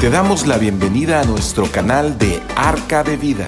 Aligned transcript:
Te 0.00 0.08
damos 0.08 0.46
la 0.46 0.56
bienvenida 0.56 1.20
a 1.20 1.24
nuestro 1.26 1.70
canal 1.70 2.16
de 2.16 2.40
Arca 2.56 3.04
de 3.04 3.18
Vida. 3.18 3.46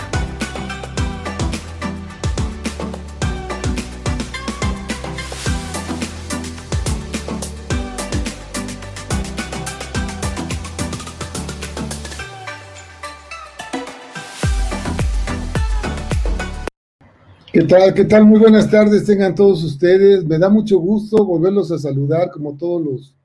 ¿Qué 17.51 17.62
tal? 17.62 17.95
¿Qué 17.95 18.05
tal? 18.05 18.27
Muy 18.27 18.39
buenas 18.39 18.71
tardes 18.71 19.07
tengan 19.07 19.34
todos 19.34 19.65
ustedes. 19.65 20.23
Me 20.27 20.39
da 20.39 20.51
mucho 20.51 20.79
gusto 20.79 21.25
volverlos 21.25 21.73
a 21.73 21.79
saludar 21.79 22.30
como 22.30 22.55
todos 22.59 22.84
los 22.84 23.16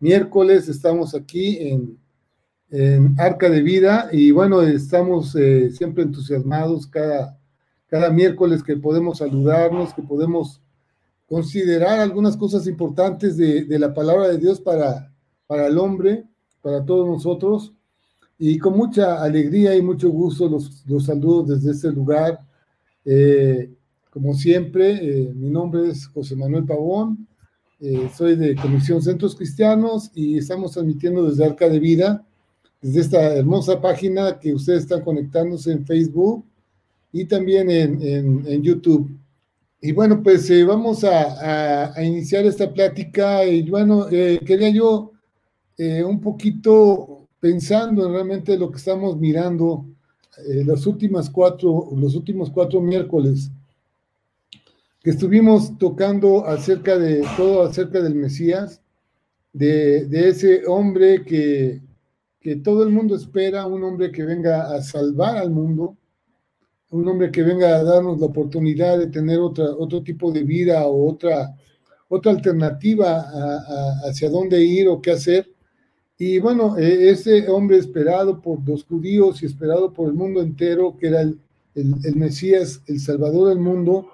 miércoles. 0.00 0.68
Estamos 0.68 1.14
aquí 1.14 1.58
en, 1.60 2.01
Arca 3.18 3.50
de 3.50 3.62
Vida. 3.62 4.08
Y 4.12 4.30
bueno, 4.30 4.62
estamos 4.62 5.34
eh, 5.36 5.70
siempre 5.70 6.04
entusiasmados 6.04 6.86
cada, 6.86 7.38
cada 7.88 8.10
miércoles 8.10 8.62
que 8.62 8.76
podemos 8.76 9.18
saludarnos, 9.18 9.92
que 9.94 10.02
podemos 10.02 10.60
considerar 11.28 12.00
algunas 12.00 12.36
cosas 12.36 12.66
importantes 12.66 13.36
de, 13.36 13.66
la 13.78 13.94
palabra 13.94 14.28
de 14.28 14.38
Dios 14.38 14.60
para, 14.60 15.12
para 15.46 15.66
el 15.66 15.78
hombre, 15.78 16.24
para 16.60 16.84
todos 16.84 17.06
nosotros. 17.06 17.72
Y 18.38 18.58
con 18.58 18.76
mucha 18.76 19.22
alegría 19.22 19.76
y 19.76 19.82
mucho 19.82 20.10
gusto 20.10 20.48
los, 20.48 20.84
los 20.86 21.06
saludo 21.06 21.42
desde 21.54 21.72
este 21.72 21.90
lugar. 21.90 22.40
Eh, 23.04 23.70
como 24.10 24.34
siempre, 24.34 24.90
eh, 24.92 25.32
mi 25.34 25.48
nombre 25.48 25.88
es 25.88 26.06
José 26.06 26.36
Manuel 26.36 26.66
Pavón, 26.66 27.26
eh, 27.80 28.10
soy 28.14 28.36
de 28.36 28.54
Comisión 28.54 29.00
Centros 29.00 29.34
Cristianos 29.34 30.10
y 30.14 30.36
estamos 30.36 30.72
transmitiendo 30.72 31.28
desde 31.28 31.46
Arca 31.46 31.68
de 31.68 31.80
Vida, 31.80 32.26
desde 32.82 33.00
esta 33.00 33.36
hermosa 33.36 33.80
página 33.80 34.38
que 34.38 34.52
ustedes 34.52 34.82
están 34.82 35.00
conectándose 35.00 35.72
en 35.72 35.86
Facebook 35.86 36.44
y 37.12 37.24
también 37.24 37.70
en, 37.70 38.62
YouTube. 38.62 39.10
Y 39.80 39.92
bueno, 39.92 40.22
pues 40.22 40.50
vamos 40.66 41.04
a, 41.04 41.92
a, 41.96 42.04
iniciar 42.04 42.44
esta 42.44 42.72
plática 42.72 43.46
y 43.46 43.68
bueno, 43.70 44.06
quería 44.08 44.68
yo 44.70 45.12
un 45.78 46.20
poquito 46.20 47.28
pensando 47.40 48.06
en 48.06 48.12
realmente 48.12 48.58
lo 48.58 48.70
que 48.70 48.78
estamos 48.78 49.16
mirando 49.16 49.86
eh, 50.46 50.64
los, 50.64 50.86
últimas 50.86 51.28
cuatro, 51.28 51.90
los 51.94 52.14
últimos 52.14 52.50
cuatro 52.50 52.80
miércoles 52.80 53.50
que 55.02 55.10
estuvimos 55.10 55.76
tocando 55.76 56.46
acerca 56.46 56.96
de 56.98 57.22
todo 57.36 57.64
acerca 57.64 58.00
del 58.00 58.14
Mesías, 58.14 58.80
de, 59.52 60.06
ese 60.28 60.64
hombre 60.66 61.24
que, 61.24 61.82
que, 62.42 62.56
todo 62.56 62.82
el 62.82 62.90
mundo 62.90 63.14
espera, 63.16 63.66
un 63.66 63.84
hombre 63.84 64.10
que 64.10 64.24
venga 64.24 64.74
a 64.74 64.82
salvar 64.82 65.36
al 65.36 65.50
mundo, 65.50 65.96
un 66.90 67.08
hombre 67.08 67.30
que 67.30 67.42
venga 67.42 67.76
a 67.76 67.84
darnos 67.84 68.20
la 68.20 68.26
oportunidad 68.26 68.98
de 68.98 69.06
tener 69.06 69.38
otra, 69.38 69.70
otro 69.76 70.02
tipo 70.02 70.30
de 70.30 70.42
vida 70.42 70.86
o 70.86 71.10
otra, 71.10 71.54
otra 72.08 72.32
alternativa 72.32 73.24
hacia 74.04 74.28
dónde 74.28 74.62
ir 74.62 74.88
o 74.88 75.00
qué 75.00 75.12
hacer. 75.12 75.50
Y 76.18 76.38
bueno, 76.38 76.78
e, 76.78 77.10
ese 77.10 77.48
hombre 77.48 77.78
esperado 77.78 78.40
por 78.40 78.66
los 78.68 78.84
judíos 78.84 79.42
y 79.42 79.46
esperado 79.46 79.92
por 79.92 80.08
el 80.08 80.14
mundo 80.14 80.42
entero, 80.42 80.96
que 80.96 81.08
era 81.08 81.22
el, 81.22 82.16
Mesías, 82.16 82.82
el 82.86 83.00
Salvador 83.00 83.48
del 83.48 83.58
mundo, 83.58 84.08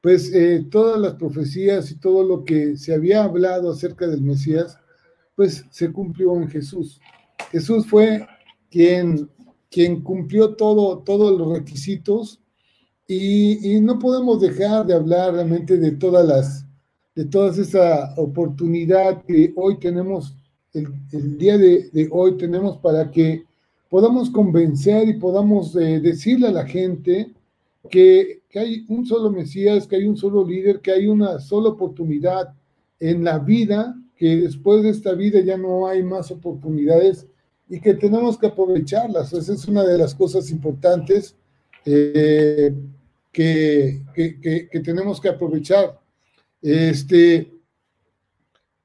pues 0.00 0.32
eh, 0.32 0.64
todas 0.70 1.00
las 1.00 1.14
profecías 1.14 1.90
y 1.90 1.96
todo 1.96 2.22
lo 2.22 2.44
que 2.44 2.76
se 2.76 2.94
había 2.94 3.24
hablado 3.24 3.70
acerca 3.70 4.06
del 4.06 4.22
Mesías, 4.22 4.78
pues 5.34 5.64
se 5.70 5.92
cumplió 5.92 6.36
en 6.36 6.48
Jesús. 6.48 7.00
Jesús 7.50 7.86
fue 7.86 8.26
quien, 8.70 9.28
quien 9.70 10.02
cumplió 10.02 10.54
todo, 10.54 10.98
todos 10.98 11.38
los 11.38 11.58
requisitos 11.58 12.40
y, 13.08 13.80
no 13.80 13.98
podemos 13.98 14.40
dejar 14.40 14.84
de 14.86 14.94
hablar 14.94 15.34
realmente 15.34 15.76
de 15.76 15.92
todas 15.92 16.26
las, 16.26 16.66
de 17.14 17.24
toda 17.24 17.50
esa 17.50 18.14
oportunidad 18.16 19.22
que 19.24 19.52
hoy 19.56 19.78
tenemos 19.78 20.34
el, 20.72 21.38
día 21.38 21.56
de, 21.56 22.08
hoy 22.10 22.36
tenemos 22.36 22.78
para 22.78 23.10
que 23.10 23.44
podamos 23.88 24.28
convencer 24.30 25.08
y 25.08 25.14
podamos 25.14 25.74
eh, 25.76 26.00
decirle 26.00 26.48
a 26.48 26.52
la 26.52 26.66
gente 26.66 27.32
que, 27.90 28.42
que, 28.50 28.58
hay 28.58 28.84
un 28.88 29.06
solo 29.06 29.30
Mesías, 29.30 29.86
que 29.86 29.96
hay 29.96 30.06
un 30.06 30.16
solo 30.16 30.44
líder, 30.44 30.80
que 30.80 30.90
hay 30.90 31.06
una 31.06 31.38
sola 31.38 31.70
oportunidad 31.70 32.52
en 32.98 33.24
la 33.24 33.38
vida, 33.38 33.96
que 34.16 34.36
después 34.36 34.82
de 34.82 34.90
esta 34.90 35.12
vida 35.12 35.40
ya 35.40 35.56
no 35.56 35.86
hay 35.86 36.02
más 36.02 36.30
oportunidades 36.30 37.26
y 37.68 37.80
que 37.80 37.94
tenemos 37.94 38.38
que 38.38 38.46
aprovecharlas. 38.46 39.32
Esa 39.32 39.52
es 39.52 39.66
una 39.68 39.84
de 39.84 39.98
las 39.98 40.14
cosas 40.14 40.50
importantes 40.50 41.36
eh, 41.84 42.74
que, 43.32 44.02
que, 44.14 44.68
que, 44.70 44.80
tenemos 44.80 45.20
que 45.20 45.28
aprovechar. 45.28 46.00
Este, 46.62 47.52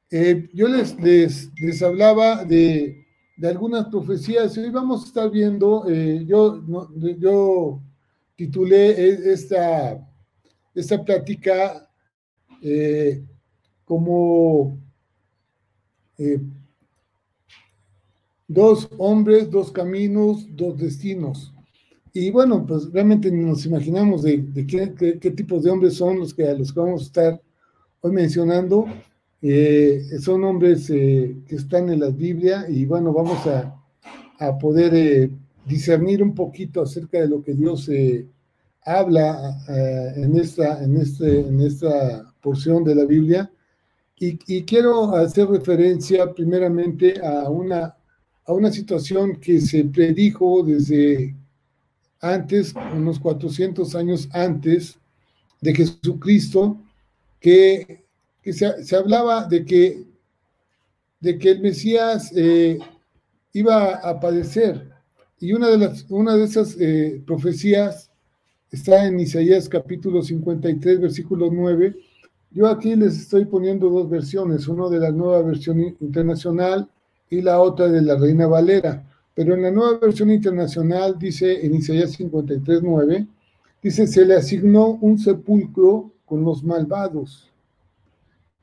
eh, 0.10 0.50
yo 0.54 0.68
les, 0.68 1.00
les, 1.00 1.82
hablaba 1.82 2.44
de, 2.44 3.06
algunas 3.44 3.88
profecías. 3.88 4.58
Hoy 4.58 4.70
vamos 4.70 5.04
a 5.04 5.08
estar 5.08 5.32
viendo, 5.32 5.86
eh, 5.90 6.26
yo, 6.28 6.62
yo 7.18 7.82
titulé 8.36 8.90
e, 8.90 9.34
esta, 9.34 10.06
esta 10.76 11.04
plática 11.04 11.88
eh, 16.22 16.42
dos 18.48 18.90
hombres, 18.98 19.50
dos 19.50 19.72
caminos, 19.72 20.46
dos 20.56 20.78
destinos. 20.78 21.54
Y 22.14 22.30
bueno, 22.30 22.66
pues 22.66 22.92
realmente 22.92 23.32
nos 23.32 23.66
imaginamos 23.66 24.24
de, 24.24 24.46
qué, 24.68 24.94
qué, 25.20 25.32
tipos 25.32 25.64
de 25.64 25.70
hombres 25.70 25.96
son 25.96 26.20
los 26.20 26.34
que, 26.34 26.44
a 26.44 26.54
los 26.54 26.74
que 26.74 26.80
vamos 26.80 27.04
a 27.04 27.06
estar 27.06 27.42
hoy 28.02 28.12
mencionando. 28.12 28.86
Eh, 29.42 30.04
son 30.20 30.44
hombres 30.44 30.90
eh, 30.90 31.36
que 31.48 31.56
están 31.56 31.90
en 31.90 32.02
la 32.02 32.10
Biblia 32.10 32.66
y 32.70 32.86
bueno, 32.86 33.14
vamos 33.14 33.40
a, 33.48 33.78
poder 34.60 34.94
eh, 34.96 35.30
discernir 35.68 36.24
un 36.24 36.34
poquito 36.34 36.82
acerca 36.82 37.20
de 37.20 37.28
lo 37.28 37.44
que 37.44 37.54
Dios 37.54 37.88
habla 38.84 39.56
en, 40.16 40.36
esta, 40.36 40.84
en, 40.84 40.98
este, 40.98 41.42
en 41.42 41.62
esta 41.62 42.34
porción 42.42 42.84
de 42.84 42.96
la 42.96 43.06
Biblia. 43.06 43.51
Y, 44.24 44.64
quiero 44.66 45.16
hacer 45.16 45.48
referencia 45.48 46.32
primeramente 46.32 47.20
a 47.26 47.50
una, 47.50 47.98
a 48.46 48.54
una 48.54 48.72
situación 48.72 49.38
que 49.38 49.60
se 49.60 49.84
predijo 49.86 50.62
desde 50.62 51.36
antes, 52.20 52.76
unos 52.96 53.20
400 53.20 53.96
años 53.96 54.30
antes 54.32 55.00
de 55.60 55.74
Jesucristo, 55.74 56.78
que 57.40 58.02
que 58.42 58.54
se, 58.54 58.96
hablaba 58.96 59.46
de 59.46 59.66
que, 59.66 60.04
de 61.20 61.38
que 61.38 61.52
el 61.52 61.62
Mesías 61.62 62.32
eh, 62.36 62.80
iba 63.54 63.96
a 63.96 64.20
padecer. 64.20 64.90
Y 65.40 65.54
una 65.54 65.70
de, 65.70 65.78
las, 65.78 66.06
una 66.10 66.36
de 66.36 66.44
esas 66.44 66.76
eh, 66.80 67.22
profecías 67.26 68.10
está 68.72 69.06
en 69.06 69.20
Isaías 69.20 69.70
capítulo 69.70 70.22
53, 70.22 71.02
versículo 71.02 71.50
9. 71.52 71.96
Yo 72.54 72.68
aquí 72.68 72.98
les 72.98 73.18
estoy 73.18 73.46
poniendo 73.46 73.90
dos 73.90 74.10
versiones, 74.10 74.68
uno 74.68 74.90
de 74.90 75.00
la 75.00 75.10
nueva 75.12 75.42
versión 75.42 75.80
internacional 76.02 76.90
y 77.30 77.42
la 77.42 77.62
otra 77.62 77.88
de 77.88 78.02
la 78.02 78.18
Reina 78.18 78.46
Valera. 78.46 79.08
Pero 79.34 79.54
en 79.54 79.62
la 79.62 79.72
nueva 79.72 80.00
versión 80.00 80.30
internacional 80.32 81.18
dice 81.18 81.66
en 81.66 81.76
Isaías 81.76 82.12
53, 82.12 82.82
9, 82.84 83.26
dice, 83.82 84.06
se 84.06 84.26
le 84.26 84.36
asignó 84.36 84.98
un 85.00 85.18
sepulcro 85.18 86.12
con 86.26 86.44
los 86.44 86.62
malvados 86.62 87.50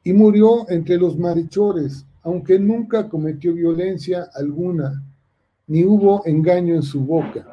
y 0.05 0.13
murió 0.13 0.69
entre 0.69 0.99
los 0.99 1.19
malhechores, 1.19 2.05
aunque 2.23 2.59
nunca 2.59 3.09
cometió 3.09 3.55
violencia 3.55 4.29
alguna, 4.35 5.03
ni 5.67 5.85
hubo 5.85 6.27
engaño 6.27 6.75
en 6.75 6.83
su 6.83 7.01
boca. 7.01 7.47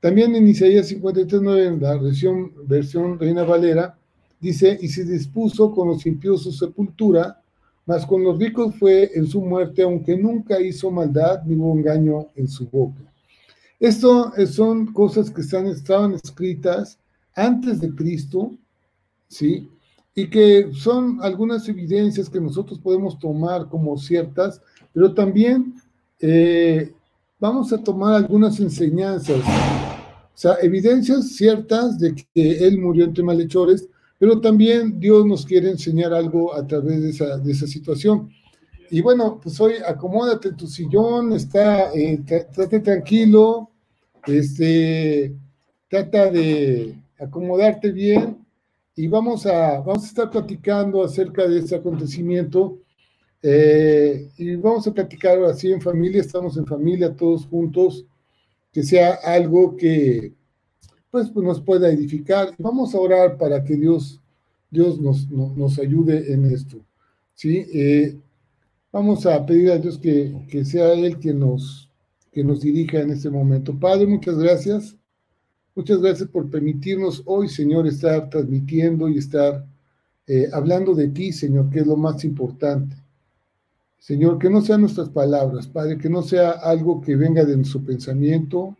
También 0.00 0.36
en 0.36 0.46
Isaías 0.46 0.92
53.9, 0.92 1.66
en 1.66 1.80
la 1.80 1.96
versión, 1.96 2.52
versión 2.66 3.18
Reina 3.18 3.44
Valera, 3.44 3.98
dice, 4.44 4.78
y 4.80 4.88
se 4.88 5.04
dispuso 5.04 5.72
con 5.72 5.88
los 5.88 6.04
impíos 6.06 6.42
su 6.42 6.52
sepultura, 6.52 7.40
mas 7.86 8.06
con 8.06 8.22
los 8.22 8.38
ricos 8.38 8.74
fue 8.76 9.10
en 9.14 9.26
su 9.26 9.40
muerte, 9.40 9.82
aunque 9.82 10.16
nunca 10.16 10.60
hizo 10.60 10.90
maldad, 10.90 11.42
ni 11.44 11.54
hubo 11.54 11.76
engaño 11.76 12.28
en 12.34 12.48
su 12.48 12.68
boca. 12.68 13.00
Esto 13.80 14.32
son 14.46 14.92
cosas 14.92 15.30
que 15.30 15.40
están, 15.40 15.66
estaban 15.66 16.12
escritas 16.12 16.98
antes 17.34 17.80
de 17.80 17.94
Cristo, 17.94 18.52
¿sí? 19.28 19.68
y 20.14 20.28
que 20.28 20.70
son 20.72 21.18
algunas 21.22 21.68
evidencias 21.68 22.30
que 22.30 22.40
nosotros 22.40 22.78
podemos 22.78 23.18
tomar 23.18 23.68
como 23.68 23.98
ciertas, 23.98 24.60
pero 24.92 25.12
también 25.12 25.74
eh, 26.20 26.92
vamos 27.40 27.72
a 27.72 27.82
tomar 27.82 28.14
algunas 28.14 28.60
enseñanzas, 28.60 29.40
o 29.40 30.36
sea, 30.38 30.54
evidencias 30.62 31.28
ciertas 31.30 31.98
de 31.98 32.14
que 32.14 32.58
Él 32.58 32.78
murió 32.78 33.04
entre 33.04 33.24
malhechores, 33.24 33.88
pero 34.18 34.40
también 34.40 34.98
Dios 34.98 35.26
nos 35.26 35.44
quiere 35.44 35.70
enseñar 35.70 36.12
algo 36.14 36.54
a 36.54 36.66
través 36.66 37.02
de 37.02 37.10
esa, 37.10 37.38
de 37.38 37.52
esa 37.52 37.66
situación. 37.66 38.30
y 38.90 39.00
bueno, 39.00 39.40
pues 39.42 39.60
hoy 39.60 39.74
acomódate 39.86 40.48
en 40.48 40.56
tu 40.56 40.66
sillón, 40.66 41.32
está, 41.32 41.92
eh, 41.94 42.22
tranquilo, 42.82 43.70
este, 44.26 45.34
trata 45.88 46.30
de 46.30 46.96
acomodarte 47.18 47.90
bien 47.92 48.44
y 48.96 49.08
vamos 49.08 49.46
a, 49.46 49.80
vamos 49.80 50.04
a 50.04 50.06
estar 50.06 50.30
platicando 50.30 51.02
acerca 51.02 51.46
de 51.48 51.58
este 51.58 51.74
acontecimiento 51.74 52.78
eh, 53.42 54.30
y 54.38 54.56
vamos 54.56 54.86
a 54.86 54.94
platicar 54.94 55.42
así 55.44 55.70
en 55.70 55.80
familia, 55.80 56.20
estamos 56.20 56.56
en 56.56 56.66
familia 56.66 57.14
todos 57.14 57.44
juntos, 57.46 58.06
que 58.72 58.82
sea 58.82 59.18
algo 59.22 59.76
que 59.76 60.32
pues, 61.14 61.30
pues 61.30 61.46
nos 61.46 61.60
pueda 61.60 61.88
edificar. 61.90 62.56
Vamos 62.58 62.92
a 62.92 62.98
orar 62.98 63.38
para 63.38 63.62
que 63.62 63.76
Dios, 63.76 64.20
Dios 64.68 65.00
nos, 65.00 65.30
nos, 65.30 65.78
ayude 65.78 66.32
en 66.32 66.44
esto. 66.46 66.78
¿sí? 67.34 67.64
Eh, 67.72 68.18
vamos 68.90 69.24
a 69.24 69.46
pedir 69.46 69.70
a 69.70 69.78
Dios 69.78 69.96
que, 69.96 70.34
que 70.50 70.64
sea 70.64 70.92
Él 70.92 71.16
quien 71.18 71.38
nos, 71.38 71.88
que 72.32 72.42
nos 72.42 72.62
dirija 72.62 72.98
en 72.98 73.10
este 73.10 73.30
momento. 73.30 73.78
Padre, 73.78 74.08
muchas 74.08 74.36
gracias. 74.36 74.96
Muchas 75.76 76.00
gracias 76.00 76.28
por 76.28 76.50
permitirnos 76.50 77.22
hoy, 77.26 77.48
Señor, 77.48 77.86
estar 77.86 78.28
transmitiendo 78.28 79.08
y 79.08 79.18
estar 79.18 79.64
eh, 80.26 80.48
hablando 80.52 80.96
de 80.96 81.10
ti, 81.10 81.30
Señor, 81.30 81.70
que 81.70 81.78
es 81.78 81.86
lo 81.86 81.96
más 81.96 82.24
importante. 82.24 82.96
Señor, 84.00 84.40
que 84.40 84.50
no 84.50 84.60
sean 84.62 84.80
nuestras 84.80 85.10
palabras, 85.10 85.68
Padre, 85.68 85.96
que 85.96 86.10
no 86.10 86.22
sea 86.22 86.50
algo 86.50 87.00
que 87.00 87.14
venga 87.14 87.44
de 87.44 87.56
nuestro 87.56 87.84
pensamiento 87.84 88.76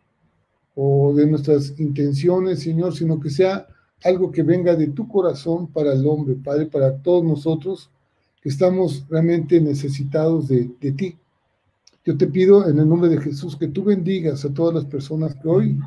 o 0.75 1.12
de 1.15 1.26
nuestras 1.26 1.79
intenciones, 1.79 2.61
Señor, 2.61 2.94
sino 2.94 3.21
que 3.21 3.31
sea 3.31 3.67
algo 4.03 4.31
que 4.31 4.43
venga 4.43 4.75
de 4.75 4.88
tu 4.88 5.09
corazón 5.09 5.69
para 5.69 5.93
el 5.93 6.06
hombre, 6.06 6.35
Padre, 6.35 6.67
para 6.67 6.97
todos 6.97 7.25
nosotros 7.25 7.91
que 8.41 8.49
estamos 8.49 9.06
realmente 9.09 9.61
necesitados 9.61 10.49
de, 10.49 10.71
de 10.81 10.93
ti. 10.93 11.19
Yo 12.05 12.17
te 12.17 12.26
pido 12.26 12.69
en 12.69 12.79
el 12.79 12.87
nombre 12.87 13.09
de 13.09 13.21
Jesús 13.21 13.56
que 13.56 13.69
tú 13.69 13.85
bendigas 13.85 14.44
a 14.44 14.53
todas 14.53 14.75
las 14.75 14.85
personas 14.85 15.35
que 15.37 15.49
hoy 15.49 15.79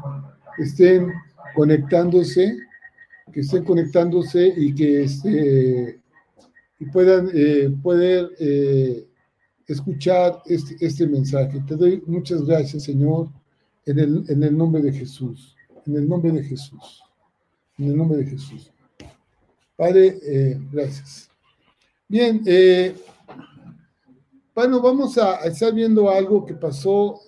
estén 0.58 1.12
conectándose, 1.56 2.58
que 3.32 3.42
estén 3.42 3.64
conectándose 3.64 4.52
y 4.58 4.74
que 4.74 5.04
este, 5.04 6.00
y 6.80 6.86
puedan 6.86 7.30
eh, 7.34 7.70
poder 7.84 8.32
eh, 8.40 9.08
escuchar 9.68 10.42
este, 10.46 10.76
este 10.80 11.08
mensaje. 11.08 11.62
Te 11.68 11.76
doy 11.76 12.04
muchas 12.08 12.44
gracias, 12.46 12.84
Señor, 12.84 13.30
en 13.88 14.00
el, 14.00 14.24
en 14.28 14.44
el 14.44 14.58
nombre 14.58 14.82
de 14.82 14.92
Jesús. 14.92 15.56
En 15.86 15.96
el 15.96 16.08
nombre 16.08 16.32
de 16.32 16.44
Jesús. 16.44 17.02
En 17.78 17.86
el 17.88 17.98
nombre 17.98 18.20
de 18.20 18.26
Jesús. 18.26 18.72
Padre, 19.76 20.20
eh, 20.22 20.60
gracias. 20.72 21.30
Bien, 22.08 22.42
eh, 22.46 22.96
bueno, 24.54 24.82
vamos 24.82 25.18
a 25.18 25.36
estar 25.46 25.74
viendo 25.74 26.10
algo 26.10 26.46
que 26.46 26.54
pasó 26.54 27.20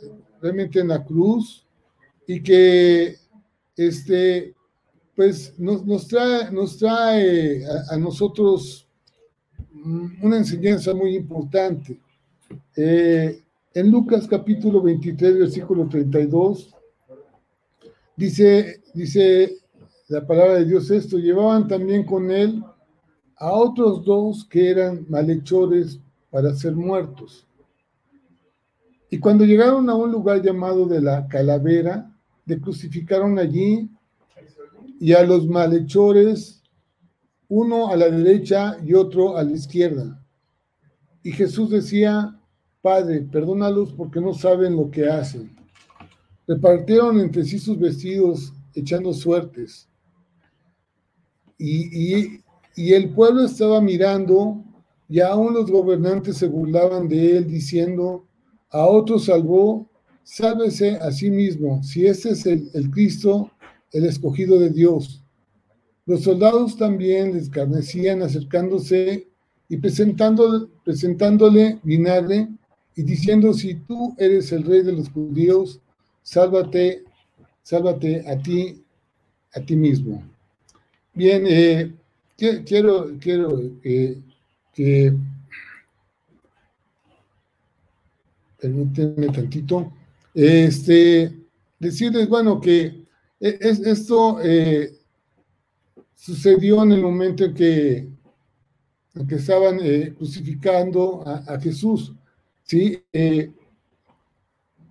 realmente 0.41 0.79
en 0.79 0.89
la 0.89 1.03
cruz 1.03 1.65
y 2.27 2.41
que 2.41 3.15
este, 3.75 4.53
pues 5.15 5.57
nos, 5.57 5.85
nos 5.85 6.07
trae, 6.07 6.51
nos 6.51 6.77
trae 6.77 7.63
a 7.89 7.97
nosotros 7.97 8.87
una 10.21 10.37
enseñanza 10.37 10.93
muy 10.93 11.15
importante. 11.15 11.99
Eh, 12.75 13.41
en 13.73 13.91
Lucas 13.91 14.27
capítulo 14.27 14.81
23, 14.81 15.39
versículo 15.39 15.87
32, 15.87 16.75
dice, 18.15 18.81
dice 18.93 19.57
la 20.07 20.25
palabra 20.25 20.55
de 20.55 20.65
Dios 20.65 20.89
esto, 20.89 21.17
llevaban 21.17 21.67
también 21.67 22.03
con 22.03 22.31
él 22.31 22.63
a 23.37 23.53
otros 23.53 24.03
dos 24.03 24.45
que 24.45 24.69
eran 24.71 25.05
malhechores 25.07 25.99
para 26.31 26.53
ser 26.55 26.75
muertos. 26.75 27.47
Y 29.11 29.19
cuando 29.19 29.45
llegaron 29.45 29.89
a 29.89 29.95
un 29.95 30.11
lugar 30.11 30.41
llamado 30.41 30.85
de 30.85 31.01
la 31.01 31.27
calavera, 31.27 32.11
le 32.45 32.59
crucificaron 32.59 33.37
allí 33.37 33.89
y 34.99 35.13
a 35.13 35.23
los 35.23 35.47
malhechores, 35.47 36.63
uno 37.47 37.87
a 37.89 37.95
la 37.95 38.09
derecha 38.09 38.77
y 38.83 38.93
otro 38.93 39.37
a 39.37 39.43
la 39.43 39.51
izquierda. 39.51 40.23
Y 41.23 41.31
Jesús 41.31 41.69
decía, 41.69 42.38
Padre, 42.81 43.21
perdónalos 43.21 43.91
porque 43.91 44.21
no 44.21 44.33
saben 44.33 44.77
lo 44.77 44.89
que 44.89 45.09
hacen. 45.09 45.53
Repartieron 46.47 47.19
entre 47.19 47.43
sí 47.43 47.59
sus 47.59 47.77
vestidos, 47.77 48.53
echando 48.73 49.13
suertes. 49.13 49.89
Y, 51.57 52.39
el 52.75 53.09
pueblo 53.09 53.43
estaba 53.43 53.81
mirando, 53.81 54.63
y 55.09 55.19
aún 55.19 55.53
los 55.53 55.69
gobernantes 55.69 56.37
se 56.37 56.47
burlaban 56.47 57.09
de 57.09 57.37
él, 57.37 57.47
diciendo, 57.47 58.25
a 58.69 58.85
otro 58.85 59.19
salvó, 59.19 59.89
sálvese 60.23 60.95
a 60.97 61.11
sí 61.11 61.29
mismo, 61.29 61.83
si 61.83 62.05
este 62.05 62.29
es 62.29 62.45
el, 62.45 62.69
el 62.73 62.89
Cristo, 62.89 63.51
el 63.91 64.05
escogido 64.05 64.57
de 64.57 64.69
Dios. 64.69 65.21
Los 66.05 66.23
soldados 66.23 66.77
también 66.77 67.33
les 67.33 67.43
escarnecían 67.43 68.21
acercándose 68.21 69.27
y 69.67 69.77
presentándole, 69.77 70.67
presentándole 70.85 71.79
vinagre 71.83 72.47
y 72.99 73.03
diciendo, 73.03 73.53
si 73.53 73.75
tú 73.75 74.13
eres 74.17 74.51
el 74.51 74.65
rey 74.65 74.83
de 74.83 74.91
los 74.91 75.09
judíos, 75.09 75.79
sálvate, 76.21 77.05
sálvate 77.63 78.29
a 78.29 78.37
ti, 78.37 78.83
a 79.53 79.61
ti 79.61 79.73
mismo. 79.77 80.21
Bien, 81.13 81.45
eh, 81.47 81.95
quiero, 82.35 83.11
quiero 83.17 83.57
eh, 83.85 84.21
que, 84.73 85.13
permítanme 88.59 89.27
tantito, 89.29 89.93
este, 90.33 91.33
decirles, 91.79 92.27
bueno, 92.27 92.59
que 92.59 93.05
e, 93.39 93.59
es, 93.61 93.79
esto 93.79 94.41
eh, 94.43 94.91
sucedió 96.15 96.83
en 96.83 96.91
el 96.91 97.01
momento 97.01 97.45
en 97.45 97.53
que, 97.53 98.09
que 99.25 99.35
estaban 99.35 99.79
crucificando 100.17 101.23
a 101.25 101.57
Jesús. 101.61 102.13
¿Sí? 102.69 103.03
Eh, 103.13 103.51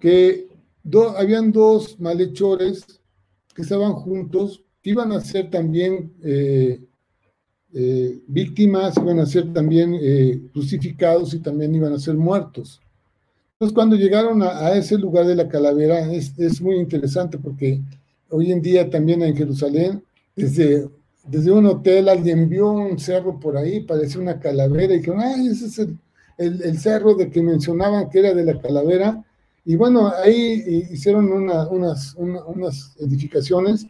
que 0.01 0.49
habían 1.17 1.53
dos 1.53 1.99
malhechores 2.01 2.85
que 3.55 3.63
estaban 3.63 3.93
juntos, 3.93 4.65
que 4.83 4.91
iban 4.91 5.13
a 5.13 5.21
ser 5.21 5.49
también 5.51 6.13
eh, 6.23 6.81
eh, 7.73 8.21
víctimas, 8.27 8.97
iban 8.97 9.21
a 9.21 9.27
ser 9.27 9.53
también 9.53 9.97
crucificados 10.53 11.35
y 11.35 11.39
también 11.39 11.75
iban 11.75 11.93
a 11.93 12.01
ser 12.01 12.15
muertos. 12.15 12.81
Entonces, 13.53 13.75
cuando 13.75 13.97
llegaron 13.97 14.43
a, 14.43 14.73
ese 14.73 14.99
lugar 14.99 15.27
de 15.27 15.35
la 15.37 15.49
calavera, 15.49 16.13
es, 16.13 16.61
muy 16.61 16.77
interesante 16.77 17.39
porque 17.39 17.81
hoy 18.31 18.53
en 18.53 18.63
día 18.63 18.89
también 18.89 19.23
en 19.23 19.37
Jerusalén, 19.37 20.03
desde, 20.35 20.89
desde 21.27 21.53
un 21.53 21.67
hotel 21.67 22.09
alguien 22.09 22.49
vio 22.49 22.71
un 22.71 22.99
cerro 22.99 23.39
por 23.39 23.57
ahí, 23.57 23.81
parecía 23.81 24.21
una 24.21 24.41
calavera, 24.41 24.95
y 24.95 24.99
dijeron, 24.99 25.21
ay, 25.21 25.49
ese 25.49 25.67
es 25.67 25.79
el, 25.81 25.99
el, 26.39 26.79
cerro 26.79 27.15
de 27.15 27.31
que 27.31 27.43
mencionaban 27.43 28.09
que 28.09 28.21
era 28.21 28.33
de 28.33 28.45
la 28.45 28.61
calavera, 28.61 29.25
y 29.65 29.77
bueno, 29.77 30.11
ahí 30.25 30.87
hicieron 30.91 31.31
unas, 31.31 32.15
unas 32.17 32.97
edificaciones, 32.99 33.87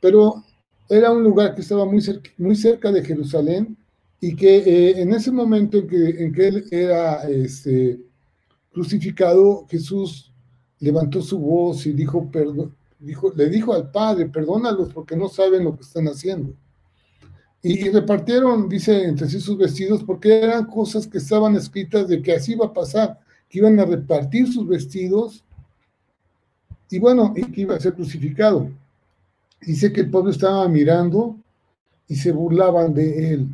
pero 0.00 0.44
era 0.88 1.10
un 1.10 1.22
lugar 1.22 1.54
que 1.54 1.60
estaba 1.60 1.84
muy 1.84 2.00
cerca, 2.00 2.30
muy 2.38 2.56
cerca 2.56 2.90
de 2.90 3.04
Jerusalén 3.04 3.76
y 4.20 4.34
que 4.34 4.56
eh, 4.58 5.00
en 5.00 5.12
ese 5.12 5.30
momento 5.30 5.78
en 5.78 5.86
que, 5.86 6.24
en 6.24 6.32
que 6.32 6.48
él 6.48 6.64
era 6.70 7.28
este, 7.28 8.00
crucificado, 8.72 9.66
Jesús 9.68 10.32
levantó 10.80 11.20
su 11.20 11.38
voz 11.38 11.86
y 11.86 11.92
dijo, 11.92 12.30
dijo, 12.98 13.32
le 13.34 13.48
dijo 13.48 13.74
al 13.74 13.90
Padre, 13.90 14.26
perdónalos 14.26 14.92
porque 14.92 15.16
no 15.16 15.28
saben 15.28 15.64
lo 15.64 15.76
que 15.76 15.82
están 15.82 16.06
haciendo. 16.06 16.54
Y, 17.62 17.90
repartieron, 17.90 18.68
dice, 18.68 19.04
entre 19.04 19.28
sí 19.28 19.40
sus 19.40 19.58
vestidos, 19.58 20.04
porque 20.04 20.42
eran 20.44 20.66
cosas 20.66 21.06
que 21.06 21.18
estaban 21.18 21.56
escritas 21.56 22.06
de 22.06 22.22
que 22.22 22.34
así 22.34 22.52
iba 22.52 22.66
a 22.66 22.72
pasar, 22.72 23.18
que 23.48 23.58
iban 23.58 23.78
a 23.80 23.84
repartir 23.84 24.52
sus 24.52 24.66
vestidos 24.66 25.44
y 26.90 26.98
bueno, 26.98 27.34
y 27.36 27.42
que 27.50 27.62
iba 27.62 27.74
a 27.74 27.80
ser 27.80 27.94
crucificado. 27.94 28.70
Dice 29.60 29.92
que 29.92 30.02
el 30.02 30.10
pueblo 30.10 30.30
estaba 30.30 30.68
mirando 30.68 31.36
y 32.06 32.14
se 32.14 32.30
burlaban 32.30 32.94
de 32.94 33.34
él. 33.34 33.48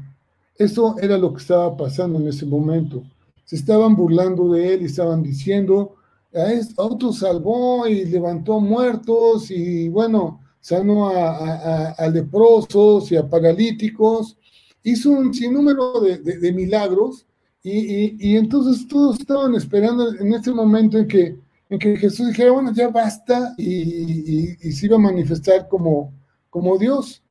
Eso 0.56 0.96
era 1.00 1.18
lo 1.18 1.32
que 1.32 1.40
estaba 1.40 1.76
pasando 1.76 2.18
en 2.20 2.28
ese 2.28 2.46
momento. 2.46 3.02
Se 3.44 3.56
estaban 3.56 3.96
burlando 3.96 4.52
de 4.52 4.74
él 4.74 4.82
y 4.82 4.86
estaban 4.86 5.22
diciendo, 5.22 5.96
a, 6.34 6.82
otro 6.82 7.12
salvó 7.12 7.86
y 7.86 8.04
levantó 8.04 8.60
muertos 8.60 9.50
y 9.50 9.88
bueno, 9.88 10.40
sanó 10.64 11.10
a, 11.10 12.08
leprosos 12.08 13.12
y 13.12 13.16
a 13.16 13.28
paralíticos, 13.28 14.38
hizo 14.82 15.10
un 15.10 15.34
sinnúmero 15.34 16.00
de, 16.00 16.52
milagros 16.54 17.26
y, 17.62 18.34
entonces 18.34 18.88
todos 18.88 19.20
estaban 19.20 19.54
esperando 19.56 20.14
en 20.14 20.32
ese 20.32 20.52
momento 20.52 20.96
en 20.96 21.06
que, 21.06 21.36
en 21.68 21.78
que 21.78 21.98
Jesús 21.98 22.28
dijera, 22.28 22.52
bueno, 22.52 22.72
ya 22.72 22.88
basta 22.88 23.54
y, 23.58 24.54
se 24.72 24.86
iba 24.86 24.96
a 24.96 25.00
manifestar 25.00 25.68
como, 25.68 26.14
como 26.48 26.78
Dios. 26.78 27.22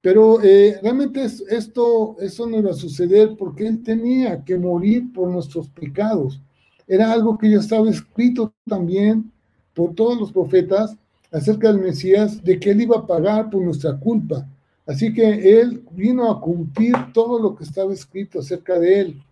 Pero 0.00 0.40
eh, 0.40 0.78
realmente 0.80 1.24
esto, 1.24 2.16
eso 2.20 2.46
no 2.46 2.58
iba 2.58 2.70
a 2.70 2.74
suceder 2.74 3.34
porque 3.36 3.66
él 3.66 3.82
tenía 3.82 4.44
que 4.44 4.56
morir 4.56 5.12
por 5.12 5.28
nuestros 5.28 5.68
pecados. 5.70 6.40
Era 6.86 7.10
algo 7.10 7.36
que 7.36 7.50
ya 7.50 7.58
estaba 7.58 7.90
escrito 7.90 8.54
también 8.64 9.32
por 9.74 9.92
todos 9.92 10.20
los 10.20 10.30
profetas 10.30 10.96
acerca 11.32 11.68
del 11.68 11.80
Mesías, 11.80 12.42
de 12.42 12.58
que 12.58 12.70
él 12.70 12.82
iba 12.82 12.98
a 12.98 13.06
pagar 13.06 13.50
por 13.50 13.62
nuestra 13.62 13.98
culpa. 13.98 14.46
Así 14.86 15.12
que 15.12 15.60
él 15.60 15.84
vino 15.92 16.30
a 16.30 16.40
cumplir 16.40 16.94
todo 17.12 17.38
lo 17.38 17.54
que 17.54 17.64
estaba 17.64 17.92
escrito 17.92 18.40
acerca 18.40 18.78
de 18.78 19.00
él. 19.00 19.22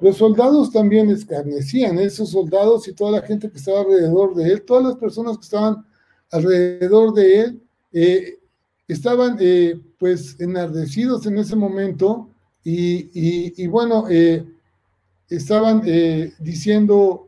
Los 0.00 0.18
soldados 0.18 0.70
también 0.70 1.10
escarnecían, 1.10 1.98
esos 1.98 2.30
soldados 2.30 2.86
y 2.86 2.92
toda 2.92 3.12
la 3.12 3.26
gente 3.26 3.50
que 3.50 3.56
estaba 3.56 3.80
alrededor 3.80 4.34
de 4.34 4.52
él, 4.52 4.62
todas 4.62 4.84
las 4.84 4.96
personas 4.96 5.38
que 5.38 5.44
estaban 5.44 5.86
alrededor 6.30 7.14
de 7.14 7.40
él, 7.40 7.62
eh, 7.92 8.38
estaban 8.88 9.36
eh, 9.40 9.80
pues 9.98 10.38
enardecidos 10.38 11.26
en 11.26 11.38
ese 11.38 11.56
momento 11.56 12.28
y, 12.62 13.66
bueno, 13.68 14.06
eh, 14.10 14.44
estaban 15.28 15.82
diciendo, 16.40 17.25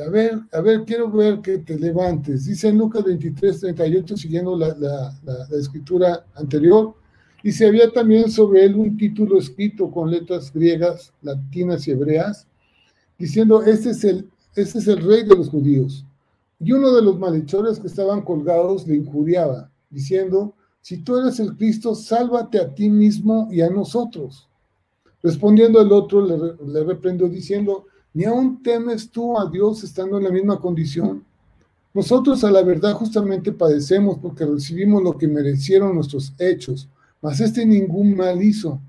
a 0.00 0.08
ver, 0.10 0.40
a 0.52 0.60
ver, 0.60 0.84
quiero 0.84 1.10
ver 1.10 1.40
que 1.40 1.58
te 1.58 1.78
levantes. 1.78 2.46
Dice 2.46 2.68
en 2.68 2.78
Lucas 2.78 3.04
23, 3.04 3.60
38, 3.60 4.16
siguiendo 4.16 4.56
la, 4.56 4.74
la 4.74 5.58
escritura 5.58 6.26
anterior, 6.34 6.94
y 7.42 7.52
se 7.52 7.66
había 7.66 7.90
también 7.92 8.30
sobre 8.30 8.64
él 8.64 8.74
un 8.74 8.96
título 8.96 9.38
escrito 9.38 9.90
con 9.90 10.10
letras 10.10 10.52
griegas, 10.52 11.12
latinas 11.22 11.86
y 11.86 11.92
hebreas, 11.92 12.46
diciendo, 13.18 13.62
este 13.62 13.90
es 13.90 14.02
el, 14.02 14.28
este 14.56 14.78
es 14.78 14.88
el 14.88 15.02
rey 15.02 15.22
de 15.22 15.36
los 15.36 15.48
judíos. 15.48 16.04
Y 16.58 16.72
uno 16.72 16.92
de 16.92 17.02
los 17.02 17.18
malhechores 17.18 17.78
que 17.78 17.86
estaban 17.86 18.22
colgados 18.22 18.86
le 18.86 18.96
injuriaba, 18.96 19.70
diciendo, 19.90 20.54
si 20.80 20.98
tú 20.98 21.18
eres 21.18 21.38
el 21.38 21.56
Cristo, 21.56 21.94
sálvate 21.94 22.58
a 22.58 22.74
ti 22.74 22.88
mismo 22.88 23.48
y 23.52 23.60
a 23.60 23.70
nosotros. 23.70 24.48
Respondiendo 25.22 25.80
el 25.80 25.92
otro, 25.92 26.24
le, 26.24 26.36
le 26.66 26.84
reprendió 26.84 27.28
diciendo, 27.28 27.86
ni 28.16 28.24
aún 28.24 28.62
temes 28.62 29.10
tú 29.10 29.38
a 29.38 29.48
Dios 29.50 29.84
estando 29.84 30.16
en 30.18 30.24
la 30.24 30.30
misma 30.30 30.58
condición. 30.58 31.22
Nosotros 31.92 32.42
a 32.44 32.50
la 32.50 32.62
verdad 32.62 32.94
justamente 32.94 33.52
padecemos 33.52 34.18
porque 34.18 34.44
recibimos 34.44 35.02
lo 35.02 35.16
que 35.16 35.28
merecieron 35.28 35.94
nuestros 35.94 36.32
hechos 36.38 36.88
mas 37.26 37.40
este 37.40 37.64
ningún 37.66 38.16
mal 38.16 38.42
hizo. 38.42 38.80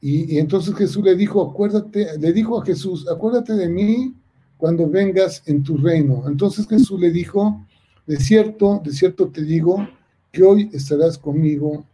Y, 0.00 0.38
entonces 0.38 0.74
Jesús 0.74 1.04
le 1.04 1.14
dijo, 1.16 1.42
acuérdate, 1.42 2.18
le 2.18 2.32
dijo 2.32 2.58
a 2.58 2.64
Jesús, 2.64 3.06
acuérdate 3.06 3.54
de 3.54 3.68
mí 3.68 4.14
cuando 4.56 4.88
vengas 4.88 5.42
en 5.46 5.62
tu 5.62 5.76
reino. 5.76 6.24
Entonces 6.26 6.66
Jesús 6.66 6.98
le 7.00 7.10
dijo, 7.10 7.66
de 8.06 8.16
cierto, 8.16 8.80
de 8.84 8.92
cierto 8.92 9.28
te 9.28 9.42
digo, 9.42 9.86
que 10.32 10.42
hoy 10.42 10.70
estarás 10.72 11.18
conmigo 11.18 11.84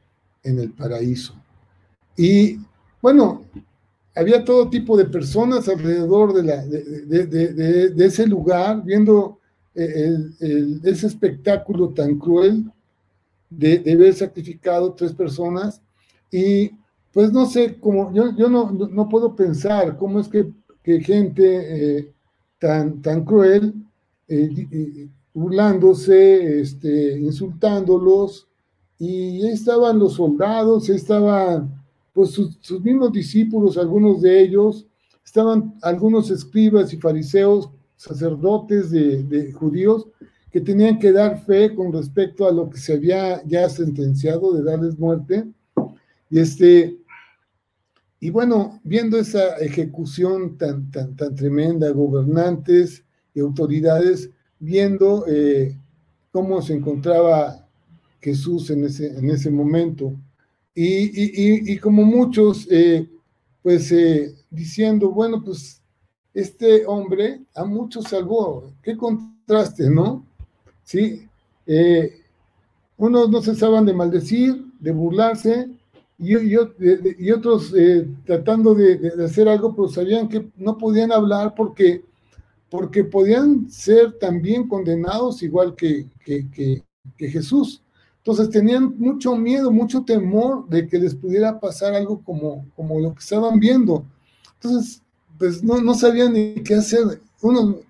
en 0.43 0.59
el 0.59 0.71
paraíso. 0.71 1.35
Y 2.17 2.59
bueno, 3.01 3.43
había 4.15 4.45
todo 4.45 4.69
tipo 4.69 4.97
de 4.97 5.07
personas 5.07 5.69
alrededor 5.69 6.35
de, 6.35 6.43
la, 6.43 6.65
de, 6.65 8.05
ese 8.05 8.27
lugar, 8.27 8.83
viendo 8.85 9.39
eh, 9.75 10.17
ese 10.85 11.07
espectáculo 11.07 11.91
tan 11.91 12.19
cruel 12.19 12.71
de, 13.49 13.83
haber 13.93 14.15
sacrificado 14.15 14.93
tres 14.93 15.13
personas. 15.13 15.81
Y 16.31 16.73
pues 17.13 17.33
no 17.33 17.47
sé, 17.47 17.77
cómo 17.79 18.13
yo, 18.13 18.35
yo 18.37 18.49
no, 18.49 18.71
no 18.71 19.09
puedo 19.09 19.35
pensar 19.35 19.97
cómo 19.97 20.21
es 20.21 20.29
que, 20.29 20.51
que 20.83 21.01
gente 21.01 21.99
eh, 21.99 22.13
tan, 22.59 23.01
tan 23.03 23.25
cruel, 23.25 23.75
eh, 24.29 25.09
burlándose, 25.35 26.61
este, 26.61 27.19
insultándolos, 27.19 28.47
y 28.99 29.43
ahí 29.43 29.53
estaban 29.53 29.99
los 29.99 30.15
soldados, 30.15 30.89
ahí 30.89 30.97
estaban 30.97 31.82
pues 32.13 32.31
sus, 32.31 32.81
mismos 32.83 33.13
discípulos, 33.13 33.79
algunos 33.79 34.21
de 34.21 34.43
ellos, 34.43 34.87
estaban 35.25 35.75
algunos 35.83 36.31
escribas 36.31 36.93
y 36.93 36.99
fariseos, 36.99 37.71
sacerdotes 37.97 38.91
de, 38.91 39.53
judíos, 39.53 40.09
que 40.51 40.61
tenían 40.61 40.99
que 40.99 41.13
dar 41.13 41.45
fe 41.45 41.75
con 41.75 41.93
respecto 41.93 42.47
a 42.47 42.53
lo 42.53 42.69
que 42.69 42.79
se 42.79 42.95
había 42.95 43.43
ya 43.47 43.69
sentenciado 43.69 44.53
de 44.53 44.63
darles 44.63 44.99
muerte. 44.99 45.47
Y 46.29 46.39
este, 46.39 46.99
y 48.21 48.31
bueno, 48.31 48.81
viendo 48.85 49.19
esa 49.19 49.57
ejecución 49.57 50.59
tan, 50.59 50.91
tan, 50.91 51.17
tan 51.17 51.35
tremenda, 51.35 51.91
gobernantes 51.91 53.05
y 53.35 53.41
autoridades, 53.41 54.31
viendo 54.59 55.25
eh, 55.27 55.77
cómo 56.31 56.61
se 56.63 56.75
encontraba 56.75 57.67
Jesús 58.21 58.71
en 58.71 58.85
ese, 58.85 59.19
en 59.19 59.31
ese 59.31 59.51
momento. 59.51 60.15
Y, 60.75 61.73
y, 61.73 61.79
como 61.79 62.03
muchos, 62.03 62.67
eh, 62.71 63.07
pues 63.63 63.93
eh, 63.93 64.35
diciendo, 64.51 65.11
bueno, 65.11 65.43
pues 65.45 65.83
este 66.33 66.87
hombre 66.87 67.41
a 67.55 67.65
muchos 67.65 68.05
salvó. 68.05 68.73
Qué 68.83 68.97
contraste, 68.97 69.91
¿no? 69.91 70.25
¿sí? 70.85 71.29
Eh, 71.67 72.21
unos 72.97 73.31
no 73.31 73.43
cesaban 73.43 73.85
de 73.85 73.95
maldecir, 73.95 74.65
de 74.81 74.93
burlarse, 74.93 75.69
y, 76.19 76.37
y, 76.37 77.31
otros 77.33 77.75
eh, 77.77 78.07
tratando 78.25 78.75
de, 78.75 79.13
hacer 79.25 79.49
algo, 79.49 79.75
pero 79.75 79.89
sabían 79.89 80.29
que 80.29 80.47
no 80.57 80.79
podían 80.79 81.11
hablar 81.11 81.55
porque, 81.57 82.05
porque 82.71 83.03
podían 83.03 83.69
ser 83.69 84.13
también 84.21 84.69
condenados 84.69 85.43
igual 85.43 85.75
que, 85.75 86.07
que, 86.25 86.85
Jesús. 87.19 87.83
Entonces 88.25 88.51
tenían 88.51 88.95
mucho 88.99 89.37
miedo, 89.37 89.73
mucho 89.73 90.05
temor 90.05 90.69
de 90.69 90.87
que 90.87 90.97
les 90.97 91.13
pudiera 91.13 91.59
pasar 91.59 91.93
algo 91.93 92.23
como, 92.23 92.65
como 92.77 93.01
lo 93.01 93.13
que 93.15 93.19
estaban 93.21 93.59
viendo. 93.59 94.05
Entonces, 94.55 95.03
pues 95.39 95.65
no, 95.65 95.81
no 95.81 95.93
sabían 95.95 96.33
ni 96.33 96.55
qué 96.63 96.77
hacer. 96.77 97.21
Uno, 97.41 97.81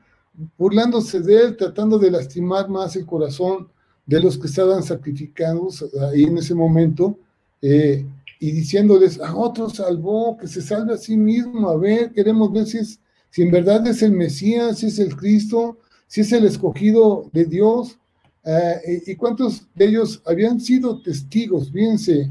burlándose 0.56 1.20
de 1.20 1.36
él, 1.36 1.56
tratando 1.56 1.98
de 1.98 2.10
lastimar 2.10 2.66
más 2.70 2.96
el 2.96 3.04
corazón 3.04 3.68
de 4.06 4.20
los 4.20 4.38
que 4.38 4.46
estaban 4.46 4.82
sacrificados 4.82 5.84
ahí 6.10 6.24
en 6.24 6.38
ese 6.38 6.54
momento, 6.54 7.18
eh, 7.60 8.06
y 8.40 8.50
diciéndoles, 8.50 9.20
a 9.20 9.36
otro 9.36 9.68
salvó, 9.68 10.36
que 10.36 10.48
se 10.48 10.62
salve 10.62 10.94
a 10.94 10.98
sí 10.98 11.16
mismo, 11.16 11.68
a 11.68 11.76
ver, 11.76 12.10
queremos 12.12 12.50
ver 12.50 12.66
si, 12.66 12.78
es, 12.78 12.98
si 13.30 13.42
en 13.42 13.50
verdad 13.50 13.86
es 13.86 14.02
el 14.02 14.12
Mesías, 14.12 14.78
si 14.78 14.86
es 14.86 14.98
el 14.98 15.14
Cristo, 15.14 15.78
si 16.06 16.22
es 16.22 16.32
el 16.32 16.46
escogido 16.46 17.30
de 17.32 17.44
Dios, 17.44 17.98
eh, 18.44 19.02
y 19.06 19.14
cuántos 19.16 19.66
de 19.74 19.86
ellos 19.86 20.22
habían 20.26 20.60
sido 20.60 21.00
testigos, 21.00 21.70
fíjense, 21.70 22.28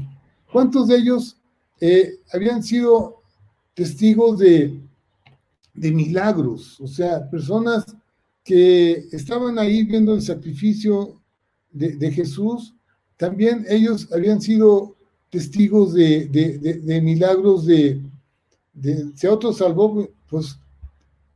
cuántos 0.52 0.88
de 0.88 0.96
ellos 0.96 1.36
eh, 1.80 2.18
habían 2.32 2.62
sido 2.62 3.22
testigos 3.74 4.38
de, 4.38 4.78
de 5.74 5.90
milagros, 5.90 6.80
o 6.80 6.86
sea, 6.86 7.28
personas 7.30 7.84
que 8.44 9.06
estaban 9.12 9.58
ahí 9.58 9.84
viendo 9.84 10.14
el 10.14 10.22
sacrificio 10.22 11.20
de, 11.70 12.10
Jesús, 12.10 12.74
también 13.16 13.64
ellos 13.68 14.08
habían 14.12 14.40
sido 14.40 14.94
testigos 15.30 15.94
de, 15.94 17.00
milagros 17.02 17.64
de, 17.64 18.02
si 19.14 19.26
a 19.26 19.32
otros 19.32 19.58
salvó, 19.58 20.08
pues 20.28 20.58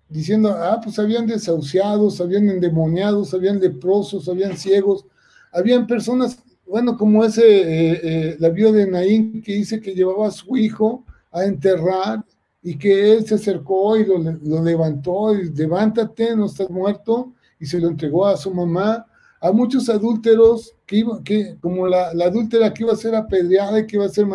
diciendo, 0.08 0.50
ah, 0.50 0.80
pues 0.82 0.98
habían 0.98 1.26
desahuciados, 1.26 2.20
habían 2.20 2.48
endemoniados, 2.48 3.34
habían 3.34 3.60
leprosos, 3.60 4.28
habían 4.28 4.56
ciegos, 4.56 5.04
habían 5.52 5.86
personas, 5.86 6.38
bueno, 6.66 6.96
como 6.96 7.24
ese, 7.24 7.42
eh, 7.42 8.00
eh, 8.02 8.36
la 8.38 8.50
vio 8.50 8.72
de 8.72 8.86
Naín 8.86 9.42
que 9.42 9.54
dice 9.54 9.80
que 9.80 9.94
llevaba 9.94 10.28
a 10.28 10.32
su 10.32 10.56
hijo 10.56 11.04
a 11.32 11.44
enterrar 11.44 12.24
y 12.62 12.76
que 12.76 13.12
él 13.12 13.26
se 13.26 13.36
acercó 13.36 13.96
y 13.96 14.04
lo, 14.04 14.62
levantó 14.62 15.34
y 15.34 15.50
levántate, 15.52 16.34
no 16.34 16.46
estás 16.46 16.68
muerto, 16.68 17.32
y 17.60 17.66
se 17.66 17.78
lo 17.78 17.88
entregó 17.88 18.26
a 18.26 18.36
su 18.36 18.52
mamá. 18.52 19.06
A 19.40 19.52
muchos 19.52 19.88
adúlteros, 19.88 20.74
que, 20.84 20.96
iba, 20.96 21.22
que 21.22 21.56
como 21.60 21.86
la, 21.86 22.12
la, 22.14 22.24
adúltera 22.24 22.72
que 22.72 22.82
iba 22.82 22.92
a 22.92 22.96
ser 22.96 23.14
apedreada 23.14 23.78
y 23.78 23.86
que 23.86 23.96
iba 23.96 24.06
a 24.06 24.08
ser, 24.08 24.26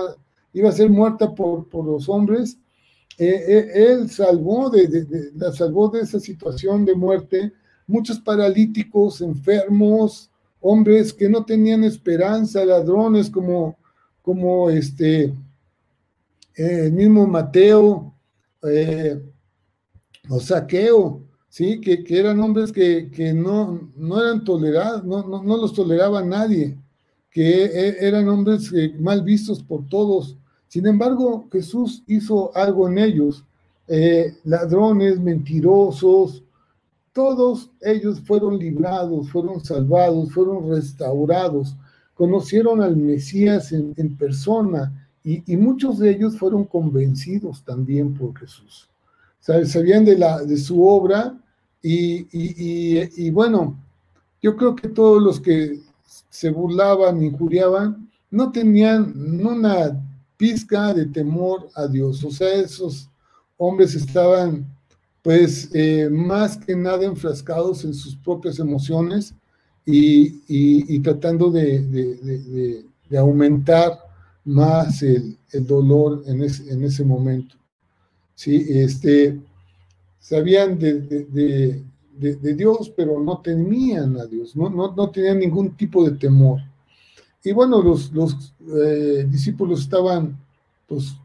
iba 0.53 0.69
a 0.69 0.73
ser 0.73 0.89
muerta 0.89 1.33
por, 1.33 1.67
por 1.67 1.85
los 1.85 2.07
hombres, 2.07 2.57
él 3.17 4.09
salvó 4.09 4.69
de, 4.69 5.31
la 5.35 5.51
salvó 5.51 5.89
de 5.89 6.01
esa 6.01 6.19
situación 6.19 6.85
de 6.85 6.95
muerte. 6.95 7.53
Muchos 7.87 8.19
paralíticos, 8.19 9.21
enfermos, 9.21 10.31
hombres 10.61 11.11
que 11.11 11.27
no 11.27 11.43
tenían 11.43 11.83
esperanza, 11.83 12.63
ladrones 12.63 13.29
como, 13.29 13.77
como 14.21 14.69
este, 14.69 15.33
eh, 16.55 16.85
el 16.85 16.93
mismo 16.93 17.25
Mateo, 17.27 18.13
eh, 18.63 19.19
o 20.29 20.39
saqueo, 20.39 21.23
¿sí? 21.49 21.81
Que, 21.81 22.03
eran 22.07 22.39
hombres 22.39 22.71
que, 22.71 23.33
no, 23.35 23.91
no 23.95 24.21
eran 24.21 24.43
tolerados, 24.43 25.03
no, 25.03 25.23
no, 25.23 25.57
los 25.57 25.73
toleraba 25.73 26.23
nadie, 26.23 26.77
que 27.31 27.97
eran 27.99 28.29
hombres 28.29 28.71
eh, 28.73 28.93
mal 28.99 29.23
vistos 29.23 29.63
por 29.63 29.87
todos. 29.87 30.37
Sin 30.71 30.87
embargo, 30.87 31.49
Jesús 31.51 32.01
hizo 32.07 32.55
algo 32.55 32.87
en 32.87 32.97
ellos. 32.97 33.43
Eh, 33.89 34.37
ladrones, 34.45 35.19
mentirosos, 35.19 36.43
todos 37.11 37.69
ellos 37.81 38.21
fueron 38.21 38.57
librados, 38.57 39.29
fueron 39.29 39.61
salvados, 39.61 40.31
fueron 40.31 40.69
restaurados. 40.69 41.75
conocieron 42.13 42.81
al 42.81 42.95
Mesías 42.95 43.73
en, 43.73 44.15
persona 44.15 45.09
y, 45.25 45.57
muchos 45.57 45.99
de 45.99 46.11
ellos 46.11 46.37
fueron 46.37 46.63
convencidos 46.63 47.65
también 47.65 48.13
por 48.13 48.33
Jesús. 48.39 48.87
Sabían 49.41 50.05
de, 50.05 50.17
la, 50.17 50.41
de 50.41 50.55
su 50.55 50.87
obra 50.87 51.37
y, 51.83 52.27
y 52.31 53.29
bueno, 53.29 53.75
yo 54.41 54.55
creo 54.55 54.73
que 54.73 54.87
todos 54.87 55.21
los 55.21 55.41
que 55.41 55.81
se 56.29 56.49
burlaban, 56.49 57.21
injuriaban, 57.21 58.09
no 58.29 58.53
tenían 58.53 59.13
una 59.45 59.99
de 60.93 61.05
temor 61.05 61.69
a 61.75 61.87
Dios. 61.87 62.23
O 62.23 62.31
sea, 62.31 62.53
esos 62.53 63.09
hombres 63.57 63.95
estaban 63.95 64.65
pues 65.21 65.69
eh, 65.73 66.09
más 66.09 66.57
que 66.57 66.75
nada 66.75 67.05
enfrascados 67.05 67.85
en 67.85 67.93
sus 67.93 68.15
propias 68.15 68.57
emociones 68.59 69.35
y, 69.85 70.99
tratando 71.01 71.51
de, 71.51 72.85
aumentar 73.17 73.99
más 74.45 75.03
el, 75.03 75.37
dolor 75.67 76.23
en 76.25 76.41
en 76.41 76.83
ese, 76.83 77.03
momento. 77.03 77.55
¿Sí? 78.33 78.65
Este, 78.69 79.39
sabían 80.19 80.79
de, 80.79 81.83
Dios, 82.55 82.91
pero 82.95 83.19
no 83.19 83.41
temían 83.41 84.17
a 84.17 84.25
Dios, 84.25 84.55
no, 84.55 84.69
no, 84.69 85.09
tenían 85.09 85.39
ningún 85.39 85.75
tipo 85.75 86.03
de 86.03 86.17
temor. 86.17 86.61
Y 87.43 87.51
bueno, 87.53 87.81
los, 87.81 88.11
los 88.11 88.53
eh, 88.75 89.25
discípulos 89.29 89.81
estaban 89.81 90.37
pues 90.87 91.15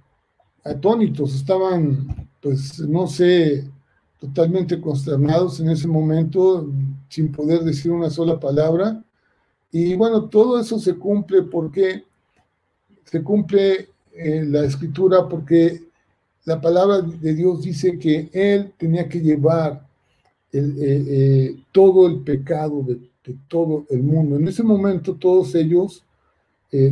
atónitos, 0.65 1.35
estaban 1.35 2.29
pues 2.41 2.79
no 2.81 3.07
sé, 3.07 3.69
totalmente 4.21 4.81
consternados 4.81 5.61
en 5.61 5.71
ese 5.71 5.89
momento, 5.89 6.69
sin 7.09 7.31
poder 7.33 7.63
decir 7.65 7.93
una 7.93 8.11
sola 8.11 8.39
palabra. 8.39 9.03
Y 9.71 9.95
bueno, 9.95 10.25
todo 10.25 10.61
eso 10.61 10.79
se 10.79 10.95
cumple 10.95 11.43
porque 11.43 12.05
se 13.05 13.23
cumple 13.23 13.89
eh, 14.13 14.45
la 14.47 14.65
escritura 14.65 15.29
porque 15.29 15.83
la 16.45 16.61
palabra 16.61 17.03
de 17.03 17.35
Dios 17.35 17.63
dice 17.63 17.99
que 17.99 18.31
Él 18.33 18.73
tenía 18.79 19.09
que 19.09 19.21
llevar 19.21 19.87
eh, 20.53 20.75
eh, 20.79 21.57
todo 21.73 22.07
el 22.07 22.21
pecado 22.21 22.83
de, 22.83 22.99
todo 23.49 23.85
el 23.91 24.03
mundo. 24.03 24.37
En 24.37 24.47
ese 24.47 24.63
momento 24.63 25.15
todos 25.15 25.55
ellos 25.55 26.05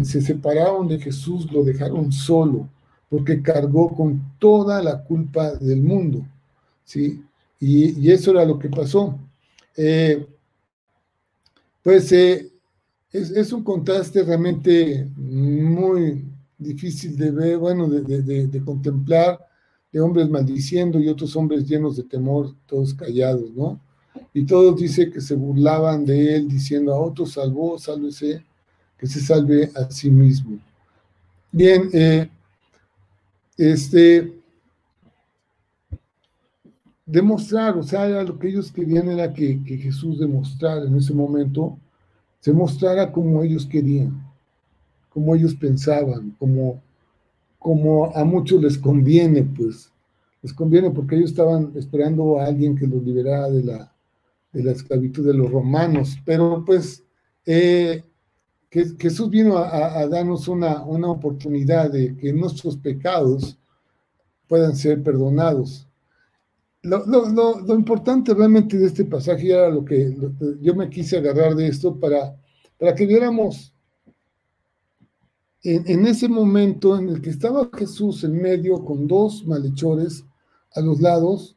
se 0.04 0.20
separaron 0.20 0.88
de 0.88 0.98
Jesús, 0.98 1.50
lo 1.52 1.64
dejaron 1.64 2.12
solo, 2.12 2.68
porque 3.08 3.42
cargó 3.42 3.94
con 3.94 4.22
toda 4.38 4.82
la 4.82 5.02
culpa 5.02 5.54
del 5.54 5.82
mundo. 5.82 6.26
¿sí? 6.84 7.22
Y, 7.60 8.10
eso 8.10 8.30
era 8.32 8.44
lo 8.44 8.58
que 8.58 8.68
pasó. 8.68 9.18
Eh, 9.76 10.26
pues 11.82 12.12
eh, 12.12 12.50
es, 13.12 13.52
un 13.52 13.62
contraste 13.62 14.22
realmente 14.24 15.08
muy 15.16 16.24
difícil 16.58 17.16
de 17.16 17.30
ver, 17.30 17.58
bueno, 17.58 17.88
de, 17.88 18.62
contemplar, 18.64 19.38
de 19.92 20.00
hombres 20.00 20.28
maldiciendo 20.28 20.98
y 20.98 21.08
otros 21.08 21.36
hombres 21.36 21.68
llenos 21.68 21.96
de 21.96 22.04
temor, 22.04 22.54
todos 22.66 22.94
callados, 22.94 23.52
¿no? 23.54 23.80
Y 24.32 24.44
todos 24.44 24.80
dice 24.80 25.10
que 25.10 25.20
se 25.20 25.34
burlaban 25.34 26.04
de 26.04 26.36
él, 26.36 26.48
diciendo 26.48 26.92
a 26.92 26.98
otro 26.98 27.26
salvó, 27.26 27.78
sálvese, 27.78 28.44
que 28.98 29.06
se 29.06 29.20
salve 29.20 29.70
a 29.74 29.90
sí 29.90 30.10
mismo. 30.10 30.58
Bien, 31.50 31.88
eh, 31.92 32.28
este, 33.56 34.32
demostrar, 37.06 37.76
o 37.76 37.82
sea, 37.82 38.22
lo 38.22 38.38
que 38.38 38.48
ellos 38.48 38.72
querían 38.72 39.08
era 39.08 39.32
que, 39.32 39.58
Jesús 39.64 40.18
demostrara 40.18 40.84
en 40.84 40.96
ese 40.96 41.14
momento, 41.14 41.78
se 42.40 42.52
mostrara 42.52 43.12
como 43.12 43.42
ellos 43.42 43.66
querían, 43.66 44.22
como 45.10 45.34
ellos 45.34 45.54
pensaban, 45.54 46.34
como, 46.38 46.82
como 47.58 48.14
a 48.14 48.24
muchos 48.24 48.60
les 48.62 48.78
conviene, 48.78 49.42
pues, 49.42 49.90
les 50.42 50.52
conviene 50.52 50.90
porque 50.90 51.16
ellos 51.16 51.30
estaban 51.30 51.72
esperando 51.74 52.38
a 52.38 52.46
alguien 52.46 52.76
que 52.76 52.86
los 52.86 53.02
liberara 53.02 53.48
de 53.48 53.62
la, 53.62 53.92
de 54.52 54.62
la 54.62 54.72
esclavitud 54.72 55.26
de 55.26 55.34
los 55.34 55.50
romanos, 55.50 56.18
pero 56.24 56.64
pues 56.64 57.02
eh, 57.46 58.02
que, 58.74 58.96
Jesús 58.98 59.30
vino 59.30 59.56
a, 59.56 60.06
darnos 60.08 60.48
una, 60.48 60.82
una 60.82 61.08
oportunidad 61.08 61.90
de 61.92 62.16
que 62.16 62.32
nuestros 62.32 62.76
pecados 62.76 63.56
puedan 64.48 64.74
ser 64.74 65.02
perdonados 65.02 65.86
lo, 66.84 67.74
importante 67.74 68.34
realmente 68.34 68.76
de 68.76 68.86
este 68.86 69.04
pasaje 69.04 69.50
era 69.50 69.68
lo 69.70 69.84
que 69.84 70.14
yo 70.60 70.74
me 70.74 70.90
quise 70.90 71.16
agarrar 71.16 71.54
de 71.54 71.68
esto 71.68 71.98
para, 71.98 72.36
para 72.78 72.94
que 72.94 73.06
viéramos 73.06 73.72
en, 75.62 76.06
ese 76.06 76.28
momento 76.28 76.98
en 76.98 77.08
el 77.08 77.22
que 77.22 77.30
estaba 77.30 77.70
Jesús 77.72 78.22
en 78.22 78.36
medio 78.36 78.84
con 78.84 79.06
dos 79.08 79.46
malhechores 79.46 80.22
a 80.74 80.82
los 80.82 81.00
lados, 81.00 81.56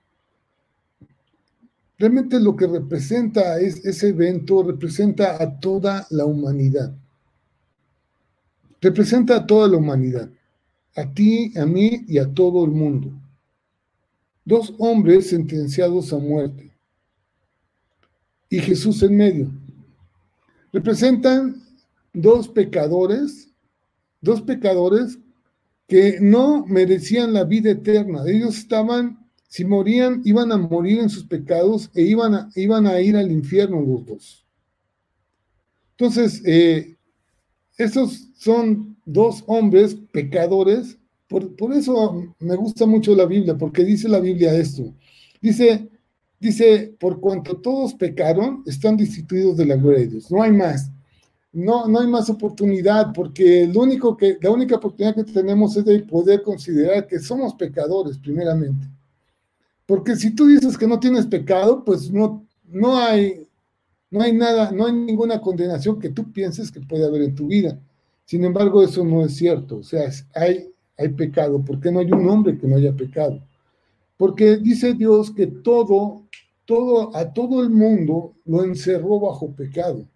realmente 1.97 2.39
lo 2.39 2.55
que 2.55 2.67
representa 2.67 3.59
es, 3.59 3.85
ese 3.85 4.09
evento 4.09 4.63
representa 4.63 5.43
a 5.43 5.59
toda 5.59 6.07
la 6.09 6.25
humanidad. 6.25 6.95
Representa 8.81 9.37
a 9.37 9.45
toda 9.45 9.67
la 9.67 9.77
humanidad, 9.77 10.29
a 10.95 11.13
ti, 11.13 11.51
a 11.57 11.65
mí 11.65 12.05
y 12.07 12.17
a 12.17 12.33
todo 12.33 12.65
el 12.65 12.71
mundo 12.71 13.11
dos 14.47 14.73
hombres 14.77 15.27
sentenciados 15.27 16.13
a 16.13 16.17
muerte 16.17 16.71
y 18.49 18.59
Jesús 18.59 19.03
en 19.03 19.17
medio. 19.17 19.51
Representan 20.71 21.61
dos 22.13 22.47
pecadores, 22.47 23.51
dos 24.21 24.41
pecadores 24.41 25.19
que 25.85 26.19
no 26.21 26.65
merecían 26.65 27.33
la 27.33 27.43
vida 27.43 27.71
eterna. 27.71 28.23
Ellos 28.25 28.57
estaban, 28.57 29.19
si 29.49 29.65
morían, 29.65 30.21
iban 30.23 30.53
a 30.53 30.57
morir 30.57 30.99
en 30.99 31.09
sus 31.09 31.25
pecados 31.25 31.91
e 31.93 32.03
iban 32.03 32.33
a, 32.33 32.49
iban 32.55 32.87
a 32.87 33.01
ir 33.01 33.17
al 33.17 33.29
infierno 33.29 33.81
los 33.81 34.05
dos. 34.05 34.45
Entonces, 35.97 36.41
eh, 36.45 36.96
esos 37.77 38.29
son 38.35 38.97
dos 39.05 39.43
hombres 39.47 39.95
pecadores 40.11 40.97
por, 41.27 41.73
eso 41.73 42.33
me 42.39 42.55
gusta 42.55 42.85
mucho 42.85 43.13
la 43.13 43.25
Biblia, 43.25 43.57
porque 43.57 43.83
dice 43.83 44.07
la 44.07 44.19
Biblia 44.19 44.53
esto. 44.53 44.93
Dice, 45.41 45.89
dice, 46.39 46.95
por 46.99 47.19
cuanto 47.19 47.57
todos 47.57 47.93
pecaron, 47.95 48.63
están 48.65 48.95
destituidos 48.95 49.57
de 49.57 49.65
la 49.65 49.75
gloria 49.75 49.99
de 49.99 50.07
Dios. 50.07 50.31
No 50.31 50.41
hay 50.41 50.51
más. 50.51 50.89
No, 51.51 51.87
no 51.87 51.99
hay 51.99 52.07
más 52.07 52.29
oportunidad, 52.29 53.13
porque 53.13 53.67
lo 53.67 53.81
único 53.81 54.15
que, 54.15 54.37
la 54.41 54.51
única 54.51 54.75
oportunidad 54.75 55.15
que 55.15 55.23
tenemos 55.23 55.75
es 55.75 55.85
de 55.85 55.99
poder 55.99 56.43
considerar 56.43 57.07
que 57.07 57.19
somos 57.19 57.55
pecadores, 57.55 58.17
primeramente. 58.17 58.87
Porque 59.85 60.15
si 60.15 60.33
tú 60.33 60.47
dices 60.47 60.77
que 60.77 60.87
no 60.87 60.99
tienes 60.99 61.25
pecado, 61.25 61.83
pues 61.83 62.11
no, 62.11 62.45
no 62.65 62.97
hay, 62.97 63.46
no 64.09 64.21
hay 64.21 64.33
nada, 64.33 64.71
no 64.71 64.85
hay 64.85 64.93
ninguna 64.93 65.41
condenación 65.41 65.99
que 65.99 66.09
tú 66.09 66.31
pienses 66.31 66.71
que 66.71 66.81
puede 66.81 67.05
haber 67.05 67.23
en 67.23 67.35
tu 67.35 67.47
vida. 67.47 67.79
Sin 68.25 68.43
embargo, 68.43 68.83
eso 68.83 69.03
no 69.03 69.25
es 69.25 69.35
cierto. 69.35 69.77
O 69.77 69.83
sea, 69.83 70.09
hay 70.33 70.69
hay 70.97 71.09
pecado? 71.09 71.63
¿Por 71.63 71.79
qué 71.79 71.91
no 71.91 71.99
hay 71.99 72.11
un 72.11 72.27
hombre 72.27 72.57
que 72.57 72.67
no 72.67 72.75
haya 72.77 72.93
pecado? 72.93 73.39
Porque 74.17 74.57
dice 74.57 74.93
Dios 74.93 75.31
que 75.31 75.45
todo, 75.47 76.23
todo, 76.65 77.15
a 77.15 77.31
todo 77.31 77.61
el 77.61 77.69
mundo 77.69 78.33
lo 78.45 78.63
encerró 78.63 79.19
bajo 79.19 79.51
pecado, 79.51 80.07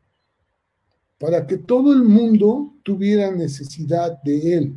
para 1.20 1.46
que 1.46 1.58
todo 1.58 1.94
el 1.94 2.04
mundo 2.04 2.74
tuviera 2.84 3.32
necesidad 3.32 4.22
de 4.24 4.58
Él. 4.58 4.74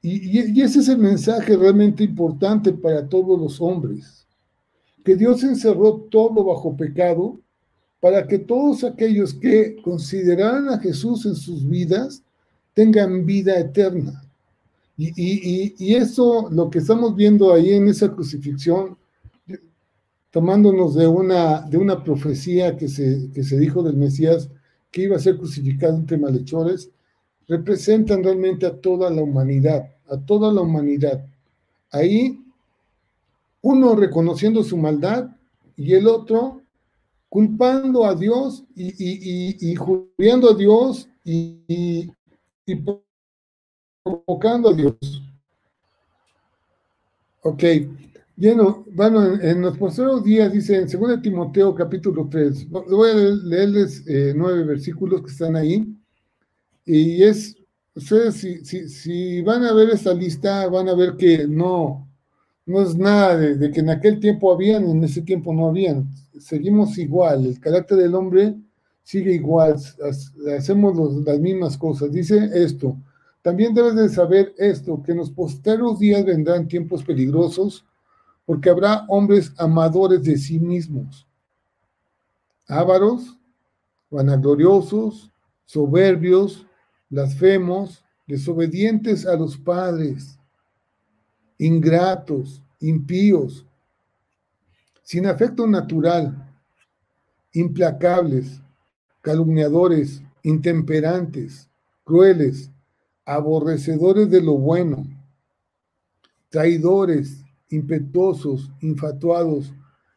Y, 0.00 0.58
y, 0.58 0.62
ese 0.62 0.80
es 0.80 0.88
el 0.88 0.98
mensaje 0.98 1.56
realmente 1.56 2.02
importante 2.02 2.72
para 2.72 3.08
todos 3.08 3.38
los 3.38 3.60
hombres, 3.60 4.26
que 5.04 5.16
Dios 5.16 5.42
encerró 5.42 5.94
todo 6.10 6.44
bajo 6.44 6.76
pecado 6.76 7.40
para 8.02 8.26
que 8.26 8.40
todos 8.40 8.82
aquellos 8.82 9.32
que 9.32 9.76
consideraran 9.80 10.68
a 10.70 10.80
Jesús 10.80 11.24
en 11.24 11.36
sus 11.36 11.68
vidas 11.68 12.24
tengan 12.74 13.24
vida 13.24 13.56
eterna. 13.56 14.24
Y, 14.96 15.94
eso, 15.94 16.48
lo 16.50 16.68
que 16.68 16.80
estamos 16.80 17.14
viendo 17.14 17.54
ahí 17.54 17.74
en 17.74 17.86
esa 17.86 18.12
crucifixión, 18.12 18.98
tomándonos 20.32 20.96
de 20.96 21.06
una, 21.06 21.60
de 21.60 21.78
una 21.78 22.02
profecía 22.02 22.76
que 22.76 22.88
se, 22.88 23.30
que 23.32 23.44
se 23.44 23.56
dijo 23.56 23.84
del 23.84 23.96
Mesías 23.96 24.50
que 24.90 25.02
iba 25.02 25.14
a 25.14 25.20
ser 25.20 25.36
crucificado 25.36 25.94
entre 25.94 26.18
malhechores, 26.18 26.90
representan 27.46 28.24
realmente 28.24 28.66
a 28.66 28.76
toda 28.80 29.10
la 29.10 29.22
humanidad, 29.22 29.92
a 30.08 30.18
toda 30.18 30.52
la 30.52 30.62
humanidad. 30.62 31.24
Ahí, 31.92 32.36
uno 33.60 33.94
reconociendo 33.94 34.64
su 34.64 34.76
maldad 34.76 35.28
y 35.76 35.92
el 35.92 36.08
otro 36.08 36.61
culpando 37.32 38.04
a 38.04 38.14
Dios 38.14 38.62
y, 38.76 38.88
y, 38.88 39.56
y, 39.58 40.28
a 40.28 40.54
Dios 40.54 41.08
y, 41.24 42.12
provocando 44.04 44.68
a 44.68 44.74
Dios. 44.74 44.96
Ok, 47.40 47.64
bueno, 48.36 48.84
bueno 48.92 49.40
en, 49.40 49.62
los 49.62 49.78
posteriores 49.78 50.24
días 50.24 50.52
dice 50.52 50.76
en 50.76 50.86
2 50.86 51.22
Timoteo 51.22 51.74
capítulo 51.74 52.28
3, 52.30 52.68
voy 52.68 53.10
a 53.10 53.14
leerles 53.14 54.06
eh, 54.06 54.34
nueve 54.36 54.64
versículos 54.64 55.22
que 55.22 55.30
están 55.30 55.56
ahí. 55.56 55.86
Y 56.84 57.22
es, 57.22 57.56
ustedes 57.94 58.34
si, 58.34 58.62
si, 58.62 58.90
si 58.90 59.40
van 59.40 59.64
a 59.64 59.72
ver 59.72 59.88
esta 59.88 60.12
lista, 60.12 60.68
van 60.68 60.90
a 60.90 60.94
ver 60.94 61.16
que 61.16 61.48
no, 61.48 62.11
no 62.66 62.80
es 62.82 62.96
nada 62.96 63.36
de, 63.36 63.70
que 63.70 63.80
en 63.80 63.90
aquel 63.90 64.20
tiempo 64.20 64.52
habían, 64.52 64.88
en 64.88 65.02
ese 65.04 65.22
tiempo 65.22 65.52
no 65.52 65.68
habían. 65.68 66.08
Seguimos 66.38 66.96
igual, 66.98 67.46
el 67.46 67.60
carácter 67.60 67.98
del 67.98 68.14
hombre 68.14 68.54
sigue 69.02 69.34
igual, 69.34 69.76
hacemos 70.56 71.24
las 71.26 71.38
mismas 71.40 71.76
cosas. 71.76 72.12
Dice 72.12 72.50
esto, 72.54 72.96
también 73.42 73.74
debes 73.74 73.96
de 73.96 74.08
saber 74.08 74.54
esto, 74.56 75.02
que 75.02 75.12
en 75.12 75.18
los 75.18 75.30
posteros 75.30 75.98
días 75.98 76.24
vendrán 76.24 76.68
tiempos 76.68 77.02
peligrosos, 77.02 77.84
porque 78.46 78.70
habrá 78.70 79.04
hombres 79.08 79.52
amadores 79.56 80.22
de 80.22 80.36
sí 80.36 80.58
mismos, 80.58 81.26
ávaros, 82.68 83.38
vanagloriosos, 84.10 85.32
soberbios, 85.64 86.66
blasfemos, 87.08 88.04
desobedientes 88.26 89.26
a 89.26 89.36
los 89.36 89.56
padres, 89.56 90.38
ingratos, 91.62 92.60
impíos, 92.80 93.64
sin 95.04 95.26
afecto 95.26 95.64
natural, 95.64 96.52
implacables, 97.52 98.60
calumniadores, 99.20 100.24
intemperantes, 100.42 101.70
crueles, 102.02 102.68
aborrecedores 103.24 104.28
de 104.28 104.42
lo 104.42 104.54
bueno, 104.54 105.06
traidores, 106.48 107.44
impetuosos, 107.68 108.68
infatuados, 108.80 109.72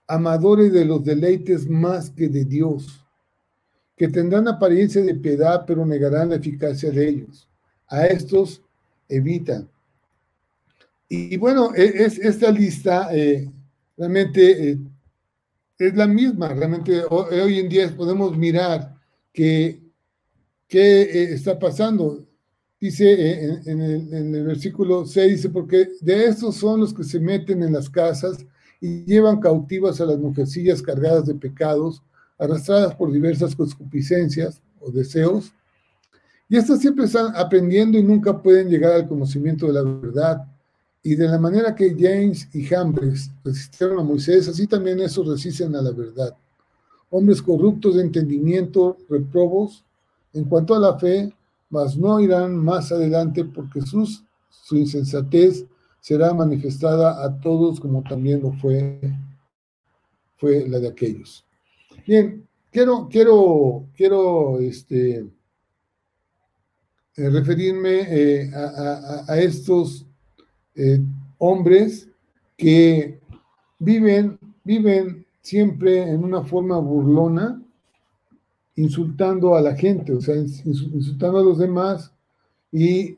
amadores 0.07 0.73
de 0.73 0.83
los 0.83 1.03
deleites 1.03 1.69
más 1.69 2.09
que 2.09 2.27
de 2.27 2.43
Dios, 2.43 3.05
que 3.95 4.07
tendrán 4.07 4.47
apariencia 4.47 5.03
de 5.03 5.13
piedad, 5.13 5.63
pero 5.67 5.85
negarán 5.85 6.29
la 6.29 6.37
eficacia 6.37 6.89
de 6.89 7.07
ellos. 7.07 7.47
A 7.87 8.07
estos 8.07 8.63
evitan. 9.07 9.69
Y, 11.07 11.37
bueno, 11.37 11.73
e, 11.75 12.05
es, 12.05 12.17
esta 12.17 12.51
lista 12.51 13.09
eh, 13.15 13.51
realmente 13.97 14.71
eh, 14.71 14.79
es 15.77 15.95
la 15.95 16.07
misma. 16.07 16.53
Realmente 16.53 17.03
hoy, 17.09 17.59
en 17.59 17.69
día 17.69 17.93
podemos 17.95 18.37
mirar 18.37 18.95
que 19.31 19.81
qué 20.67 21.01
eh, 21.01 21.33
está 21.33 21.57
pasando. 21.59 22.25
Dice 22.79 23.59
en, 23.65 23.81
el, 23.81 24.13
en, 24.13 24.35
el, 24.35 24.43
versículo 24.45 25.05
6, 25.05 25.31
dice, 25.31 25.49
porque 25.49 25.89
de 26.01 26.25
estos 26.25 26.55
son 26.55 26.81
los 26.81 26.93
que 26.93 27.03
se 27.03 27.19
meten 27.19 27.63
en 27.63 27.73
las 27.73 27.89
casas 27.89 28.45
y 28.81 29.05
llevan 29.05 29.39
cautivas 29.39 30.01
a 30.01 30.05
las 30.05 30.19
mujercillas 30.19 30.81
cargadas 30.81 31.25
de 31.25 31.35
pecados, 31.35 32.03
arrastradas 32.37 32.93
por 32.95 33.11
diversas 33.11 33.55
concupiscencias 33.55 34.61
o 34.79 34.91
deseos. 34.91 35.53
Y 36.47 36.57
estas 36.57 36.79
siempre 36.79 37.05
están 37.05 37.35
aprendiendo 37.35 37.97
y 37.97 38.03
nunca 38.03 38.41
pueden 38.41 38.69
llegar 38.69 38.91
al 38.91 39.07
conocimiento 39.07 39.67
de 39.67 39.73
la 39.73 39.83
verdad. 39.83 40.45
Y 41.05 41.13
de 41.13 41.27
la 41.27 41.37
manera 41.37 41.75
que 41.75 41.95
James 41.95 42.49
y 42.51 42.63
Jambres 42.63 43.29
resistieron 43.43 43.99
a 43.99 44.03
Moisés, 44.03 44.47
así 44.47 44.65
también 44.65 44.99
esos 44.99 45.27
resisten 45.27 45.75
a 45.75 45.81
la 45.83 45.91
verdad. 45.91 46.35
Hombres 47.11 47.43
corruptos 47.43 47.93
de 47.93 48.01
entendimiento, 48.01 48.97
reprobos 49.07 49.85
en 50.33 50.45
cuanto 50.45 50.73
a 50.73 50.79
la 50.79 50.97
fe, 50.97 51.31
mas 51.69 51.95
no 51.95 52.19
irán 52.19 52.57
más 52.57 52.91
adelante 52.91 53.45
porque 53.45 53.81
sus, 53.81 54.23
su 54.49 54.77
insensatez 54.77 55.67
será 55.99 56.33
manifestada 56.33 57.23
a 57.23 57.39
todos 57.39 57.79
como 57.79 58.01
también 58.01 58.41
lo 58.41 58.53
fue, 58.53 58.99
fue 60.37 60.67
la 60.67 60.79
de 60.79 60.87
aquellos. 60.87 61.45
Bien, 62.07 62.47
quiero, 62.71 63.07
quiero, 63.11 63.85
quiero 63.95 64.59
este, 64.59 65.17
eh, 67.15 67.29
referirme 67.29 68.07
eh, 68.09 68.51
a, 68.55 69.37
estos 69.37 70.04
eh, 70.75 71.01
hombres 71.37 72.09
que 72.57 73.19
viven, 73.79 74.39
viven 74.63 75.25
siempre 75.41 76.09
en 76.09 76.23
una 76.23 76.43
forma 76.43 76.79
burlona, 76.79 77.61
insultando 78.75 79.55
a 79.55 79.61
la 79.61 79.75
gente, 79.75 80.13
o 80.13 80.21
sea, 80.21 80.35
insultando 80.35 81.39
a 81.39 81.43
los 81.43 81.57
demás 81.57 82.11
y, 82.71 83.17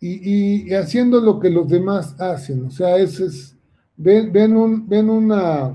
y, 0.00 0.72
haciendo 0.74 1.20
lo 1.20 1.40
que 1.40 1.50
los 1.50 1.66
demás 1.68 2.14
hacen. 2.20 2.66
O 2.66 2.70
sea, 2.70 2.96
es, 2.98 3.56
ven, 3.96 4.32
ven, 4.32 4.56
un, 4.56 4.88
ven 4.88 5.10
una, 5.10 5.74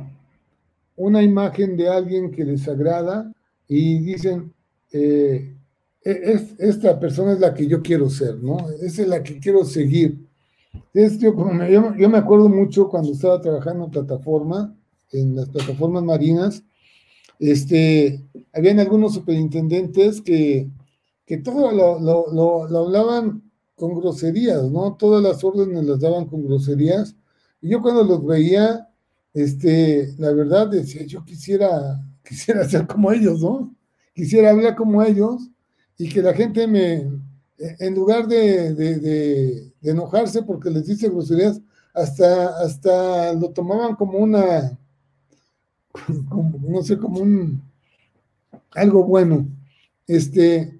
una 0.95 1.21
imagen 1.21 1.75
de 1.75 1.89
alguien 1.89 2.31
que 2.31 2.45
les 2.45 2.67
agrada 2.67 3.31
y 3.67 3.99
dicen, 3.99 4.53
eh, 4.91 5.55
e, 6.03 6.21
es, 6.23 6.55
esta 6.57 6.99
persona 6.99 7.33
es 7.33 7.39
la 7.39 7.53
que 7.53 7.67
yo 7.67 7.81
quiero 7.81 8.09
ser, 8.09 8.37
¿no? 8.37 8.69
Esa 8.81 9.01
es 9.01 9.07
la 9.07 9.23
que 9.23 9.39
quiero 9.39 9.65
seguir. 9.65 10.28
Es, 10.93 11.19
yo, 11.19 11.33
yo, 11.97 12.09
me 12.09 12.17
acuerdo 12.17 12.49
mucho 12.49 12.89
cuando 12.89 13.11
estaba 13.11 13.41
trabajando 13.41 13.85
en 13.85 13.91
plataforma, 13.91 14.75
en 15.11 15.35
las 15.35 15.49
plataformas 15.49 16.03
marinas, 16.03 16.63
este, 17.39 18.23
habían 18.53 18.79
algunos 18.79 19.13
superintendentes 19.13 20.21
que, 20.21 20.69
que 21.25 21.37
todo 21.37 21.71
lo, 21.71 21.99
lo, 21.99 22.67
lo, 22.67 22.79
hablaban 22.79 23.43
con 23.75 23.99
groserías, 23.99 24.63
¿no? 24.69 24.95
Todas 24.95 25.23
las 25.23 25.43
órdenes 25.43 25.85
las 25.85 25.99
daban 25.99 26.25
con 26.25 26.45
groserías. 26.45 27.15
Y 27.61 27.69
yo 27.69 27.81
cuando 27.81 28.03
los 28.03 28.25
veía, 28.25 28.89
este, 29.33 30.13
la 30.17 30.33
verdad 30.33 30.67
decía, 30.67 31.05
yo 31.05 31.23
quisiera, 31.23 32.01
quisiera 32.27 32.63
ser 32.69 32.87
como 32.87 33.11
ellos, 33.11 33.41
¿no? 33.41 33.73
Quisiera 34.13 34.49
hablar 34.49 34.75
como 34.75 35.01
ellos 35.01 35.49
y 35.97 36.09
que 36.09 36.21
la 36.21 36.33
gente 36.33 36.67
me, 36.67 37.09
en 37.59 37.95
lugar 37.95 38.27
de, 38.27 38.73
de, 38.73 39.73
enojarse 39.81 40.43
porque 40.43 40.69
les 40.69 40.85
dice 40.85 41.09
groserías, 41.09 41.61
hasta, 41.93 42.59
hasta 42.61 43.33
lo 43.33 43.49
tomaban 43.51 43.95
como 43.95 44.17
una, 44.19 44.77
no 46.07 46.81
sé, 46.83 46.97
como 46.97 47.19
un 47.19 47.61
algo 48.71 49.03
bueno. 49.03 49.47
Este, 50.07 50.79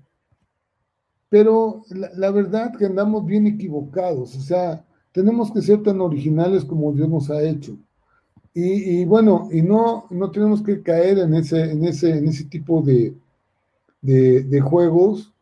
pero 1.29 1.83
la, 1.89 2.31
verdad 2.31 2.75
que 2.75 2.85
andamos 2.85 3.25
bien 3.25 3.45
equivocados, 3.47 4.35
o 4.35 4.41
sea, 4.41 4.83
tenemos 5.11 5.51
que 5.51 5.61
ser 5.61 5.83
tan 5.83 6.01
originales 6.01 6.65
como 6.65 6.91
Dios 6.91 7.09
nos 7.09 7.29
ha 7.29 7.41
hecho. 7.43 7.77
Y, 8.51 9.05
bueno, 9.05 9.47
y 9.51 9.61
no, 9.61 10.05
no 10.09 10.31
tenemos 10.31 10.61
que 10.61 10.81
caer 10.81 11.19
en 11.19 11.33
ese, 11.33 11.71
en 11.71 11.85
ese, 11.85 12.17
en 12.17 12.27
ese 12.27 12.43
tipo 12.45 12.81
de, 12.81 13.15
de, 14.01 14.59
juegos, 14.59 15.33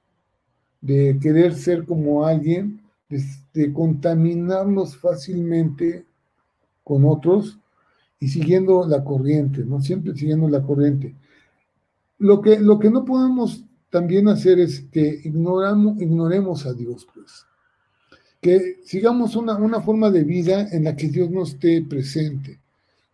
de 0.88 1.20
querer 1.22 1.54
ser 1.54 1.86
como 1.86 2.26
alguien, 2.26 2.82
de, 3.10 3.22
de 3.54 3.74
contaminarnos 3.74 4.96
fácilmente 4.96 6.06
con 6.84 7.04
otros 7.04 7.60
y 8.22 8.30
siguiendo 8.30 8.88
la 8.88 9.04
corriente, 9.04 9.66
¿no? 9.66 9.82
Siempre 9.82 10.16
siguiendo 10.16 10.48
la 10.48 10.64
corriente. 10.64 11.14
Lo 12.20 12.42
que, 12.42 12.60
lo 12.60 12.80
que 12.80 12.90
no 12.90 13.04
podemos 13.04 13.66
también 13.90 14.30
hacer 14.30 14.60
es 14.60 14.80
que 14.92 15.22
ignoramos, 15.26 16.02
ignoremos 16.02 16.66
a 16.66 16.74
Dios, 16.74 17.06
pues. 17.14 17.46
Que 18.42 18.80
sigamos 18.86 19.36
una, 19.36 19.58
una 19.58 19.82
forma 19.82 20.10
de 20.10 20.24
vida 20.24 20.70
en 20.72 20.86
la 20.86 20.96
que 20.96 21.10
Dios 21.10 21.30
no 21.30 21.44
esté 21.44 21.82
presente, 21.82 22.60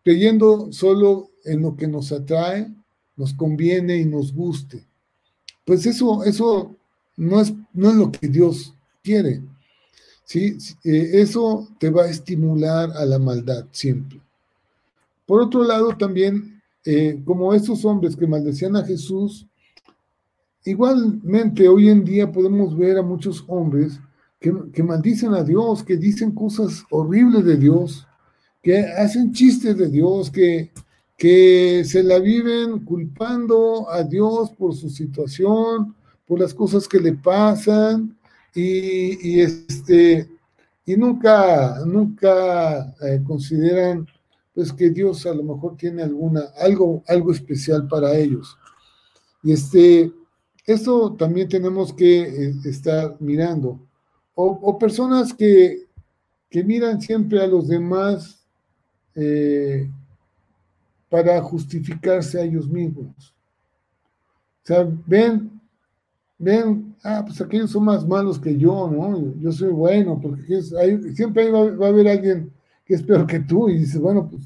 creyendo 0.03 0.71
solo 0.71 1.31
en 1.43 1.63
lo 1.63 1.75
que 1.75 1.88
nos 1.88 2.12
atrae, 2.12 2.71
nos 3.17 3.33
conviene 3.33 3.97
y 3.97 4.05
nos 4.05 4.31
guste. 4.31 4.86
Pues 5.65 5.86
eso, 5.88 6.23
eso 6.23 6.75
no 7.15 7.41
es, 7.41 7.54
no 7.73 7.89
es 7.89 7.95
lo 7.95 8.12
que 8.12 8.28
Dios 8.28 8.73
quiere. 9.04 9.41
¿sí? 10.26 10.58
Eh, 10.84 11.12
eso 11.13 11.67
te 11.80 11.89
va 11.89 12.04
a 12.04 12.10
estimular 12.10 12.91
a 12.91 13.06
la 13.06 13.19
maldad 13.19 13.65
siempre. 13.71 14.19
Por 15.26 15.41
otro 15.41 15.63
lado, 15.63 15.95
también, 15.97 16.62
eh, 16.86 17.21
como 17.23 17.54
estos 17.54 17.86
hombres 17.86 18.15
que 18.15 18.28
maldecían 18.28 18.76
a 18.76 18.84
Jesús, 18.84 19.47
igualmente 20.65 21.67
hoy 21.67 21.89
en 21.89 22.04
día 22.04 22.32
podemos 22.32 22.78
ver 22.78 22.97
a 22.97 23.02
muchos 23.02 23.43
hombres 23.47 23.99
que, 24.39 24.54
que 24.73 24.84
maldicen 24.84 25.34
a 25.34 25.43
Dios, 25.43 25.84
que 25.84 25.97
dicen 25.97 26.32
cosas 26.32 26.84
horribles 26.89 27.45
de 27.45 27.58
Dios, 27.58 28.06
que 28.62 28.80
hacen 28.80 29.34
chistes 29.34 29.78
de 29.78 29.89
Dios, 29.89 30.30
que, 30.32 30.71
que 31.17 31.84
se 31.86 32.04
la 32.04 32.19
viven 32.19 32.80
culpando 32.86 33.89
a 33.89 34.04
Dios 34.04 34.52
por 34.52 34.73
su 34.73 34.89
situación, 34.89 35.95
por 36.27 36.39
las 36.39 36.53
cosas 36.53 36.88
que 36.88 36.99
le 36.99 37.13
pasan, 37.13 38.17
y, 38.55 39.39
este, 39.39 40.29
y 40.86 40.95
nunca, 40.95 41.79
nunca 41.86 42.93
eh, 43.01 43.21
consideran 43.25 44.07
pues 44.53 44.71
que 44.71 44.91
Dios 44.91 45.25
a 45.25 45.33
lo 45.33 45.43
mejor 45.43 45.75
tiene 45.75 46.03
alguna, 46.03 46.41
algo, 46.59 47.03
algo 47.07 47.31
especial 47.31 47.88
para 47.88 48.15
ellos. 48.15 48.55
Y 49.41 49.51
este, 49.51 50.12
esto 50.65 51.13
también 51.13 51.49
tenemos 51.49 51.91
que 51.91 52.21
eh, 52.21 52.53
estar 52.65 53.17
mirando. 53.19 53.79
O, 54.36 54.79
personas 54.79 55.31
que, 55.33 55.86
que, 56.49 56.63
miran 56.63 56.99
siempre 56.99 57.39
a 57.39 57.45
los 57.45 57.67
demás 57.67 58.43
eh, 59.13 59.88
para 61.07 61.39
justificarse 61.41 62.39
a 62.39 62.43
ellos 62.43 62.67
mismos. 62.67 63.36
O 64.63 64.65
sea, 64.65 64.88
ven, 65.05 65.62
ven, 66.43 66.95
ah, 67.03 67.23
pues 67.25 67.39
aquellos 67.41 67.71
son 67.71 67.86
más 67.86 68.08
malos 68.08 68.39
que 68.39 68.58
yo, 68.58 68.89
¿no? 68.89 69.34
Yo 69.39 69.51
soy 69.51 69.71
bueno, 69.71 70.19
porque 70.21 70.62
siempre 71.13 71.49
va, 71.51 71.71
va, 71.75 71.88
a 71.88 71.89
haber 71.89 72.08
alguien 72.08 72.51
que 72.86 72.95
es 72.95 73.03
peor 73.03 73.25
que 73.25 73.39
tú 73.39 73.69
y 73.69 73.79
dices, 73.79 73.99
bueno, 73.99 74.27
pues 74.29 74.43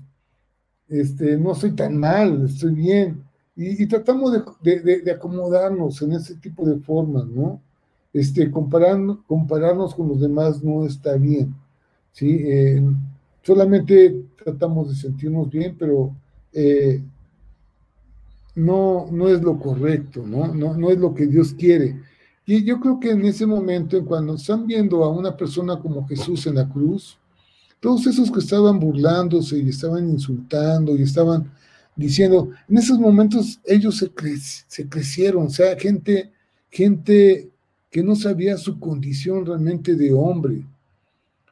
este, 0.90 1.38
no 1.38 1.54
soy 1.56 1.72
tan 1.72 1.98
mal, 1.98 2.46
estoy 2.46 2.74
bien. 2.74 3.24
Y, 3.56 3.88
tratamos 3.88 4.32
de, 4.62 5.12
acomodarnos 5.12 6.02
en 6.04 6.14
ese 6.14 6.36
tipo 6.36 6.64
de 6.66 6.78
formas, 6.78 7.26
¿no? 7.26 7.60
Este, 8.14 8.52
compararnos 8.52 9.96
con 9.96 10.08
los 10.10 10.22
demás 10.22 10.64
no 10.64 10.86
está 10.86 11.16
bien, 11.16 11.56
¿sí? 12.12 12.40
Eh, 12.44 12.84
solamente 13.42 14.26
tratamos 14.44 14.90
de 14.90 14.96
sentirnos 14.96 15.50
bien, 15.50 15.76
pero 15.78 16.16
eh, 16.54 17.02
no, 18.58 19.08
no 19.12 19.30
es 19.30 19.42
lo 19.42 19.60
correcto, 19.60 20.24
¿no? 20.26 20.54
¿no? 20.54 20.76
No 20.76 20.90
es 20.90 20.98
lo 20.98 21.14
que 21.14 21.28
Dios 21.28 21.54
quiere. 21.54 22.02
Y 22.46 22.64
yo 22.64 22.80
creo 22.80 23.00
que 23.00 23.12
en 23.12 23.24
ese 23.26 23.46
momento, 23.46 24.04
cuando 24.04 24.36
están 24.36 24.66
viendo 24.66 25.04
a 25.04 25.10
una 25.10 25.38
persona 25.38 25.80
como 25.80 26.08
Jesús 26.08 26.48
en 26.48 26.56
la 26.56 26.68
cruz, 26.68 27.18
todos 27.80 28.08
esos 28.08 28.32
que 28.32 28.40
estaban 28.40 28.80
burlándose 28.80 29.60
y 29.60 29.70
estaban 29.70 30.10
insultando 30.10 30.96
y 30.96 31.04
estaban 31.04 31.52
diciendo, 31.96 32.50
en 32.68 32.78
esos 32.78 33.00
momentos 33.00 33.60
ellos 33.64 33.98
se, 33.98 34.12
se 34.68 34.90
crecieron, 34.90 35.48
o 35.48 35.50
sea, 35.50 35.78
gente, 35.78 36.32
gente 36.70 37.50
que 37.92 38.02
no 38.02 38.16
sabía 38.16 38.58
su 38.58 38.80
condición 38.80 39.46
realmente 39.46 39.96
de 39.96 40.14
hombre, 40.14 40.66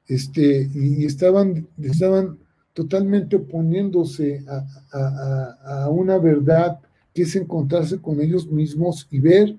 este, 0.07 0.69
y, 0.73 1.05
estaban, 1.05 1.67
estaban 1.81 2.37
totalmente 2.73 3.35
oponiéndose 3.35 4.43
a, 4.91 5.89
una 5.89 6.17
verdad 6.17 6.79
que 7.15 7.23
es 7.23 7.35
encontrarse 7.35 7.97
con 7.97 8.21
ellos 8.21 8.45
mismos 8.51 9.07
y 9.09 9.19
ver 9.19 9.55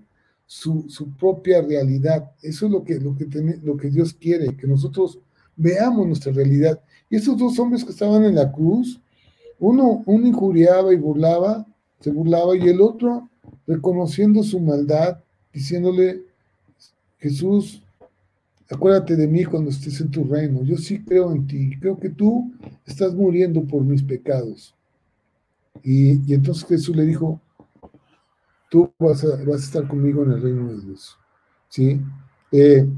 su, 0.46 0.84
su 0.88 1.10
propia 1.16 1.62
realidad. 1.62 2.30
Eso 2.42 2.66
es 2.66 2.72
lo 2.72 2.84
que, 2.84 3.00
lo, 3.00 3.16
que 3.16 3.26
lo 3.64 3.76
que 3.76 3.90
Dios 3.90 4.14
quiere, 4.14 4.54
que 4.56 4.66
nosotros 4.68 5.18
veamos 5.56 6.06
nuestra 6.06 6.32
realidad. 6.32 6.80
Y 7.10 7.16
esos 7.16 7.36
dos 7.36 7.58
hombres 7.58 7.82
que 7.82 7.90
estaban 7.90 8.24
en 8.24 8.34
la 8.34 8.52
cruz, 8.52 9.00
uno, 9.58 10.04
uno 10.06 10.26
injuriaba 10.26 10.92
y 10.92 10.96
burlaba, 10.96 11.66
se 12.00 12.10
burlaba, 12.10 12.56
y 12.56 12.68
el 12.68 12.80
otro 12.80 13.28
reconociendo 13.66 14.42
su 14.42 14.60
maldad, 14.60 15.18
diciéndole, 15.52 16.22
Jesús, 17.18 17.82
acuérdate 18.70 19.16
de 19.16 19.26
mí 19.26 19.44
cuando 19.46 19.70
estés 19.70 19.98
en 20.02 20.10
tu 20.10 20.24
reino. 20.24 20.62
Yo 20.62 20.76
sí 20.76 21.02
creo 21.02 21.32
en 21.32 21.46
ti, 21.46 21.70
creo 21.80 21.98
que 21.98 22.10
tú 22.10 22.52
estás 22.84 23.14
muriendo 23.14 23.64
por 23.64 23.82
mis 23.82 24.02
pecados. 24.02 24.74
Y, 25.82 26.32
entonces 26.32 26.66
Jesús 26.66 26.94
le 26.96 27.04
dijo, 27.04 27.40
tú 28.70 28.92
vas 28.98 29.24
a, 29.24 29.42
estar 29.54 29.86
conmigo 29.86 30.24
en 30.24 30.32
el 30.32 30.42
reino 30.42 30.68
de 30.68 30.80
Dios. 30.80 31.18
¿Sí? 31.68 32.00
Eh, 32.52 32.88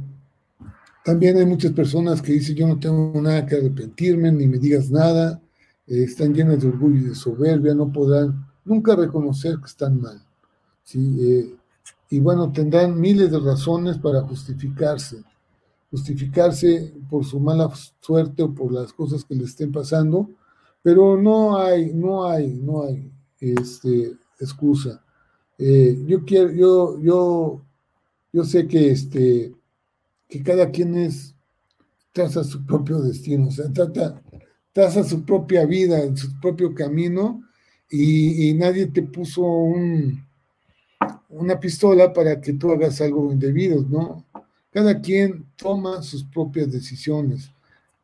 también 1.05 1.39
hay 1.39 1.47
muchas 1.47 1.73
personas 1.73 2.21
que 2.21 2.33
dicen, 2.33 2.55
yo 2.55 2.69
no 2.69 2.79
tengo 2.79 3.19
nada 3.21 3.47
que 3.47 3.57
arrepentirme, 3.57 4.31
ni 4.31 4.47
me 4.47 4.59
digas 4.59 4.91
nada, 4.91 5.41
eh, 5.87 6.05
están 6.05 6.35
llenas 6.35 6.61
de 6.61 6.69
orgullo 6.69 6.99
y 6.99 7.09
de 7.09 7.15
soberbia, 7.15 7.75
no 7.75 7.91
podrán 7.91 8.47
nunca 8.65 8.95
reconocer 8.95 9.59
que 9.59 9.67
están 9.67 10.01
mal. 10.01 10.23
¿sí? 10.85 11.17
Eh, 11.21 11.57
y 12.11 12.21
bueno, 12.21 12.53
tendrán 12.53 13.01
miles 13.01 13.31
de 13.31 13.39
razones 13.39 13.99
para 13.99 14.23
justificarse, 14.23 15.23
justificarse 15.91 16.95
por 17.09 17.25
su 17.25 17.41
mala 17.41 17.71
suerte 18.01 18.43
o 18.43 18.55
por 18.55 18.73
las 18.73 18.93
cosas 18.93 19.25
que 19.25 19.35
le 19.35 19.45
estén 19.45 19.73
pasando, 19.73 20.29
pero 20.83 21.17
no 21.21 21.59
hay, 21.59 21.93
no 21.93 22.27
hay, 22.27 22.55
no 22.55 22.85
hay 22.85 23.11
este, 23.41 24.13
excusa. 24.39 25.03
Eh, 25.59 25.99
yo 26.07 26.25
quiero, 26.25 26.53
yo, 26.53 27.01
yo, 27.01 27.63
yo 28.33 28.45
sé 28.45 28.67
que 28.69 28.91
este, 28.91 29.53
que 30.29 30.43
cada 30.43 30.71
quien 30.71 30.95
es, 30.95 31.35
traza 32.13 32.45
su 32.45 32.65
propio 32.65 33.01
destino, 33.01 33.49
o 33.49 33.51
sea, 33.51 33.73
trata, 33.73 34.23
traza 34.73 35.03
su 35.03 35.25
propia 35.25 35.67
vida, 35.67 35.99
su 36.17 36.39
propio 36.41 36.75
camino, 36.75 37.43
y, 37.91 38.53
nadie 38.55 38.87
te 38.87 39.03
puso 39.03 39.43
un, 39.43 40.23
una 41.31 41.59
pistola 41.59 42.13
para 42.13 42.41
que 42.41 42.53
tú 42.53 42.71
hagas 42.71 43.01
algo 43.01 43.33
indebido, 43.33 43.83
¿no? 43.89 44.27
Cada 44.71 45.01
quien 45.01 45.47
toma 45.57 46.03
sus 46.03 46.23
propias 46.25 46.71
decisiones. 46.71 47.51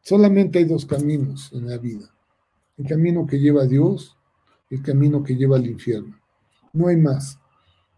Solamente 0.01 0.59
hay 0.59 0.65
dos 0.65 0.87
caminos 0.87 1.51
en 1.53 1.69
la 1.69 1.77
vida. 1.77 2.09
El 2.79 2.87
camino 2.87 3.27
que 3.27 3.39
lleva 3.39 3.63
a 3.63 3.67
Dios 3.67 4.17
y 4.71 4.77
el 4.77 4.83
camino 4.83 5.23
que 5.23 5.37
lleva 5.37 5.57
al 5.57 5.67
infierno. 5.67 6.19
No 6.73 6.89
hay 6.89 6.97
más. 6.97 7.39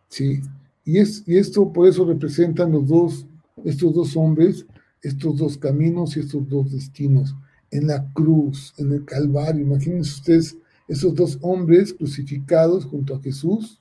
¿Sí? 0.09 0.41
Y, 0.85 0.99
es, 0.99 1.25
y 1.27 1.37
esto 1.37 1.73
por 1.73 1.89
eso 1.89 2.05
representan 2.05 2.73
los 2.73 2.87
dos 2.87 3.27
estos 3.65 3.95
dos 3.95 4.17
hombres, 4.17 4.67
estos 5.03 5.39
dos 5.39 5.59
caminos 5.59 6.17
y 6.17 6.21
estos 6.21 6.49
dos 6.49 6.73
destinos 6.73 7.35
en 7.71 7.87
la 7.87 8.11
cruz, 8.13 8.75
en 8.79 8.93
el 8.93 9.05
Calvario. 9.05 9.63
Imagínense 9.63 10.15
ustedes 10.15 10.57
esos 10.89 11.15
dos 11.15 11.39
hombres 11.43 11.93
crucificados 11.95 12.85
junto 12.85 13.17
a 13.17 13.21
Jesús, 13.21 13.81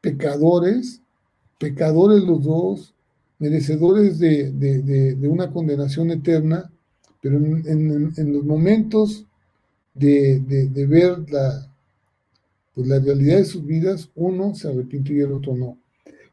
pecadores, 0.00 1.02
pecadores 1.58 2.22
los 2.22 2.44
dos, 2.44 2.94
merecedores 3.38 4.18
de, 4.18 5.18
una 5.28 5.50
condenación 5.50 6.10
eterna, 6.10 6.70
pero 7.20 7.38
en, 7.38 8.32
los 8.32 8.44
momentos 8.44 9.26
de, 9.94 10.86
ver 10.88 11.28
la, 11.28 11.74
pues 12.76 12.88
la 12.88 13.00
realidad 13.00 13.38
de 13.38 13.46
sus 13.46 13.64
vidas, 13.64 14.10
uno 14.14 14.54
se 14.54 14.68
arrepintió 14.68 15.16
y 15.16 15.20
el 15.20 15.32
otro 15.32 15.56
no. 15.56 15.78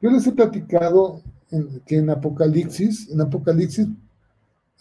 Yo 0.01 0.12
les 0.12 0.27
he 0.27 0.34
platicado 0.34 1.21
que 1.86 1.95
en 1.95 2.10
Apocalipsis, 2.10 3.10
en 3.10 3.21
Apocalipsis 3.21 3.88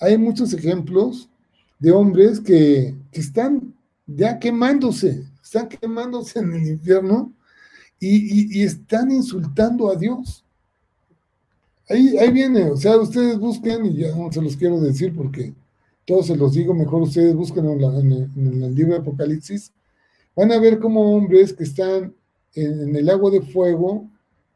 hay 0.01 0.19
muchos 0.19 0.53
ejemplos 0.53 1.29
de 1.79 1.93
hombres 1.93 2.41
que, 2.41 2.97
están 3.13 3.73
ya 4.09 4.41
quemándose, 4.41 5.25
están 5.41 5.69
quemándose 5.69 6.41
en 6.41 6.53
el 6.53 6.67
infierno 6.67 7.33
y, 8.01 8.61
están 8.65 9.13
insultando 9.13 9.89
a 9.89 9.95
Dios. 9.95 10.45
Ahí, 11.89 12.19
ahí 12.19 12.33
viene, 12.33 12.71
o 12.71 12.77
sea, 12.77 12.97
ustedes 12.97 13.39
busquen, 13.39 13.87
y 13.87 13.99
ya 13.99 14.17
no 14.17 14.33
se 14.33 14.43
los 14.43 14.57
quiero 14.57 14.81
decir 14.81 15.15
porque 15.15 15.55
todos 16.05 16.27
se 16.27 16.37
los 16.37 16.55
digo, 16.55 16.75
mejor 16.75 17.03
ustedes 17.03 17.37
busquen 17.37 17.67
en, 17.67 18.13
el, 18.13 18.31
en 18.37 18.63
el, 18.65 18.75
libro 18.75 18.95
de 18.95 19.01
Apocalipsis, 19.01 19.73
van 20.35 20.53
a 20.53 20.59
ver 20.59 20.79
como 20.79 21.17
hombres 21.17 21.53
que 21.53 21.65
están 21.65 22.15
en, 22.55 22.95
el 22.95 23.09
agua 23.09 23.31
de 23.31 23.43
fuego 23.43 24.09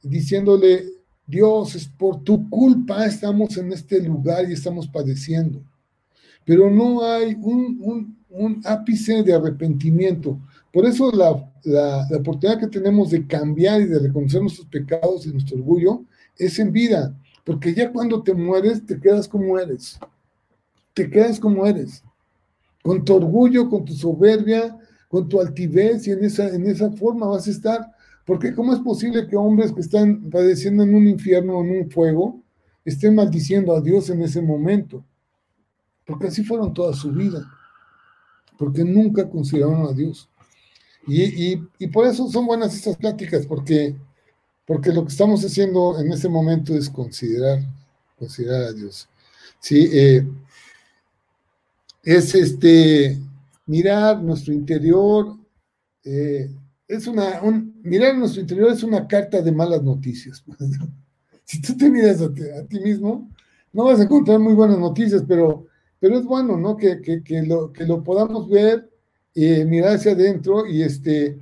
diciéndole 0.03 0.85
Dios, 1.27 1.75
es 1.75 1.89
por 1.89 2.23
tu 2.23 2.49
culpa 2.49 3.05
estamos 3.05 3.57
en 3.57 3.73
este 3.73 4.01
lugar 4.01 4.49
y 4.49 4.53
estamos 4.53 4.87
padeciendo. 4.87 5.61
Pero 6.45 6.71
no 6.71 7.03
hay 7.05 7.37
un, 7.41 8.17
ápice 8.65 9.23
de 9.23 9.35
arrepentimiento. 9.35 10.39
Por 10.73 10.87
eso 10.87 11.11
la, 11.11 11.51
la, 11.65 12.07
oportunidad 12.17 12.61
que 12.61 12.69
tenemos 12.69 13.11
de 13.11 13.27
cambiar 13.27 13.81
y 13.81 13.87
de 13.87 13.99
reconocer 13.99 14.41
nuestros 14.41 14.69
pecados 14.69 15.27
y 15.27 15.31
nuestro 15.31 15.57
orgullo 15.57 16.05
es 16.39 16.59
en 16.59 16.71
vida. 16.71 17.17
Porque 17.45 17.75
ya 17.75 17.91
cuando 17.91 18.23
te 18.23 18.35
mueres, 18.35 18.85
te 18.85 19.01
quedas 19.01 19.27
como 19.27 19.59
eres. 19.59 19.99
Te 20.95 21.11
quedas 21.11 21.41
como 21.41 21.67
eres. 21.67 22.05
Con 22.83 23.05
tu 23.05 23.15
orgullo, 23.15 23.69
con 23.69 23.85
tu 23.85 23.95
soberbia, 23.95 24.79
con 25.09 25.29
tu 25.29 25.40
altivez 25.40 26.07
y 26.07 26.12
en 26.12 26.25
esa, 26.25 26.49
en 26.49 26.66
esa 26.66 26.90
forma 26.90 27.27
vas 27.27 27.47
a 27.47 27.51
estar 27.51 27.97
porque 28.27 28.53
¿cómo 28.53 28.75
es 28.75 28.81
posible 28.81 29.29
que 29.29 29.37
hombres 29.37 29.73
que 29.73 29.81
están 29.81 30.29
padeciendo 30.31 30.83
en 30.83 30.95
un 30.95 31.07
infierno 31.07 31.59
o 31.59 31.64
en 31.64 31.83
un 31.83 31.90
fuego 31.90 32.42
estén 32.85 33.14
maldiciendo 33.14 33.75
a 33.75 33.81
Dios 33.81 34.11
en 34.11 34.21
ese 34.21 34.42
momento? 34.42 35.05
Porque 36.05 36.27
así 36.27 36.42
fueron 36.42 36.75
toda 36.75 36.92
su 36.92 37.12
vida. 37.12 37.49
Porque 38.59 38.85
nunca 38.85 39.31
consideraron 39.31 39.87
a 39.87 39.92
Dios. 39.92 40.29
Y, 41.07 41.57
por 41.92 42.05
eso 42.05 42.29
son 42.29 42.47
buenas 42.47 42.75
estas 42.75 42.97
pláticas, 42.97 43.47
porque, 43.47 43.95
porque 44.66 44.92
lo 44.92 45.05
que 45.05 45.12
estamos 45.12 45.45
haciendo 45.45 46.01
en 46.01 46.11
ese 46.11 46.29
momento 46.29 46.75
es 46.75 46.90
considerar, 46.90 47.61
considerar 48.19 48.62
a 48.62 48.73
Dios. 48.73 49.09
Sí, 49.61 49.88
eh, 49.92 50.27
es 52.03 52.35
este 52.35 53.21
mirar 53.66 54.22
nuestro 54.22 54.52
interior, 54.55 55.37
eh, 56.05 56.48
es 56.88 57.07
una, 57.07 57.42
un, 57.42 57.81
mirar 57.83 58.16
nuestro 58.16 58.40
interior 58.40 58.70
es 58.70 58.83
una 58.83 59.07
carta 59.07 59.42
de 59.42 59.52
malas 59.52 59.83
noticias. 59.83 60.44
si 61.44 61.61
tú 61.61 61.76
te 61.76 61.90
miras 61.90 62.20
a 62.22 62.33
ti, 62.33 62.81
mismo, 62.81 63.31
no 63.72 63.85
vas 63.85 64.00
a 64.00 64.05
encontrar 64.05 64.38
muy 64.38 64.55
buenas 64.55 64.79
noticias, 64.79 65.24
pero, 65.26 65.66
pero 65.98 66.18
es 66.18 66.24
bueno, 66.24 66.57
¿no? 66.57 66.76
Que, 66.76 67.00
lo, 67.46 67.72
que 67.72 67.85
lo 67.85 68.02
podamos 68.02 68.48
ver, 68.48 68.88
eh, 69.35 69.64
mirar 69.64 69.96
hacia 69.96 70.12
adentro 70.12 70.66
y, 70.66 70.83
este, 70.83 71.38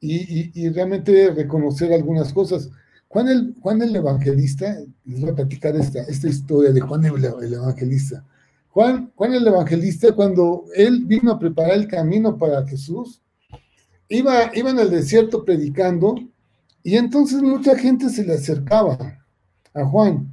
y, 0.00 0.68
realmente 0.70 1.32
reconocer 1.34 1.92
algunas 1.92 2.32
cosas. 2.32 2.70
Juan 3.08 3.28
el, 3.28 3.54
Juan 3.60 3.82
el 3.82 3.96
Evangelista, 3.96 4.78
les 5.04 5.20
voy 5.20 5.30
a 5.30 5.34
platicar 5.34 5.74
esta, 5.76 6.02
esta 6.02 6.28
historia 6.28 6.72
de 6.72 6.80
Juan 6.80 7.04
el 7.04 7.54
Evangelista. 7.54 8.24
Juan, 8.78 9.10
Juan 9.16 9.34
el 9.34 9.44
Evangelista, 9.44 10.12
cuando 10.12 10.66
él 10.72 11.04
vino 11.04 11.32
a 11.32 11.38
preparar 11.40 11.72
el 11.72 11.88
camino 11.88 12.38
para 12.38 12.64
Jesús, 12.64 13.20
iba, 14.08 14.52
iba 14.54 14.70
en 14.70 14.78
el 14.78 14.88
desierto 14.88 15.44
predicando 15.44 16.14
Y 16.84 16.94
entonces 16.94 17.42
mucha 17.42 17.76
gente 17.76 18.08
se 18.08 18.24
le 18.24 18.34
acercaba 18.34 19.18
a 19.74 19.84
Juan, 19.84 20.32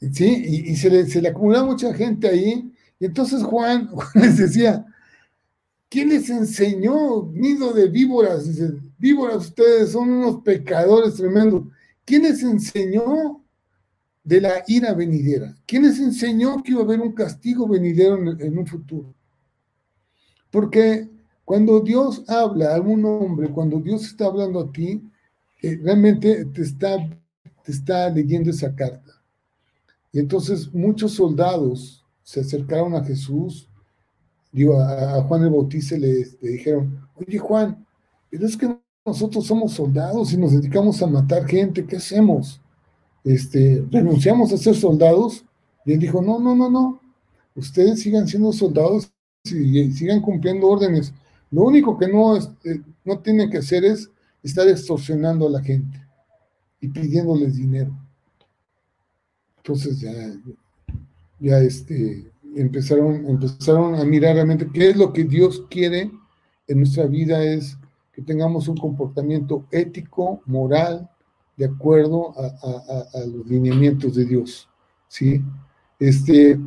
¿sí? 0.00 0.64
Y, 0.66 0.76
se, 0.76 0.88
le, 0.88 1.04
se 1.08 1.28
acumulaba 1.28 1.66
mucha 1.66 1.92
gente 1.92 2.26
ahí. 2.26 2.72
Y 2.98 3.04
entonces 3.04 3.42
Juan, 3.50 3.90
les 4.14 4.38
decía, 4.38 4.86
¿quién 5.90 6.08
les 6.08 6.30
enseñó 6.30 7.30
nido 7.34 7.74
de 7.74 7.90
víboras? 7.90 8.46
Dice, 8.46 8.78
víboras, 8.96 9.48
ustedes 9.48 9.92
son 9.92 10.10
unos 10.10 10.40
pecadores 10.40 11.16
tremendos. 11.16 11.64
¿Quién 12.06 12.22
les 12.22 12.42
enseñó 12.42 13.42
de 14.28 14.42
la 14.42 14.62
ira 14.66 14.92
venidera? 14.92 15.56
¿Quién 15.64 15.84
les 15.84 15.98
enseñó 15.98 16.62
que 16.62 16.72
iba 16.72 16.82
a 16.82 16.84
haber 16.84 17.00
un 17.00 17.12
castigo 17.12 17.66
venidero 17.66 18.18
en, 18.38 18.58
un 18.58 18.66
futuro? 18.66 19.14
Porque 20.50 21.08
cuando 21.46 21.80
Dios 21.80 22.28
habla 22.28 22.68
a 22.68 22.74
algún 22.74 23.06
hombre, 23.06 23.48
cuando 23.48 23.80
Dios 23.80 24.04
está 24.04 24.26
hablando 24.26 24.60
a 24.60 24.70
ti, 24.70 25.02
eh, 25.62 25.80
realmente 25.82 26.44
te 26.44 26.60
está, 26.60 26.98
te 27.64 27.72
está 27.72 28.10
leyendo 28.10 28.50
esa 28.50 28.74
carta. 28.74 29.14
Y 30.12 30.18
entonces 30.18 30.74
muchos 30.74 31.12
soldados 31.12 32.04
se 32.22 32.40
acercaron 32.40 32.94
a 32.94 33.04
Jesús, 33.04 33.66
digo, 34.52 34.78
a, 34.78 35.22
Juan 35.22 35.44
el 35.44 35.50
Bautista 35.50 35.96
le, 35.96 36.26
le, 36.42 36.50
dijeron, 36.50 37.00
oye 37.14 37.38
Juan, 37.38 37.82
pero 38.28 38.44
es 38.44 38.58
que 38.58 38.78
nosotros 39.06 39.46
somos 39.46 39.72
soldados 39.72 40.34
y 40.34 40.36
nos 40.36 40.52
dedicamos 40.52 41.00
a 41.02 41.06
matar 41.06 41.46
gente, 41.46 41.86
¿qué 41.86 41.96
hacemos? 41.96 42.60
Este, 43.24 43.84
¿Renunciamos 43.90 44.52
a 44.52 44.56
ser 44.56 44.74
soldados? 44.74 45.44
Y 45.84 45.92
él 45.92 45.98
dijo, 45.98 46.22
no, 46.22 46.38
no, 46.38 46.54
no, 46.54 46.70
no, 46.70 47.00
ustedes 47.54 48.00
sigan 48.00 48.28
siendo 48.28 48.52
soldados 48.52 49.10
y, 49.44 49.90
sigan 49.92 50.20
cumpliendo 50.20 50.68
órdenes. 50.68 51.12
Lo 51.50 51.62
único 51.62 51.96
que 51.98 52.08
no, 52.08 52.36
eh, 52.36 52.82
no 53.04 53.18
tienen 53.20 53.50
que 53.50 53.58
hacer 53.58 53.84
es 53.84 54.10
estar 54.42 54.68
extorsionando 54.68 55.46
a 55.46 55.50
la 55.50 55.62
gente 55.62 56.06
y 56.80 56.88
pidiéndoles 56.88 57.56
dinero. 57.56 57.92
Entonces 59.58 60.00
ya, 60.00 60.12
ya 61.40 61.58
este, 61.60 62.30
empezaron, 62.54 63.26
empezaron 63.26 63.94
a 63.94 64.04
mirar 64.04 64.34
realmente 64.34 64.68
qué 64.72 64.90
es 64.90 64.96
lo 64.96 65.12
que 65.12 65.24
Dios 65.24 65.64
quiere 65.68 66.10
en 66.66 66.78
nuestra 66.78 67.06
vida, 67.06 67.42
es 67.42 67.76
que 68.12 68.22
tengamos 68.22 68.68
un 68.68 68.76
comportamiento 68.76 69.66
ético, 69.70 70.42
moral, 70.46 71.08
de 71.58 71.66
acuerdo 71.66 72.32
a, 72.38 73.20
los 73.26 73.46
lineamientos 73.46 74.14
de 74.14 74.24
Dios. 74.24 74.68
¿sí? 75.08 75.42
Este, 75.98 76.58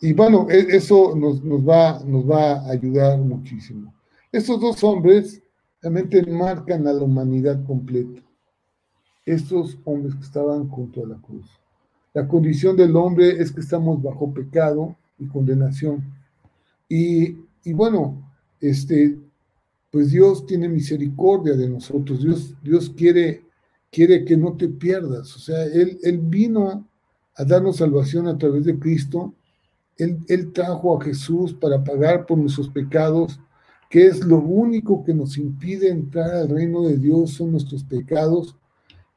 y 0.00 0.12
bueno, 0.12 0.46
e, 0.50 0.76
eso 0.76 1.16
nos, 1.16 1.42
nos, 1.42 1.66
va, 1.66 2.00
nos 2.04 2.30
va 2.30 2.60
a 2.60 2.70
ayudar 2.70 3.18
muchísimo. 3.18 3.92
Estos 4.30 4.60
dos 4.60 4.84
hombres 4.84 5.42
realmente 5.80 6.24
marcan 6.30 6.86
a 6.86 6.92
la 6.92 7.02
humanidad 7.02 7.64
completa. 7.64 8.22
Estos 9.24 9.78
hombres 9.84 10.14
que 10.14 10.22
estaban 10.22 10.68
junto 10.68 11.02
a 11.02 11.08
la 11.08 11.16
cruz. 11.16 11.46
La 12.12 12.28
condición 12.28 12.76
del 12.76 12.94
hombre 12.94 13.42
es 13.42 13.50
que 13.50 13.60
estamos 13.60 14.02
bajo 14.02 14.32
pecado 14.32 14.96
y 15.18 15.26
condenación. 15.26 16.04
Y, 16.88 17.38
y 17.64 17.72
bueno, 17.72 18.22
este, 18.60 19.18
pues 19.90 20.10
Dios 20.10 20.44
tiene 20.44 20.68
misericordia 20.68 21.54
de 21.54 21.68
nosotros. 21.68 22.20
Dios, 22.20 22.52
Dios 22.62 22.90
quiere, 22.90 23.43
quiere 23.94 24.24
que 24.24 24.36
no 24.36 24.56
te 24.56 24.68
pierdas. 24.68 25.36
O 25.36 25.38
sea, 25.38 25.64
Él, 25.64 25.98
él 26.02 26.18
vino 26.18 26.88
a 27.36 27.44
darnos 27.44 27.76
salvación 27.76 28.26
a 28.26 28.36
través 28.36 28.64
de 28.64 28.78
Cristo. 28.78 29.34
Él, 29.96 30.18
él 30.28 30.52
trajo 30.52 30.98
a 30.98 31.04
Jesús 31.04 31.54
para 31.54 31.82
pagar 31.82 32.26
por 32.26 32.38
nuestros 32.38 32.68
pecados 32.68 33.38
que 33.94 34.08
es 34.08 34.24
lo 34.24 34.38
único 34.38 35.04
que 35.04 35.14
nos 35.14 35.38
impide 35.38 35.88
entrar 35.88 36.28
al 36.34 36.48
reino 36.48 36.82
de 36.82 36.98
Dios, 36.98 37.34
son 37.34 37.52
nuestros 37.52 37.84
pecados. 37.84 38.56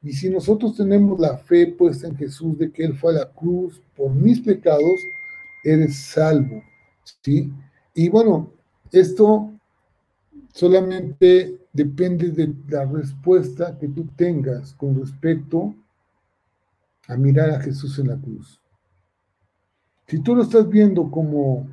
Y 0.04 0.12
si 0.12 0.30
nosotros 0.30 0.76
tenemos 0.76 1.18
la 1.18 1.36
fe 1.36 1.66
puesta 1.66 2.06
en 2.06 2.16
Jesús 2.16 2.56
de 2.58 2.70
que 2.70 2.84
Él 2.84 2.94
fue 2.96 3.10
a 3.10 3.18
la 3.18 3.32
cruz 3.32 3.82
por 3.96 4.14
mis 4.14 4.40
pecados, 4.40 5.00
eres 5.64 5.96
salvo. 5.96 6.62
¿sí? 7.22 7.52
Y 7.92 8.08
bueno, 8.08 8.52
esto 8.92 9.50
solamente 10.54 11.58
depende 11.78 12.32
de 12.32 12.52
la 12.66 12.84
respuesta 12.86 13.78
que 13.78 13.86
tú 13.86 14.04
tengas 14.16 14.74
con 14.74 14.98
respecto 14.98 15.76
a 17.06 17.16
mirar 17.16 17.50
a 17.50 17.60
Jesús 17.60 17.96
en 18.00 18.08
la 18.08 18.16
cruz. 18.16 18.60
Si 20.08 20.18
tú 20.18 20.34
lo 20.34 20.42
estás 20.42 20.68
viendo 20.68 21.08
como 21.08 21.68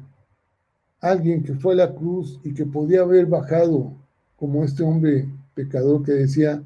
alguien 1.02 1.44
que 1.44 1.56
fue 1.56 1.74
a 1.74 1.78
la 1.78 1.96
cruz 1.96 2.40
y 2.44 2.54
que 2.54 2.68
podía 2.68 3.02
haber 3.02 3.26
bajado 3.26 3.94
como 4.36 4.64
este 4.64 4.84
hombre 4.84 5.28
pecador 5.56 6.04
que 6.04 6.12
decía, 6.12 6.62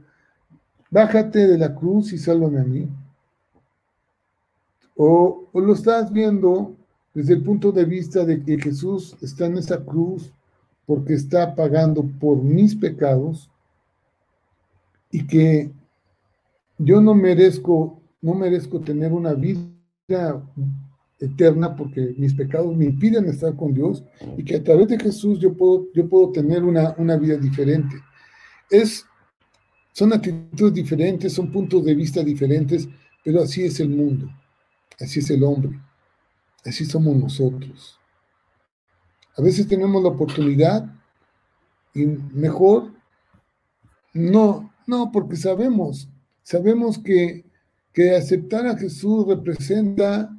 bájate 0.91 1.47
de 1.47 1.57
la 1.57 1.73
cruz 1.73 2.11
y 2.11 2.17
sálvame 2.17 2.59
a 2.59 2.65
mí. 2.65 2.89
O, 4.97 5.47
lo 5.53 5.73
estás 5.73 6.11
viendo 6.11 6.75
desde 7.13 7.35
el 7.35 7.41
punto 7.41 7.71
de 7.71 7.85
vista 7.85 8.25
de 8.25 8.43
que 8.43 8.59
Jesús 8.59 9.15
está 9.21 9.45
en 9.45 9.59
esa 9.59 9.77
cruz 9.81 10.33
porque 10.89 11.13
está 11.13 11.53
pagando 11.53 12.03
por 12.19 12.41
mis 12.41 12.75
pecados 12.75 13.47
y 15.11 15.27
que 15.27 15.71
yo 16.79 16.99
no 16.99 17.13
merezco, 17.13 18.01
no 18.23 18.33
merezco 18.33 18.79
tener 18.79 19.13
una 19.13 19.35
vida 19.35 19.61
eterna 21.19 21.75
porque 21.75 22.15
mis 22.17 22.33
pecados 22.33 22.75
me 22.75 22.85
impiden 22.85 23.25
estar 23.25 23.55
con 23.55 23.71
Dios 23.71 24.03
y 24.35 24.43
que 24.43 24.55
a 24.55 24.63
través 24.63 24.87
de 24.87 24.97
Jesús 24.97 25.37
yo 25.37 25.53
puedo, 25.53 25.85
yo 25.93 26.09
puedo 26.09 26.31
tener 26.31 26.63
una, 26.63 26.95
una 26.97 27.17
vida 27.17 27.37
diferente. 27.37 27.95
Es, 28.67 29.05
son 29.93 30.11
actitudes 30.11 30.73
diferentes, 30.73 31.33
son 31.33 31.51
puntos 31.51 31.85
de 31.85 31.93
vista 31.93 32.23
diferentes, 32.23 32.89
pero 33.23 33.43
así 33.43 33.63
es 33.63 33.79
el 33.79 33.89
mundo, 33.89 34.27
así 34.99 35.19
es 35.19 35.29
el 35.29 35.43
hombre, 35.43 35.79
así 36.65 36.83
somos 36.83 37.15
nosotros. 37.15 37.98
A 39.39 39.41
veces 39.41 39.69
tenemos 39.69 40.03
la 40.03 40.09
oportunidad 40.09 40.85
y 41.93 42.05
mejor 42.05 42.91
no, 44.13 44.69
no, 44.85 45.11
porque 45.13 45.37
sabemos, 45.37 46.09
sabemos 46.43 46.99
que, 46.99 47.45
que 47.93 48.17
aceptar 48.17 48.67
a 48.67 48.77
Jesús 48.77 49.25
representa 49.25 50.29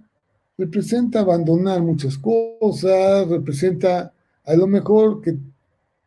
representa 0.59 1.21
abandonar 1.21 1.81
muchas 1.81 2.19
cosas, 2.19 3.27
representa 3.27 4.13
a 4.45 4.55
lo 4.55 4.67
mejor 4.67 5.23
que, 5.23 5.39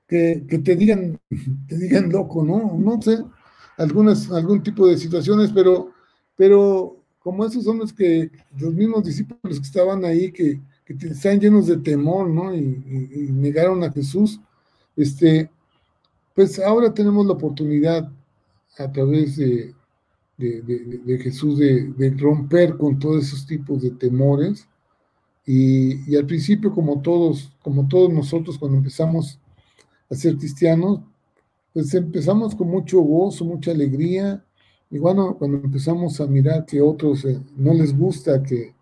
que, 0.08 0.60
te 0.60 0.76
digan, 0.76 1.20
te 1.68 1.78
digan 1.80 2.12
loco, 2.12 2.44
¿no? 2.44 2.78
No 2.78 3.02
sé, 3.02 3.18
algunas, 3.78 4.32
algún 4.32 4.62
tipo 4.62 4.86
de 4.86 5.00
situaciones, 5.00 5.50
pero, 5.52 5.90
pero 6.36 6.98
como 7.18 7.44
esos 7.44 7.66
los 7.66 7.92
que, 7.92 8.30
los 8.60 8.76
mismos 8.76 9.04
discípulos 9.04 9.60
que 9.60 9.66
estaban 9.66 10.06
ahí, 10.06 10.32
que, 10.32 10.62
que 10.86 10.94
están 10.94 11.40
llenos 11.40 11.68
de 11.68 11.78
temor, 11.78 12.30
¿no? 12.30 12.54
Y, 12.54 12.60
y, 12.60 13.32
negaron 13.32 13.84
a 13.84 13.92
Jesús, 13.92 14.40
este, 14.96 15.50
pues 16.36 16.60
ahora 16.60 16.94
tenemos 16.94 17.26
la 17.26 17.34
oportunidad 17.34 18.12
a 18.78 18.92
través 18.92 19.38
de, 19.38 19.74
de, 20.38 21.20
Jesús 21.22 21.60
de, 21.60 22.16
romper 22.18 22.78
con 22.78 23.00
todos 23.00 23.26
esos 23.26 23.46
tipos 23.46 23.82
de 23.82 23.92
temores. 23.92 24.68
Y, 25.46 26.16
al 26.16 26.26
principio, 26.26 26.72
como 26.72 27.02
todos, 27.02 27.52
como 27.62 27.88
todos 27.88 28.12
nosotros 28.12 28.58
cuando 28.58 28.78
empezamos 28.78 29.40
a 30.10 30.16
ser 30.16 30.38
cristianos, 30.38 31.02
pues 31.74 31.94
empezamos 31.94 32.56
con 32.56 32.70
mucho 32.70 33.00
gozo, 33.00 33.46
mucha 33.46 33.72
alegría. 33.72 34.44
Y 34.90 35.00
bueno, 35.00 35.36
cuando 35.38 35.58
empezamos 35.58 36.20
a 36.22 36.28
mirar 36.28 36.66
que 36.66 36.82
otros 36.82 37.26
eh, 37.26 37.42
no 37.56 37.74
les 37.74 37.98
gusta 37.98 38.44
que, 38.44 38.76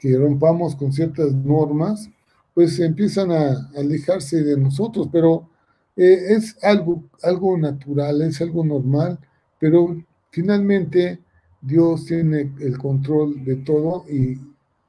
que 0.00 0.16
rompamos 0.16 0.74
con 0.74 0.92
ciertas 0.92 1.32
normas, 1.32 2.10
pues 2.54 2.80
empiezan 2.80 3.30
a, 3.30 3.70
alejarse 3.76 4.42
de 4.42 4.56
nosotros, 4.56 5.08
pero 5.12 5.48
eh, 5.94 6.18
es 6.30 6.56
algo, 6.64 7.04
algo 7.22 7.56
natural, 7.58 8.22
es 8.22 8.40
algo 8.40 8.64
normal, 8.64 9.18
pero 9.58 10.02
finalmente 10.30 11.20
Dios 11.60 12.06
tiene 12.06 12.50
el 12.60 12.78
control 12.78 13.44
de 13.44 13.56
todo 13.56 14.06
y 14.08 14.40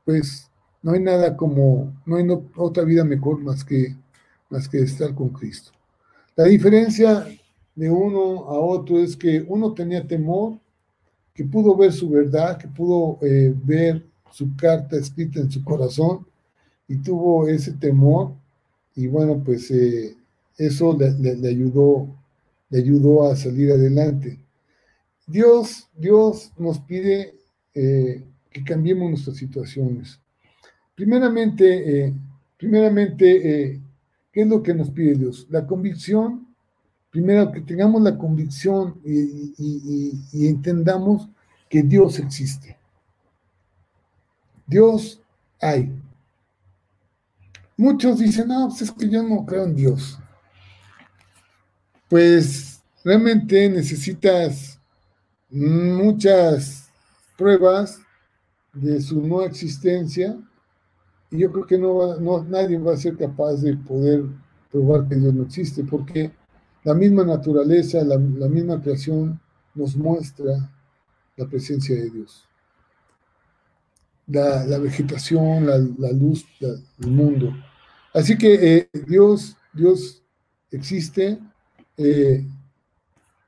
pues 0.05 0.49
no 0.81 0.93
hay 0.93 1.01
nada 1.01 1.35
como, 1.35 1.93
no 2.05 2.15
hay 2.15 2.25
otra 2.55 2.83
vida 2.83 3.03
mejor 3.03 3.39
más 3.39 3.65
que, 3.65 3.95
más 4.49 4.69
que 4.69 4.79
estar 4.79 5.13
con 5.13 5.29
Cristo. 5.29 5.71
La 6.37 6.45
diferencia 6.45 7.27
de 7.75 7.89
uno 7.89 8.45
a 8.45 8.57
otro 8.57 8.97
es 8.99 9.17
que 9.17 9.43
uno 9.45 9.73
tenía 9.73 10.07
temor, 10.07 10.57
que 11.33 11.43
pudo 11.43 11.75
ver 11.75 11.91
su 11.91 12.09
verdad, 12.09 12.57
que 12.57 12.67
pudo 12.69 13.19
eh, 13.21 13.53
ver 13.63 14.10
su 14.31 14.55
carta 14.55 14.97
escrita 14.97 15.39
en 15.39 15.51
su 15.51 15.63
corazón 15.63 16.25
y 16.87 16.97
tuvo 16.97 17.47
ese 17.47 17.73
temor 17.73 18.33
y 18.95 19.07
bueno, 19.07 19.41
pues 19.43 19.71
eh, 19.71 20.15
eso 20.57 20.97
le, 20.97 21.47
ayudó, 21.47 22.07
le 22.69 22.79
ayudó 22.79 23.31
a 23.31 23.35
salir 23.35 23.71
adelante. 23.71 24.37
Dios, 25.25 25.87
Dios 25.97 26.51
nos 26.57 26.79
pide 26.79 27.35
eh, 27.73 28.23
que 28.49 28.63
cambiemos 28.63 29.09
nuestras 29.09 29.37
situaciones. 29.37 30.19
Primeramente, 30.95 32.05
eh, 32.05 32.13
primeramente 32.57 33.81
¿qué 34.31 34.41
es 34.41 34.47
lo 34.47 34.61
que 34.61 34.73
nos 34.73 34.89
pide 34.89 35.15
Dios? 35.15 35.47
La 35.49 35.65
convicción 35.65 36.51
primero 37.11 37.51
que 37.51 37.61
tengamos 37.61 38.01
la 38.01 38.17
convicción 38.17 38.95
y, 39.05 40.47
entendamos 40.47 41.29
que 41.69 41.83
Dios 41.83 42.17
existe. 42.19 42.77
Dios 44.71 45.21
hay. 45.61 45.91
Muchos 47.75 48.19
dicen, 48.19 48.47
no, 48.47 48.69
pues 48.69 48.83
es 48.83 48.91
que 48.91 49.09
yo 49.09 49.21
no 49.21 49.45
creo 49.45 49.65
en 49.65 49.75
Dios. 49.75 50.17
Pues 52.07 52.81
realmente 53.03 53.69
necesitas 53.69 54.79
muchas 55.49 56.89
pruebas 57.37 57.99
de 58.71 59.01
su 59.01 59.21
no 59.21 59.41
existencia 59.41 60.37
y 61.29 61.39
yo 61.39 61.51
creo 61.51 61.67
que 61.67 61.77
no, 61.77 62.17
no 62.21 62.41
nadie 62.45 62.77
va 62.77 62.93
a 62.93 62.97
ser 62.97 63.17
capaz 63.17 63.55
de 63.55 63.75
poder 63.75 64.23
probar 64.71 65.05
que 65.09 65.15
Dios 65.15 65.33
no 65.33 65.43
existe 65.43 65.83
porque 65.83 66.31
la 66.85 66.93
misma 66.93 67.25
naturaleza, 67.25 68.05
la, 68.05 68.17
misma 68.17 68.81
creación 68.81 69.37
nos 69.75 69.97
muestra 69.97 70.71
la 71.35 71.45
presencia 71.45 71.93
de 71.93 72.09
Dios. 72.09 72.47
La, 74.31 74.77
vegetación, 74.79 75.65
la, 75.65 76.11
luz 76.11 76.45
del 76.59 77.11
mundo. 77.11 77.53
Así 78.13 78.37
que 78.37 78.77
eh, 78.77 78.89
Dios, 79.07 79.57
Dios 79.73 80.23
existe, 80.71 81.39
eh, 81.97 82.45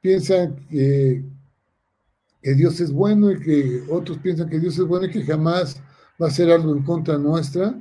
piensan 0.01 0.55
que, 0.69 1.23
que, 2.41 2.53
Dios 2.53 2.79
es 2.81 2.91
bueno 2.91 3.31
y 3.31 3.39
que 3.39 3.83
otros 3.89 4.17
piensan 4.17 4.49
que 4.49 4.59
Dios 4.59 4.77
es 4.77 4.85
bueno 4.85 5.05
y 5.05 5.11
que 5.11 5.23
jamás 5.23 5.81
va 6.21 6.27
a 6.27 6.29
hacer 6.29 6.51
algo 6.51 6.75
en 6.75 6.83
contra 6.83 7.17
nuestra, 7.17 7.79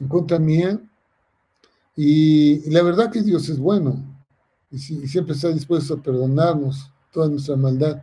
en 0.00 0.08
contra 0.08 0.38
mía. 0.38 0.80
y 1.96 2.70
la 2.70 2.82
verdad 2.82 3.10
que 3.10 3.22
Dios 3.22 3.48
es 3.48 3.58
bueno 3.58 4.18
y, 4.70 4.78
siempre 4.78 5.34
está 5.34 5.48
dispuesto 5.48 5.94
a 5.94 6.02
perdonarnos 6.02 6.90
toda 7.12 7.28
nuestra 7.28 7.56
maldad. 7.56 8.02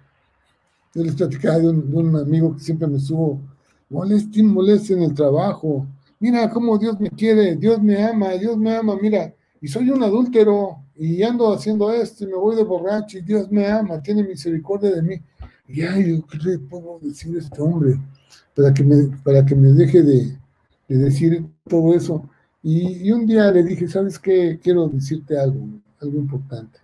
Yo 0.93 1.03
les 1.03 1.15
platicaba 1.15 1.59
de 1.59 1.69
un, 1.69 2.15
amigo 2.15 2.55
que 2.55 2.61
siempre 2.61 2.87
me 2.87 2.99
subo, 2.99 3.41
moleste, 3.89 4.43
moleste 4.43 4.93
en 4.93 5.03
el 5.03 5.13
trabajo. 5.13 5.85
Mira 6.19 6.49
cómo 6.49 6.77
Dios 6.77 6.99
me 6.99 7.09
quiere, 7.09 7.55
Dios 7.55 7.81
me 7.81 8.01
ama, 8.03 8.31
Dios 8.31 8.57
me 8.57 8.75
ama, 8.75 8.95
mira, 9.01 9.33
y 9.61 9.67
soy 9.67 9.89
un 9.89 10.03
adúltero 10.03 10.77
y 10.95 11.21
ando 11.23 11.53
haciendo 11.53 11.91
esto 11.91 12.23
y 12.23 12.27
me 12.27 12.35
voy 12.35 12.55
de 12.55 12.63
borracho 12.63 13.17
y 13.17 13.21
Dios 13.21 13.51
me 13.51 13.67
ama, 13.67 14.01
tiene 14.01 14.23
misericordia 14.23 14.91
de 14.91 15.01
mí. 15.01 15.21
Y 15.67 15.81
ay, 15.81 16.23
¿qué 16.29 16.37
le 16.37 16.59
puedo 16.59 16.99
decir 17.01 17.35
a 17.35 17.39
este 17.39 17.61
hombre 17.61 17.99
para 18.55 18.73
que 18.73 18.83
me, 18.83 19.17
para 19.23 19.45
que 19.45 19.55
me 19.55 19.69
deje 19.73 20.03
de, 20.03 20.37
decir 20.87 21.45
todo 21.67 21.93
eso? 21.93 22.29
Y, 22.63 23.07
y, 23.07 23.11
un 23.11 23.25
día 23.25 23.51
le 23.51 23.63
dije, 23.63 23.87
¿sabes 23.87 24.17
qué? 24.17 24.59
Quiero 24.61 24.87
decirte 24.87 25.37
algo 25.37 25.67
algo 26.01 26.17
importante. 26.19 26.79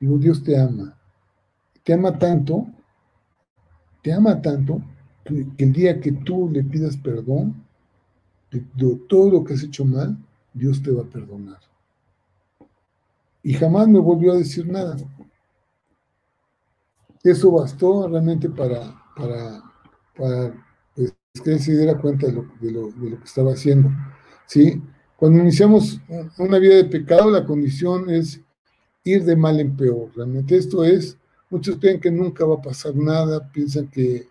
Digo, 0.00 0.18
Dios 0.18 0.42
te 0.42 0.58
ama. 0.58 0.96
Te 1.82 1.92
ama 1.94 2.18
tanto, 2.18 2.66
te 4.02 4.12
ama 4.12 4.40
tanto, 4.40 4.82
que, 5.28 5.46
el 5.64 5.72
día 5.72 6.00
que 6.00 6.12
tú 6.12 6.48
le 6.50 6.64
pidas 6.64 6.96
perdón 6.96 7.54
de, 8.50 8.64
todo 9.08 9.30
lo 9.30 9.44
que 9.44 9.54
has 9.54 9.62
hecho 9.62 9.84
mal, 9.84 10.16
Dios 10.54 10.82
te 10.82 10.90
va 10.90 11.02
a 11.02 11.06
perdonar. 11.06 11.58
Y 13.42 13.52
jamás 13.54 13.88
me 13.88 13.98
volvió 13.98 14.32
a 14.32 14.36
decir 14.36 14.66
nada. 14.66 14.96
Eso 17.22 17.52
bastó 17.52 18.08
realmente 18.08 18.48
para, 18.48 18.94
para, 19.16 19.62
para 20.16 20.54
pues, 20.94 21.14
que 21.44 21.58
se 21.58 21.76
diera 21.76 22.00
cuenta 22.00 22.26
de 22.26 22.32
lo, 22.32 22.46
de 22.60 22.72
lo, 22.72 22.90
de 22.92 23.10
lo 23.10 23.18
que 23.18 23.24
estaba 23.24 23.52
haciendo. 23.52 23.90
¿sí? 24.46 24.82
Cuando 25.16 25.40
iniciamos 25.40 26.00
una 26.38 26.58
vida 26.58 26.76
de 26.76 26.84
pecado, 26.84 27.30
la 27.30 27.44
condición 27.44 28.08
es 28.08 28.40
ir 29.04 29.24
de 29.24 29.36
mal 29.36 29.60
en 29.60 29.76
peor. 29.76 30.10
Realmente 30.14 30.56
esto 30.56 30.84
es, 30.84 31.18
muchos 31.50 31.76
creen 31.78 32.00
que 32.00 32.10
nunca 32.10 32.44
va 32.44 32.56
a 32.56 32.62
pasar 32.62 32.94
nada, 32.94 33.50
piensan 33.52 33.88
que 33.88 34.28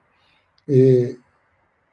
eh, 0.68 1.18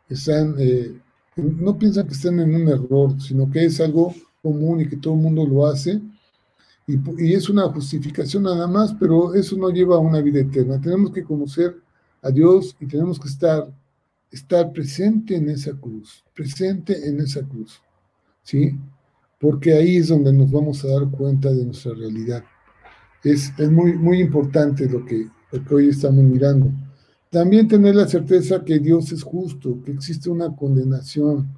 están, 0.09 0.57
eh, 0.59 1.01
no 1.37 1.79
piensan 1.79 2.07
que 2.07 2.15
están 2.15 2.41
en 2.41 2.55
un 2.55 2.69
error, 2.69 3.21
sino 3.21 3.51
que 3.51 3.65
es 3.65 3.81
algo 3.81 4.15
común 4.43 4.81
y 4.81 4.89
que 4.89 4.97
todo 4.97 5.15
el 5.15 5.21
mundo 5.21 5.47
lo 5.47 5.67
hace. 5.67 6.01
Y, 6.87 6.99
y, 7.19 7.33
es 7.35 7.49
una 7.49 7.69
justificación 7.69 8.43
nada 8.43 8.67
más, 8.67 8.95
pero 8.95 9.35
eso 9.35 9.57
no 9.57 9.71
lleva 9.71 9.97
a 9.97 10.01
una 10.01 10.21
vida 10.21 10.41
eterna. 10.41 10.81
Tenemos 10.81 11.13
que 11.13 11.25
conocer 11.25 11.77
a 12.21 12.31
Dios 12.31 12.77
y 12.81 12.87
tenemos 12.87 13.19
que 13.19 13.29
estar, 13.29 13.67
estar 14.31 14.73
presente 14.73 15.37
en 15.37 15.49
esa 15.49 15.73
cruz, 15.73 16.25
presente 16.35 17.09
en 17.09 17.21
esa 17.21 17.43
cruz. 17.43 17.81
¿sí? 18.43 18.79
Porque 19.41 19.75
ahí 19.75 19.97
es 19.97 20.09
donde 20.09 20.33
nos 20.33 20.51
vamos 20.51 20.85
a 20.85 20.89
dar 20.89 21.11
cuenta 21.11 21.51
de 21.51 21.65
nuestra 21.65 21.93
realidad. 21.95 22.45
Es, 23.25 23.53
es 23.59 23.71
muy, 23.71 23.95
muy 23.95 24.21
importante 24.21 24.89
lo 24.89 25.05
que, 25.05 25.27
lo 25.51 25.65
que 25.65 25.75
hoy 25.75 25.89
estamos 25.89 26.23
mirando. 26.23 26.71
También 27.35 27.67
tener 27.67 27.97
la 27.97 28.07
certeza 28.07 28.65
que 28.65 28.79
Dios 28.79 29.11
es 29.11 29.25
justo, 29.25 29.83
que 29.85 29.91
existe 29.91 30.31
una 30.31 30.55
condenación, 30.55 31.49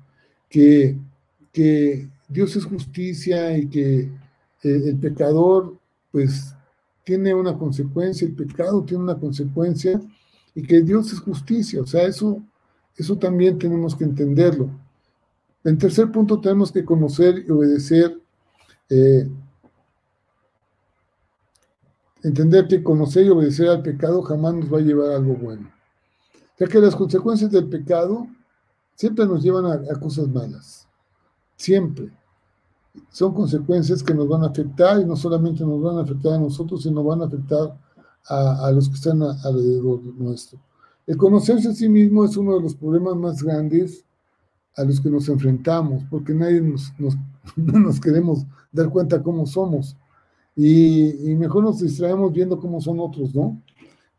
que, 0.48 0.96
que 1.52 2.08
Dios 2.26 2.56
es 2.56 2.64
justicia 2.64 3.58
y 3.58 3.66
que 3.66 3.98
eh, 3.98 4.10
el 4.62 4.96
pecador 4.96 5.76
pues 6.10 6.54
tiene 7.04 7.34
una 7.34 7.58
consecuencia, 7.58 8.26
el 8.26 8.34
pecado 8.34 8.84
tiene 8.84 9.04
una 9.04 9.18
consecuencia 9.18 10.00
y 10.54 10.62
que 10.62 10.80
Dios 10.80 11.12
es 11.12 11.20
justicia. 11.20 11.82
O 11.82 11.86
sea, 11.86 12.04
eso, 12.04 12.42
eso 12.96 13.18
también 13.18 13.58
tenemos 13.58 13.94
que 13.94 14.04
entenderlo. 14.04 14.70
En 15.62 15.76
tercer 15.76 16.10
punto, 16.10 16.40
tenemos 16.40 16.72
que 16.72 16.86
conocer 16.86 17.44
y 17.46 17.50
obedecer, 17.50 18.18
eh, 18.88 19.28
entender 22.26 22.66
que 22.66 22.82
conocer 22.82 23.26
y 23.26 23.30
obedecer 23.30 23.68
al 23.68 23.82
pecado 23.82 24.22
jamás 24.22 24.54
nos 24.54 24.72
va 24.72 24.78
a 24.78 24.82
llevar 24.82 25.12
a 25.12 25.16
algo 25.16 25.34
bueno. 25.34 25.70
Ya 26.58 26.66
que 26.66 26.80
las 26.80 26.96
consecuencias 26.96 27.50
del 27.50 27.68
pecado 27.68 28.26
siempre 28.94 29.26
nos 29.26 29.42
llevan 29.42 29.66
a, 29.66 30.00
cosas 30.00 30.28
malas. 30.28 30.88
Siempre. 31.56 32.10
Son 33.10 33.34
consecuencias 33.34 34.02
que 34.02 34.14
nos 34.14 34.28
van 34.28 34.42
a 34.42 34.48
afectar 34.48 35.00
y 35.00 35.04
no 35.04 35.16
solamente 35.16 35.64
nos 35.64 35.80
van 35.80 35.98
a 35.98 36.02
afectar 36.02 36.32
a 36.34 36.38
nosotros, 36.38 36.82
sino 36.82 37.04
van 37.04 37.22
a 37.22 37.26
afectar 37.26 37.78
a, 38.28 38.66
a 38.66 38.70
los 38.72 38.88
que 38.88 38.94
están 38.94 39.22
alrededor 39.22 40.02
nuestro. 40.18 40.58
El 41.06 41.16
conocerse 41.16 41.68
a 41.68 41.74
sí 41.74 41.88
mismo 41.88 42.24
es 42.24 42.36
uno 42.36 42.54
de 42.54 42.62
los 42.62 42.74
problemas 42.74 43.14
más 43.16 43.42
grandes 43.42 44.04
a 44.76 44.84
los 44.84 45.00
que 45.00 45.10
nos 45.10 45.28
enfrentamos, 45.28 46.02
porque 46.10 46.34
nadie 46.34 46.60
nos, 46.60 46.92
no 47.56 47.78
nos 47.78 48.00
queremos 48.00 48.44
dar 48.72 48.90
cuenta 48.90 49.22
cómo 49.22 49.46
somos. 49.46 49.96
Y, 50.56 51.34
mejor 51.36 51.64
nos 51.64 51.80
distraemos 51.80 52.32
viendo 52.32 52.58
cómo 52.58 52.80
son 52.80 52.98
otros, 53.00 53.34
¿no? 53.34 53.62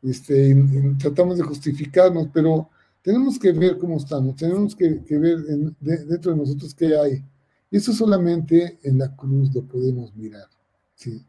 Este, 0.03 0.55
tratamos 0.99 1.37
de 1.37 1.43
justificarnos, 1.43 2.27
pero 2.31 2.69
tenemos 3.01 3.39
que 3.39 3.51
ver 3.51 3.77
cómo 3.77 3.97
estamos, 3.97 4.35
tenemos 4.35 4.75
que, 4.75 5.01
ver 5.09 5.39
dentro 5.79 6.31
de 6.31 6.37
nosotros 6.37 6.75
qué 6.75 6.95
hay. 6.95 7.23
Y 7.71 7.77
eso 7.77 7.91
solamente 7.91 8.77
en 8.83 8.99
la 8.99 9.13
cruz 9.15 9.53
lo 9.53 9.63
podemos 9.63 10.15
mirar. 10.15 10.47
¿sí? 10.93 11.25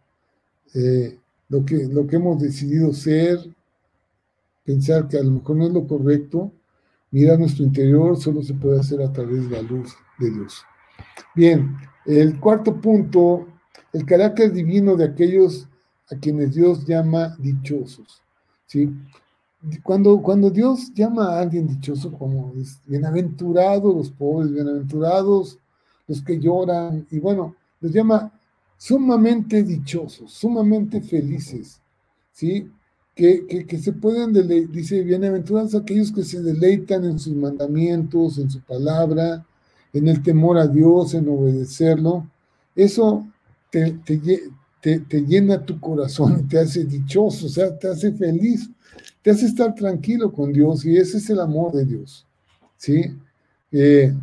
Eh, 0.75 1.19
lo, 1.49 1.65
que, 1.65 1.87
lo 1.87 2.07
que 2.07 2.17
hemos 2.17 2.41
decidido 2.41 2.93
ser, 2.93 3.39
pensar 4.65 5.09
que 5.09 5.19
a 5.19 5.23
lo 5.23 5.31
mejor 5.31 5.57
no 5.57 5.67
es 5.67 5.73
lo 5.73 5.87
correcto, 5.87 6.53
Mirar 7.11 7.39
nuestro 7.39 7.65
interior 7.65 8.19
solo 8.19 8.43
se 8.43 8.53
puede 8.53 8.81
hacer 8.81 9.01
a 9.01 9.11
través 9.11 9.49
de 9.49 9.57
la 9.57 9.63
luz 9.63 9.97
de 10.19 10.31
Dios. 10.31 10.63
Bien, 11.35 11.75
el 12.05 12.39
cuarto 12.39 12.79
punto, 12.81 13.47
el 13.99 14.07
carácter 14.07 14.53
divino 14.53 14.97
de 14.97 15.05
aquellos 15.05 15.67
a 16.09 16.15
quienes 16.15 16.55
Dios 16.55 16.87
llama 16.87 17.37
dichosos. 17.41 18.23
¿sí? 18.67 18.89
Cuando, 19.83 20.23
cuando 20.23 20.51
Dios 20.51 20.95
llama 20.95 21.33
a 21.33 21.41
alguien 21.41 21.67
dichoso, 21.67 22.13
como 22.13 22.53
bienaventurados 22.87 23.93
los 23.93 24.11
pobres, 24.11 24.53
bienaventurados 24.53 25.59
los 26.07 26.23
que 26.23 26.39
lloran, 26.39 27.07
y 27.11 27.19
bueno, 27.19 27.57
los 27.81 27.93
llama 27.93 28.33
sumamente 28.77 29.65
dichosos, 29.65 30.33
sumamente 30.33 31.01
felices. 31.01 31.81
¿sí? 32.31 32.71
que, 33.17 33.81
se 33.83 33.93
pueden, 33.95 34.33
dice, 34.71 35.03
bienaventurados 35.03 35.75
aquellos 35.75 36.13
que 36.13 36.23
se 36.23 36.41
deleitan 36.41 37.05
en 37.05 37.19
sus 37.19 37.35
mandamientos, 37.35 38.39
en 38.39 38.49
su 38.49 38.61
palabra, 38.61 39.45
en 39.93 40.07
el 40.07 40.23
temor 40.23 40.57
a 40.57 40.69
Dios, 40.69 41.15
en 41.15 41.29
obedecerlo. 41.29 42.29
Eso 42.77 43.27
te, 43.71 43.99
te, 44.81 45.21
llena 45.23 45.65
tu 45.65 45.79
corazón, 45.81 46.49
te 46.49 46.59
hace 46.59 46.85
dichoso, 46.85 47.47
o 47.47 47.49
sea, 47.49 47.77
te 47.77 47.89
hace 47.89 48.13
feliz, 48.13 48.71
te 49.23 49.31
hace 49.31 49.47
estar 49.47 49.75
tranquilo 49.75 50.33
con 50.33 50.53
Dios 50.53 50.85
y 50.85 50.97
ese 50.97 51.19
es 51.19 51.31
el 51.31 51.41
amor 51.41 51.73
de 51.73 51.85
Dios. 51.85 52.27
¿sí? 52.77 53.17
Eh, 53.73 54.15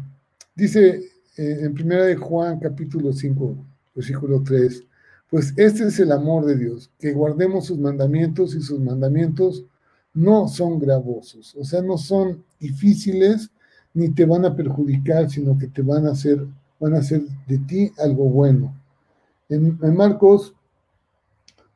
dice 0.55 1.01
eh, 1.37 1.59
en 1.61 1.73
primera 1.73 2.05
de 2.05 2.15
Juan 2.15 2.59
capítulo 2.59 3.13
5, 3.13 3.55
versículo 3.93 4.41
3, 4.43 4.83
pues 5.29 5.53
este 5.57 5.87
es 5.87 5.99
el 5.99 6.11
amor 6.11 6.45
de 6.45 6.57
Dios, 6.57 6.89
que 6.99 7.11
guardemos 7.11 7.65
sus 7.65 7.77
mandamientos 7.77 8.55
y 8.55 8.61
sus 8.61 8.79
mandamientos 8.79 9.65
no 10.13 10.47
son 10.47 10.79
gravosos, 10.79 11.55
o 11.55 11.65
sea, 11.65 11.81
no 11.81 11.97
son 11.97 12.43
difíciles 12.59 13.51
ni 13.93 14.09
te 14.09 14.25
van 14.25 14.45
a 14.45 14.55
perjudicar, 14.55 15.29
sino 15.29 15.57
que 15.57 15.67
te 15.67 15.81
van 15.81 16.07
a 16.07 16.11
hacer, 16.11 16.45
van 16.79 16.95
a 16.95 16.99
hacer 16.99 17.21
de 17.47 17.57
ti 17.59 17.91
algo 17.97 18.25
bueno. 18.25 18.73
En, 19.49 19.77
Marcos 19.95 20.55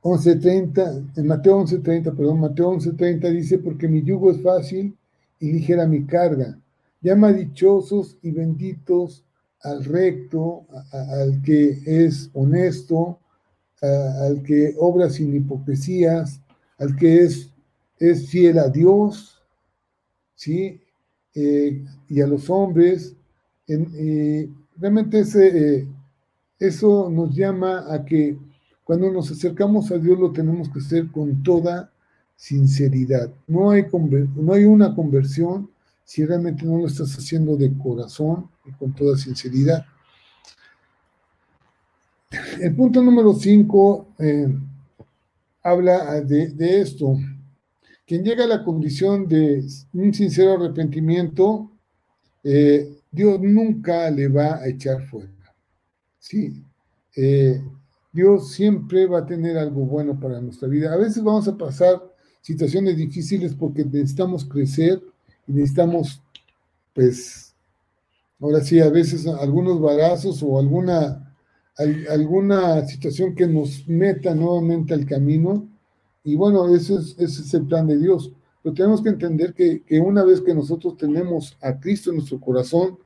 11.30, 0.02 1.18
en 1.18 1.28
Mateo 1.28 1.60
11.30, 1.60 2.16
perdón, 2.16 2.40
Mateo 2.40 2.74
11.30 2.74 3.32
dice, 3.32 3.60
porque 3.60 3.88
mi 3.88 4.02
yugo 4.04 4.32
es 4.32 4.42
fácil 4.42 4.98
y 5.40 5.52
ligera 5.52 5.86
mi 5.86 6.06
carga. 6.06 6.60
Llama 7.02 7.32
dichosos 7.32 8.18
y 8.22 8.32
benditos 8.32 9.24
al 9.62 9.84
recto, 9.86 10.66
al 10.92 11.42
que 11.42 11.80
es 11.86 12.30
honesto, 12.34 13.20
al 13.82 14.42
que 14.44 14.74
obra 14.78 15.10
sin 15.10 15.36
hipocresías, 15.36 16.42
al 16.78 16.96
que 16.96 17.24
es, 17.24 17.52
es 18.00 18.30
fiel 18.30 18.60
a 18.60 18.70
Dios, 18.70 19.42
¿sí? 20.36 20.82
Eh, 21.36 21.86
y 22.08 22.22
a 22.22 22.28
los 22.28 22.50
hombres. 22.50 23.16
Eh, 23.68 24.50
realmente 24.78 25.20
ese, 25.20 25.78
eh, 25.78 25.88
eso 26.60 27.10
nos 27.10 27.34
llama 27.36 27.86
a 27.94 28.04
que 28.04 28.38
cuando 28.84 29.12
nos 29.12 29.32
acercamos 29.32 29.92
a 29.92 29.98
Dios 29.98 30.20
lo 30.20 30.32
tenemos 30.32 30.70
que 30.70 30.80
hacer 30.80 31.12
con 31.12 31.42
toda 31.44 31.92
sinceridad. 32.36 33.32
No 33.48 33.72
hay, 33.72 33.86
no 34.36 34.54
hay 34.54 34.66
una 34.66 34.96
conversión 34.96 35.70
si 36.04 36.26
realmente 36.26 36.66
no 36.66 36.80
lo 36.80 36.88
estás 36.88 37.16
haciendo 37.16 37.56
de 37.56 37.72
corazón 37.78 38.50
y 38.66 38.72
con 38.72 38.94
toda 38.94 39.16
sinceridad. 39.16 39.86
El 42.60 42.76
punto 42.76 43.02
número 43.02 43.34
5 43.34 44.08
habla 45.64 46.22
de, 46.22 46.48
de 46.50 46.82
esto. 46.82 47.16
Quien 48.08 48.24
llega 48.24 48.46
a 48.46 48.48
la 48.48 48.64
condición 48.64 49.28
de 49.28 49.64
un 49.94 50.14
sincero 50.14 50.54
arrepentimiento, 50.54 51.72
eh, 52.44 52.98
Dios 53.12 53.40
nunca 53.42 54.10
le 54.10 54.28
va 54.28 54.56
a 54.56 54.68
echar 54.68 55.04
fuera. 55.04 55.30
Sí, 56.20 56.64
eh, 57.16 57.62
Dios 58.12 58.52
siempre 58.52 59.08
va 59.08 59.20
a 59.20 59.26
tener 59.26 59.58
algo 59.58 59.86
bueno 59.86 60.20
para 60.20 60.42
nuestra 60.42 60.68
vida. 60.68 60.94
A 60.94 60.98
veces 60.98 61.24
vamos 61.24 61.48
a 61.48 61.58
pasar 61.58 62.02
situaciones 62.42 62.98
difíciles 62.98 63.54
porque 63.56 63.86
necesitamos 63.86 64.46
crecer 64.46 65.02
y 65.48 65.54
necesitamos, 65.54 66.22
pues, 66.94 67.56
ahora 68.40 68.62
sí, 68.62 68.80
a 68.80 68.90
veces 68.90 69.26
algunos 69.28 69.80
barazos 69.80 70.42
o 70.44 70.60
alguna, 70.60 71.36
alguna 72.10 72.86
situación 72.86 73.36
que 73.36 73.48
nos 73.48 73.88
meta 73.88 74.36
nuevamente 74.36 74.94
al 74.94 75.06
camino 75.06 75.68
y 76.24 76.36
bueno, 76.36 76.68
ese 76.76 76.96
es, 76.96 77.16
ese 77.18 77.42
es 77.42 77.54
el 77.54 77.66
plan 77.66 77.88
de 77.88 77.98
Dios. 77.98 78.32
Pero 78.62 78.76
tenemos 78.76 79.02
que 79.02 79.10
entender 79.10 79.54
que, 79.54 79.84
que, 79.84 80.00
una 80.00 80.24
vez 80.24 80.42
que 80.42 80.54
nosotros 80.54 80.98
tenemos 80.98 81.58
a 81.62 81.80
Cristo 81.80 82.10
en 82.10 82.18
nuestro 82.18 82.40
corazón, 82.40 83.00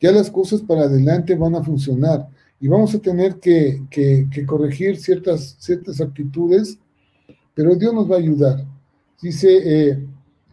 ya 0.00 0.12
las 0.12 0.30
cosas 0.30 0.60
para 0.62 0.82
adelante 0.82 1.34
van 1.34 1.54
a 1.54 1.62
funcionar 1.62 2.28
y 2.60 2.68
vamos 2.68 2.94
a 2.94 2.98
tener 2.98 3.40
que, 3.40 3.82
que, 3.90 4.28
que 4.30 4.44
corregir 4.44 4.98
ciertas, 4.98 5.56
ciertas 5.58 6.00
actitudes, 6.00 6.78
pero 7.54 7.74
Dios 7.74 7.94
nos 7.94 8.10
va 8.10 8.16
a 8.16 8.18
ayudar. 8.18 8.66
Dice, 9.22 9.88
eh, 9.88 10.06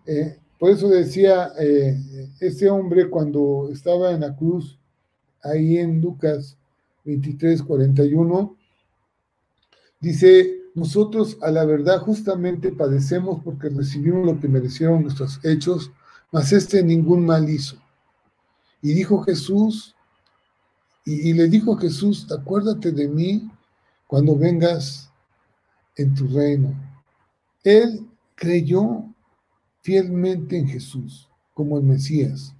eh, 0.06 0.38
por 0.58 0.72
eso 0.72 0.88
decía 0.88 1.52
eh, 1.60 1.98
este 2.40 2.70
hombre 2.70 3.10
cuando 3.10 3.70
estaba 3.72 4.12
en 4.12 4.22
la 4.22 4.36
cruz, 4.36 4.80
ahí 5.44 5.78
en 5.78 6.02
Lucas 6.02 6.58
23, 7.04 7.62
41, 7.62 8.56
dice, 10.00 10.62
nosotros 10.76 11.38
a 11.42 11.52
la 11.52 11.66
verdad 11.66 12.00
justamente 12.00 12.72
padecemos 12.72 13.42
porque 13.44 13.68
recibimos 13.68 14.26
lo 14.26 14.40
que 14.40 14.48
merecieron 14.48 15.04
nuestros 15.04 15.40
hechos, 15.44 15.92
mas 16.32 16.54
este 16.54 16.84
ningún 16.84 17.26
mal 17.26 17.50
hizo. 17.50 17.78
Y 18.82 18.94
dijo 18.94 19.24
Jesús, 19.24 19.97
y, 21.10 21.34
le 21.34 21.48
dijo 21.48 21.78
Jesús, 21.78 22.30
acuérdate 22.32 22.92
de 22.92 23.08
mí 23.08 23.50
cuando 24.08 24.36
vengas 24.36 25.10
en 25.96 26.14
tu 26.14 26.28
reino. 26.28 26.74
Él 27.64 28.06
creyó 28.36 29.06
fielmente 29.82 30.58
en 30.58 30.68
Jesús 30.68 31.30
como 31.54 31.78
el 31.78 31.84
Mesías. 31.86 32.54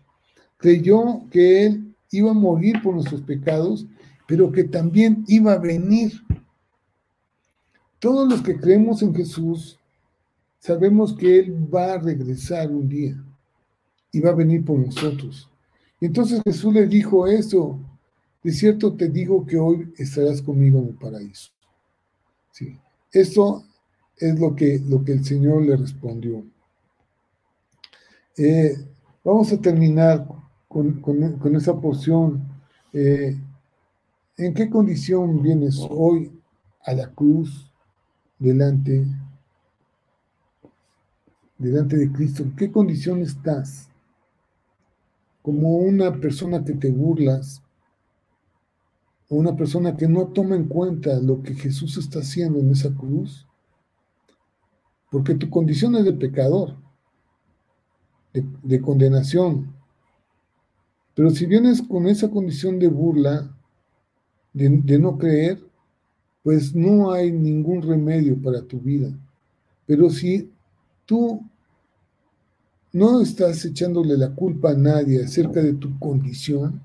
Creyó 0.58 1.28
que 1.30 1.66
Él 1.66 1.94
iba 2.10 2.32
a 2.32 2.34
morir 2.34 2.82
por 2.82 2.96
nuestros 2.96 3.22
pecados, 3.22 3.86
pero 4.28 4.50
que 4.52 4.64
también 4.64 5.26
iba 5.28 5.52
a 5.52 5.58
venir 5.58 6.14
todos 8.00 8.30
los 8.30 8.42
que 8.42 8.58
creemos 8.58 9.02
en 9.02 9.14
Jesús 9.14 9.80
sabemos 10.60 11.14
que 11.14 11.40
Él 11.40 11.68
va 11.74 11.94
a 11.94 11.98
regresar 11.98 12.72
un 12.72 12.88
día 12.88 13.16
y 14.12 14.20
va 14.20 14.30
a 14.30 14.36
venir 14.36 14.64
por 14.64 14.80
nosotros. 14.80 15.50
Entonces 16.00 16.42
Jesús 16.44 16.74
le 16.74 16.86
dijo 16.86 17.28
eso, 17.28 17.80
de 18.48 18.54
cierto 18.54 18.96
te 18.96 19.10
digo 19.10 19.46
que 19.46 19.58
hoy 19.58 19.94
estarás 19.98 20.42
conmigo 20.42 20.80
en 20.80 20.88
el 20.88 20.94
paraíso. 20.94 21.52
Sí. 22.54 22.80
Eso 23.12 23.66
es 24.16 24.40
lo 24.40 24.56
que, 24.56 24.80
lo 24.88 25.04
que 25.04 25.12
el 25.12 25.26
Señor 25.26 25.64
le 25.64 25.76
respondió. 25.76 26.46
Eh, 28.38 28.78
vamos 29.22 29.52
a 29.52 29.60
terminar 29.60 30.26
con, 30.70 31.56
esa 31.58 31.78
porción. 31.78 32.42
Eh, 32.94 33.38
¿En 34.38 34.54
qué 34.54 34.70
condición 34.70 35.44
vienes 35.44 35.86
hoy 35.90 36.32
a 36.86 36.94
la 36.94 37.12
cruz? 37.12 37.70
delante, 38.40 39.06
delante 41.58 41.98
de 41.98 42.14
Cristo? 42.14 42.44
¿En 42.44 42.56
qué 42.56 42.72
condición 42.72 43.22
estás? 43.22 43.90
Como 45.42 45.80
una 45.80 46.14
persona 46.14 46.64
que 46.64 46.76
te 46.76 46.90
burlas, 46.90 47.62
una 49.30 49.56
persona 49.56 49.98
que 49.98 50.08
no 50.08 50.28
toma 50.28 50.56
en 50.56 50.68
cuenta 50.68 51.20
lo 51.20 51.42
que 51.44 51.54
Jesús 51.54 51.98
está 51.98 52.20
haciendo 52.20 52.60
en 52.60 52.72
esa 52.72 52.94
cruz, 52.94 53.46
porque 55.12 55.36
tu 55.36 55.50
condición 55.50 55.96
es 55.96 56.06
de 56.06 56.14
pecador, 56.14 56.76
de, 58.34 58.82
condenación. 58.82 59.74
Pero 61.16 61.30
si 61.32 61.46
vienes 61.46 61.82
con 61.82 62.08
esa 62.08 62.30
condición 62.30 62.80
de 62.80 62.88
burla, 62.88 63.54
de 64.54 65.00
no 65.00 65.18
creer, 65.18 65.60
pues 66.44 66.74
no 66.74 67.12
hay 67.12 67.32
ningún 67.32 67.82
remedio 67.82 68.42
para 68.42 68.62
tu 68.62 68.80
vida. 68.80 69.12
Pero 69.86 70.10
si 70.10 70.52
tú 71.06 71.42
no 72.94 73.22
estás 73.22 73.66
echándole 73.66 74.18
la 74.18 74.34
culpa 74.34 74.72
a 74.72 74.76
nadie 74.76 75.24
acerca 75.24 75.62
de 75.62 75.74
tu 75.74 76.00
condición, 76.00 76.82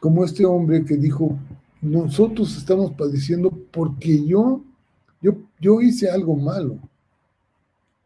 como 0.00 0.24
este 0.24 0.44
hombre 0.44 0.84
que 0.84 0.96
dijo, 0.96 1.36
nosotros 1.80 2.56
estamos 2.56 2.92
padeciendo 2.92 3.50
porque 3.70 4.24
yo, 4.24 4.62
yo, 5.20 5.36
yo 5.60 5.80
hice 5.80 6.10
algo 6.10 6.36
malo, 6.36 6.78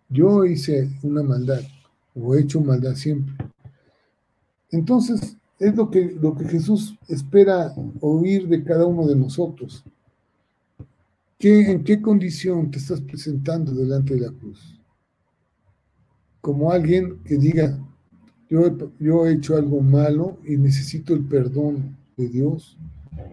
yo 0.08 0.44
hice 0.44 0.90
una 1.02 1.22
maldad 1.22 1.62
o 2.14 2.34
he 2.34 2.40
hecho 2.40 2.60
maldad 2.60 2.94
siempre. 2.94 3.34
Entonces, 4.70 5.36
es 5.58 5.76
lo 5.76 5.90
que, 5.90 6.16
lo 6.20 6.34
que 6.34 6.44
Jesús 6.46 6.98
espera 7.08 7.72
oír 8.00 8.48
de 8.48 8.64
cada 8.64 8.86
uno 8.86 9.06
de 9.06 9.14
nosotros. 9.14 9.84
¿En 11.38 11.82
qué 11.82 12.00
condición 12.00 12.70
te 12.70 12.78
estás 12.78 13.00
presentando 13.00 13.72
delante 13.72 14.14
de 14.14 14.20
la 14.20 14.32
cruz? 14.32 14.80
Como 16.40 16.70
alguien 16.70 17.18
que 17.24 17.36
diga, 17.36 17.78
yo, 18.98 19.26
he 19.26 19.32
hecho 19.32 19.56
algo 19.56 19.80
malo 19.80 20.38
y 20.44 20.56
necesito 20.56 21.14
el 21.14 21.24
perdón 21.24 21.96
de 22.16 22.28
Dios. 22.28 22.76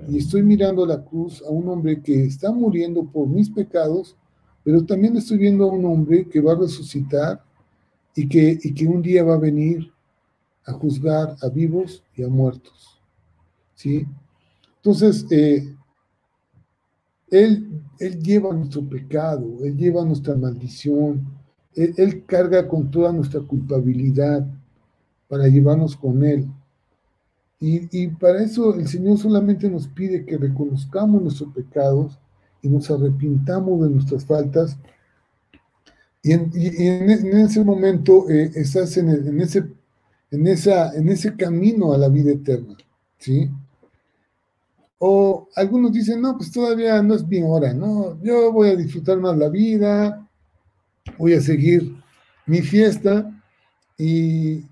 Y 0.08 0.18
estoy 0.18 0.44
mirando 0.44 0.84
a 0.84 0.88
la 0.88 1.04
cruz 1.04 1.44
a 1.46 1.50
un 1.50 1.68
hombre 1.68 2.02
que 2.02 2.26
está 2.26 2.52
muriendo 2.52 3.04
por 3.04 3.28
mis 3.28 3.50
pecados, 3.50 4.16
pero 4.64 4.86
también 4.86 5.18
estoy 5.18 5.38
viendo 5.38 5.66
a 5.66 5.74
un 5.74 5.86
hombre 5.86 6.28
que 6.28 6.40
va 6.40 6.54
a 6.54 6.60
resucitar 6.60 7.44
y 8.16 8.28
que, 8.28 8.60
y 8.62 8.74
que 8.74 8.88
un 8.88 9.02
día 9.02 9.24
va 9.24 9.36
a 9.36 9.40
venir 9.40 9.92
a 10.66 10.74
juzgar 10.74 11.36
a 11.42 11.50
vivos 11.50 12.04
y 12.16 12.24
a 12.24 12.28
muertos. 12.28 13.02
¿Sí? 13.76 14.06
Entonces, 14.78 15.26
eh, 15.32 15.76
él, 17.30 17.82
él 18.00 18.22
lleva 18.22 18.54
nuestro 18.54 18.88
pecado, 18.88 19.58
Él 19.64 19.78
lleva 19.78 20.04
nuestra 20.04 20.36
maldición, 20.36 21.28
él, 21.76 22.26
carga 22.26 22.68
con 22.68 22.90
toda 22.90 23.14
nuestra 23.14 23.40
culpabilidad 23.42 24.46
para 25.30 25.48
llevarnos 25.48 25.96
con 25.96 26.26
Él. 26.26 26.48
Y, 27.62 28.08
para 28.08 28.42
eso 28.42 28.74
el 28.74 28.88
Señor 28.88 29.18
solamente 29.18 29.70
nos 29.70 29.88
pide 29.88 30.26
que 30.26 30.38
reconozcamos 30.38 31.22
nuestros 31.22 31.54
pecados 31.54 32.18
y 32.62 32.70
nos 32.70 32.90
arrepintamos 32.90 33.82
de 33.82 33.90
nuestras 33.90 34.26
faltas. 34.26 34.78
Y 36.24 36.32
en, 36.32 36.52
ese 36.54 37.64
momento 37.64 38.30
eh, 38.30 38.52
estás 38.56 38.96
en, 38.98 39.10
en, 39.10 39.42
ese, 39.42 39.66
en, 40.32 40.48
esa, 40.48 40.94
en 40.96 41.10
ese 41.10 41.36
camino 41.36 41.94
a 41.94 41.98
la 41.98 42.08
vida 42.08 42.32
eterna. 42.32 42.78
¿sí? 43.18 43.50
O 44.98 45.48
algunos 45.56 45.92
dicen, 45.92 46.22
no, 46.22 46.38
pues 46.38 46.52
todavía 46.52 47.02
no 47.02 47.16
es 47.16 47.28
bien 47.28 47.46
hora, 47.48 47.74
¿no? 47.74 48.22
Yo 48.22 48.52
voy 48.52 48.70
a 48.70 48.76
disfrutar 48.76 49.18
más 49.18 49.38
la 49.38 49.50
vida, 49.50 50.28
voy 51.18 51.34
a 51.34 51.42
seguir 51.42 51.96
mi 52.46 52.62
fiesta 52.62 53.32
y 53.98 54.64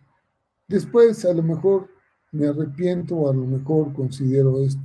después 0.67 1.23
a 1.25 1.33
lo 1.33 1.43
mejor 1.43 1.89
me 2.31 2.47
arrepiento 2.47 3.15
o 3.15 3.29
a 3.29 3.33
lo 3.33 3.45
mejor 3.45 3.93
considero 3.93 4.61
esto. 4.61 4.81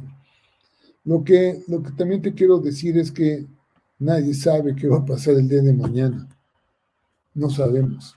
Lo 1.04 1.24
que, 1.24 1.62
lo 1.68 1.82
que 1.82 1.90
también 1.92 2.22
te 2.22 2.32
quiero 2.32 2.58
decir 2.58 2.96
es 2.96 3.10
que 3.10 3.46
Nadie 4.02 4.34
sabe 4.34 4.74
qué 4.74 4.88
va 4.88 4.96
a 4.96 5.04
pasar 5.04 5.34
el 5.34 5.48
día 5.48 5.62
de 5.62 5.72
mañana. 5.72 6.28
No 7.34 7.48
sabemos. 7.48 8.16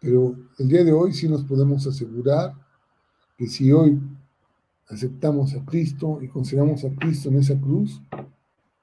Pero 0.00 0.36
el 0.60 0.68
día 0.68 0.84
de 0.84 0.92
hoy 0.92 1.12
sí 1.12 1.28
nos 1.28 1.42
podemos 1.42 1.84
asegurar 1.88 2.54
que 3.36 3.48
si 3.48 3.72
hoy 3.72 3.98
aceptamos 4.86 5.54
a 5.54 5.64
Cristo 5.64 6.20
y 6.22 6.28
consideramos 6.28 6.84
a 6.84 6.94
Cristo 6.94 7.30
en 7.30 7.38
esa 7.38 7.60
cruz, 7.60 8.00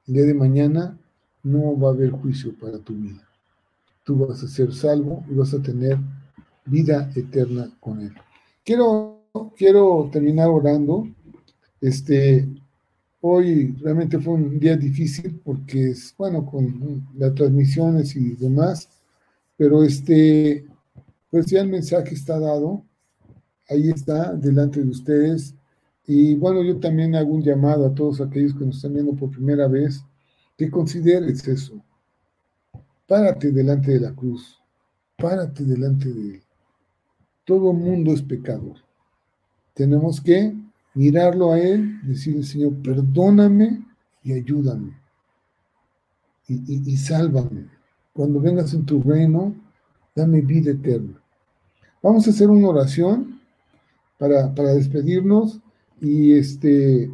el 0.07 0.13
día 0.13 0.25
de 0.25 0.33
mañana 0.33 0.99
no 1.41 1.79
va 1.79 1.91
a 1.91 1.93
haber 1.93 2.11
juicio 2.11 2.53
para 2.59 2.79
tu 2.79 2.93
vida. 2.93 3.25
Tú 4.03 4.17
vas 4.27 4.43
a 4.43 4.47
ser 4.49 4.73
salvo 4.73 5.23
y 5.31 5.35
vas 5.35 5.53
a 5.53 5.61
tener 5.61 5.97
vida 6.67 7.11
eterna 7.15 7.69
con 7.79 8.01
Él. 8.01 8.13
Quiero, 8.63 9.23
quiero 9.55 10.09
terminar 10.11 10.49
orando. 10.49 11.07
Este, 11.81 12.47
hoy 13.21 13.75
realmente 13.81 14.19
fue 14.19 14.35
un 14.35 14.59
día 14.59 14.77
difícil 14.77 15.39
porque 15.43 15.91
es, 15.91 16.13
bueno, 16.17 16.45
con 16.45 17.07
las 17.15 17.33
transmisiones 17.35 18.15
y 18.15 18.35
demás, 18.35 18.89
pero 19.55 19.83
este, 19.83 20.65
pues 21.29 21.45
ya 21.47 21.61
el 21.61 21.69
mensaje 21.69 22.13
está 22.13 22.39
dado, 22.39 22.83
ahí 23.69 23.89
está, 23.89 24.33
delante 24.33 24.81
de 24.81 24.89
ustedes. 24.89 25.55
Y 26.05 26.35
bueno, 26.35 26.63
yo 26.63 26.79
también 26.79 27.15
hago 27.15 27.33
un 27.33 27.43
llamado 27.43 27.85
a 27.85 27.93
todos 27.93 28.21
aquellos 28.21 28.53
que 28.53 28.65
nos 28.65 28.77
están 28.77 28.93
viendo 28.93 29.13
por 29.13 29.31
primera 29.31 29.67
vez, 29.67 30.01
que 30.57 30.71
consideres 30.71 31.47
eso. 31.47 31.83
Párate 33.07 33.51
delante 33.51 33.91
de 33.91 33.99
la 33.99 34.13
cruz, 34.13 34.57
párate 35.17 35.63
delante 35.63 36.09
de 36.09 36.35
Él. 36.35 36.46
Todo 37.47 37.71
mundo 37.71 38.11
es 38.11 38.21
pecador. 38.21 38.75
Tenemos 39.73 40.19
que 40.19 40.53
mirarlo 40.93 41.53
a 41.53 41.59
Él, 41.59 42.01
decirle, 42.03 42.43
Señor, 42.43 42.73
perdóname 42.83 43.85
y 44.21 44.33
ayúdame. 44.33 44.99
Y, 46.49 46.97
sálvame. 46.97 47.69
Cuando 48.11 48.41
vengas 48.41 48.73
en 48.73 48.85
tu 48.85 49.01
reino, 49.01 49.55
dame 50.13 50.41
vida 50.41 50.71
eterna. 50.71 51.21
Vamos 52.03 52.27
a 52.27 52.31
hacer 52.31 52.49
una 52.49 52.67
oración 52.67 53.39
para, 54.17 54.73
despedirnos 54.73 55.61
y 56.01 56.33
este 56.33 57.09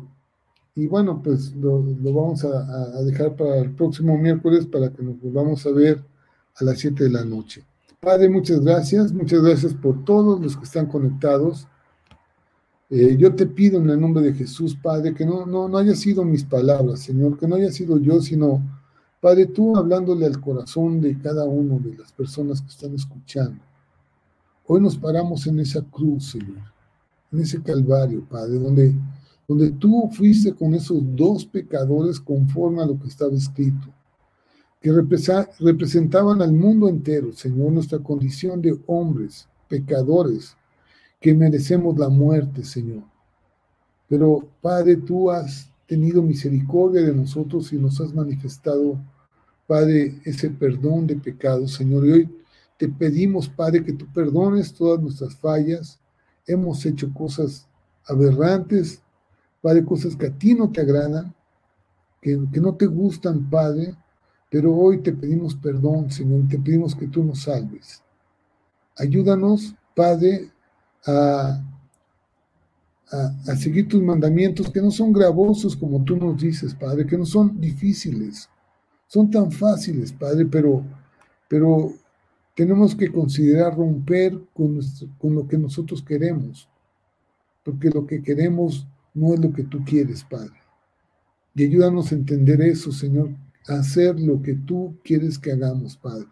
y 0.75 0.87
bueno, 0.87 1.21
pues 1.23 1.53
lo, 1.55 1.83
vamos 1.83 2.43
a, 2.43 3.03
dejar 3.03 3.35
para 3.35 3.59
el 3.59 3.71
próximo 3.75 4.17
miércoles 4.17 4.65
para 4.65 4.91
que 4.91 5.03
nos 5.03 5.21
volvamos 5.21 5.63
a 5.67 5.71
ver 5.71 6.03
a 6.55 6.63
las 6.63 6.79
7 6.79 7.03
de 7.03 7.09
la 7.11 7.23
noche. 7.23 7.63
Padre, 8.03 8.29
muchas 8.29 8.59
gracias, 8.59 9.13
muchas 9.13 9.41
gracias 9.41 9.73
por 9.73 10.03
todos 10.03 10.39
los 10.41 10.57
que 10.57 10.65
están 10.65 10.87
conectados. 10.87 11.67
Eh, 12.89 13.15
yo 13.17 13.33
te 13.33 13.45
pido 13.45 13.79
en 13.79 13.89
el 13.89 13.99
nombre 13.99 14.23
de 14.23 14.33
Jesús, 14.33 14.75
Padre, 14.75 15.13
que 15.13 15.25
no, 15.25 15.45
no, 15.45 15.67
no 15.67 15.77
haya 15.77 15.95
sido 15.95 16.23
mis 16.23 16.43
palabras, 16.43 16.99
Señor, 16.99 17.39
que 17.39 17.47
no 17.47 17.55
haya 17.55 17.71
sido 17.71 17.97
yo, 17.97 18.21
sino, 18.21 18.61
Padre, 19.21 19.45
tú 19.45 19.75
hablándole 19.77 20.25
al 20.25 20.39
corazón 20.41 21.01
de 21.01 21.17
cada 21.17 21.45
uno 21.45 21.79
de 21.79 21.97
las 21.97 22.11
personas 22.11 22.61
que 22.61 22.69
están 22.69 22.93
escuchando. 22.93 23.63
Hoy 24.67 24.81
nos 24.81 24.97
paramos 24.97 25.47
en 25.47 25.59
esa 25.59 25.81
cruz, 25.81 26.31
Señor 26.31 26.73
en 27.33 27.39
ese 27.39 27.61
Calvario, 27.61 28.23
Padre, 28.29 28.59
donde, 28.59 28.95
donde 29.47 29.71
tú 29.71 30.09
fuiste 30.11 30.53
con 30.53 30.73
esos 30.75 31.01
dos 31.15 31.45
pecadores 31.45 32.19
conforme 32.19 32.83
a 32.83 32.85
lo 32.85 32.97
que 32.99 33.07
estaba 33.07 33.33
escrito, 33.33 33.87
que 34.83 34.91
representaban 34.91 36.41
al 36.41 36.51
mundo 36.51 36.89
entero, 36.89 37.31
Señor, 37.31 37.71
nuestra 37.71 37.99
condición 37.99 38.61
de 38.61 38.77
hombres, 38.85 39.47
pecadores, 39.69 40.57
que 41.21 41.33
merecemos 41.33 41.97
la 41.97 42.09
muerte, 42.09 42.65
Señor. 42.65 43.03
Pero, 44.09 44.45
Padre, 44.61 44.97
tú 44.97 45.31
has 45.31 45.71
tenido 45.87 46.21
misericordia 46.21 47.01
de 47.01 47.15
nosotros 47.15 47.71
y 47.71 47.77
nos 47.77 48.01
has 48.01 48.13
manifestado, 48.13 48.99
Padre, 49.65 50.19
ese 50.25 50.49
perdón 50.49 51.07
de 51.07 51.15
pecados, 51.15 51.75
Señor. 51.75 52.05
Y 52.05 52.11
hoy 52.11 52.29
te 52.77 52.89
pedimos, 52.89 53.47
Padre, 53.47 53.85
que 53.85 53.93
tú 53.93 54.05
perdones 54.13 54.73
todas 54.73 55.01
nuestras 55.01 55.33
fallas, 55.37 55.97
hemos 56.45 56.85
hecho 56.85 57.13
cosas 57.13 57.69
aberrantes, 58.05 59.01
Padre, 59.61 59.85
cosas 59.85 60.17
que 60.17 60.25
a 60.25 60.37
ti 60.37 60.53
no 60.53 60.69
te 60.69 60.81
agradan, 60.81 61.33
que, 62.19 62.35
no 62.35 62.75
te 62.75 62.85
gustan, 62.85 63.49
Padre, 63.49 63.95
pero 64.53 64.71
hoy 64.71 64.99
te 64.99 65.11
pedimos 65.11 65.55
perdón, 65.55 66.11
Señor, 66.11 66.47
te 66.47 66.59
pedimos 66.59 66.93
que 66.93 67.07
tú 67.07 67.23
nos 67.23 67.41
salves. 67.41 68.03
Ayúdanos, 68.95 69.73
Padre, 69.95 70.51
a, 71.07 71.59
a, 73.47 73.55
seguir 73.55 73.87
tus 73.87 73.99
mandamientos 74.03 74.69
que 74.69 74.79
no 74.79 74.91
son 74.91 75.11
gravosos 75.11 75.75
como 75.75 76.03
tú 76.03 76.17
nos 76.17 76.39
dices, 76.39 76.75
Padre, 76.75 77.07
que 77.07 77.17
no 77.17 77.25
son 77.25 77.59
difíciles, 77.59 78.47
son 79.07 79.31
tan 79.31 79.51
fáciles, 79.51 80.13
Padre, 80.13 80.45
pero, 80.45 80.85
pero 81.47 81.91
tenemos 82.55 82.93
que 82.93 83.11
considerar 83.11 83.75
romper 83.75 84.39
con, 84.53 84.79
con 85.17 85.33
lo 85.33 85.47
que 85.47 85.57
nosotros 85.57 86.03
queremos, 86.03 86.69
porque 87.65 87.89
lo 87.89 88.05
que 88.05 88.21
queremos 88.21 88.85
no 89.15 89.33
es 89.33 89.39
lo 89.39 89.51
que 89.51 89.63
tú 89.63 89.83
quieres, 89.83 90.23
Padre. 90.23 90.53
Y 91.55 91.63
ayúdanos 91.63 92.11
a 92.11 92.15
entender 92.15 92.61
eso, 92.61 92.91
Señor, 92.91 93.31
hacer 93.67 94.19
lo 94.19 94.41
que 94.41 94.55
tú 94.55 94.97
quieres 95.03 95.37
que 95.39 95.51
hagamos, 95.51 95.97
Padre. 95.97 96.27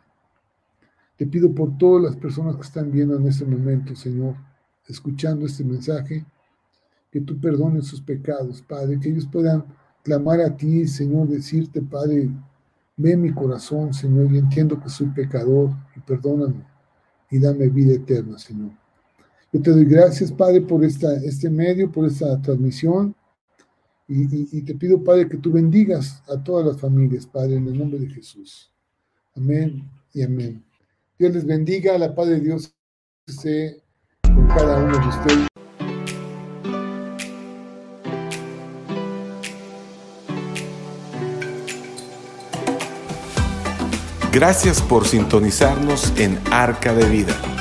Te 1.18 1.26
pido 1.26 1.54
por 1.54 1.78
todas 1.78 2.04
las 2.04 2.16
personas 2.16 2.56
que 2.56 2.64
están 2.64 2.92
viendo 2.92 3.16
en 3.16 3.28
este 3.28 3.46
momento, 3.46 3.96
Señor, 3.96 4.36
escuchando 4.88 5.46
este 5.46 5.64
mensaje, 5.64 6.26
que 7.12 7.22
tú 7.22 7.40
perdones 7.40 7.88
sus 7.88 8.02
pecados, 8.02 8.62
Padre, 8.62 9.00
que 9.00 9.10
ellos 9.10 9.28
puedan 9.32 9.66
clamar 10.04 10.42
a 10.42 10.56
ti, 10.56 10.88
Señor, 10.88 11.28
decirte, 11.28 11.82
Padre, 11.82 12.30
Ve 12.98 13.18
mi 13.18 13.34
corazón, 13.34 13.94
Señor, 13.94 14.32
y 14.32 14.38
entiendo 14.38 14.80
que 14.80 14.88
soy 14.88 15.08
pecador, 15.08 15.72
y 15.96 16.00
perdóname, 16.02 16.64
y 17.32 17.40
dame 17.40 17.68
vida 17.68 17.94
eterna, 17.94 18.38
Señor. 18.38 18.72
Yo 19.52 19.60
te 19.60 19.72
doy 19.72 19.86
gracias, 19.86 20.32
Padre, 20.32 20.62
por 20.62 20.84
esta, 20.84 21.16
este 21.16 21.50
medio, 21.50 21.92
por 21.92 22.06
esta 22.06 22.40
transmisión, 22.42 23.16
y, 24.14 24.62
te 24.64 24.76
pido, 24.76 25.02
Padre, 25.04 25.30
que 25.30 25.38
tú 25.38 25.52
bendigas 25.52 26.22
a 26.28 26.44
todas 26.44 26.66
las 26.66 26.80
familias, 26.80 27.26
Padre, 27.26 27.56
en 27.56 27.68
el 27.68 27.78
nombre 27.78 28.00
de 28.00 28.10
Jesús. 28.10 28.70
Amén 29.36 29.90
y 30.14 30.22
amén. 30.22 30.64
Dios 31.18 31.34
les 31.34 31.46
bendiga, 31.46 31.98
la 31.98 32.14
paz 32.14 32.28
de 32.28 32.42
Dios 32.42 32.76
esté 33.26 33.82
con 34.24 34.48
cada 34.48 34.84
uno 34.84 35.00
de 35.00 35.08
ustedes. 35.08 35.48
Gracias 44.34 44.82
por 44.82 45.06
sintonizarnos 45.06 46.14
en 46.18 46.38
Arca 46.52 46.94
de 46.94 47.10
Vida. 47.10 47.61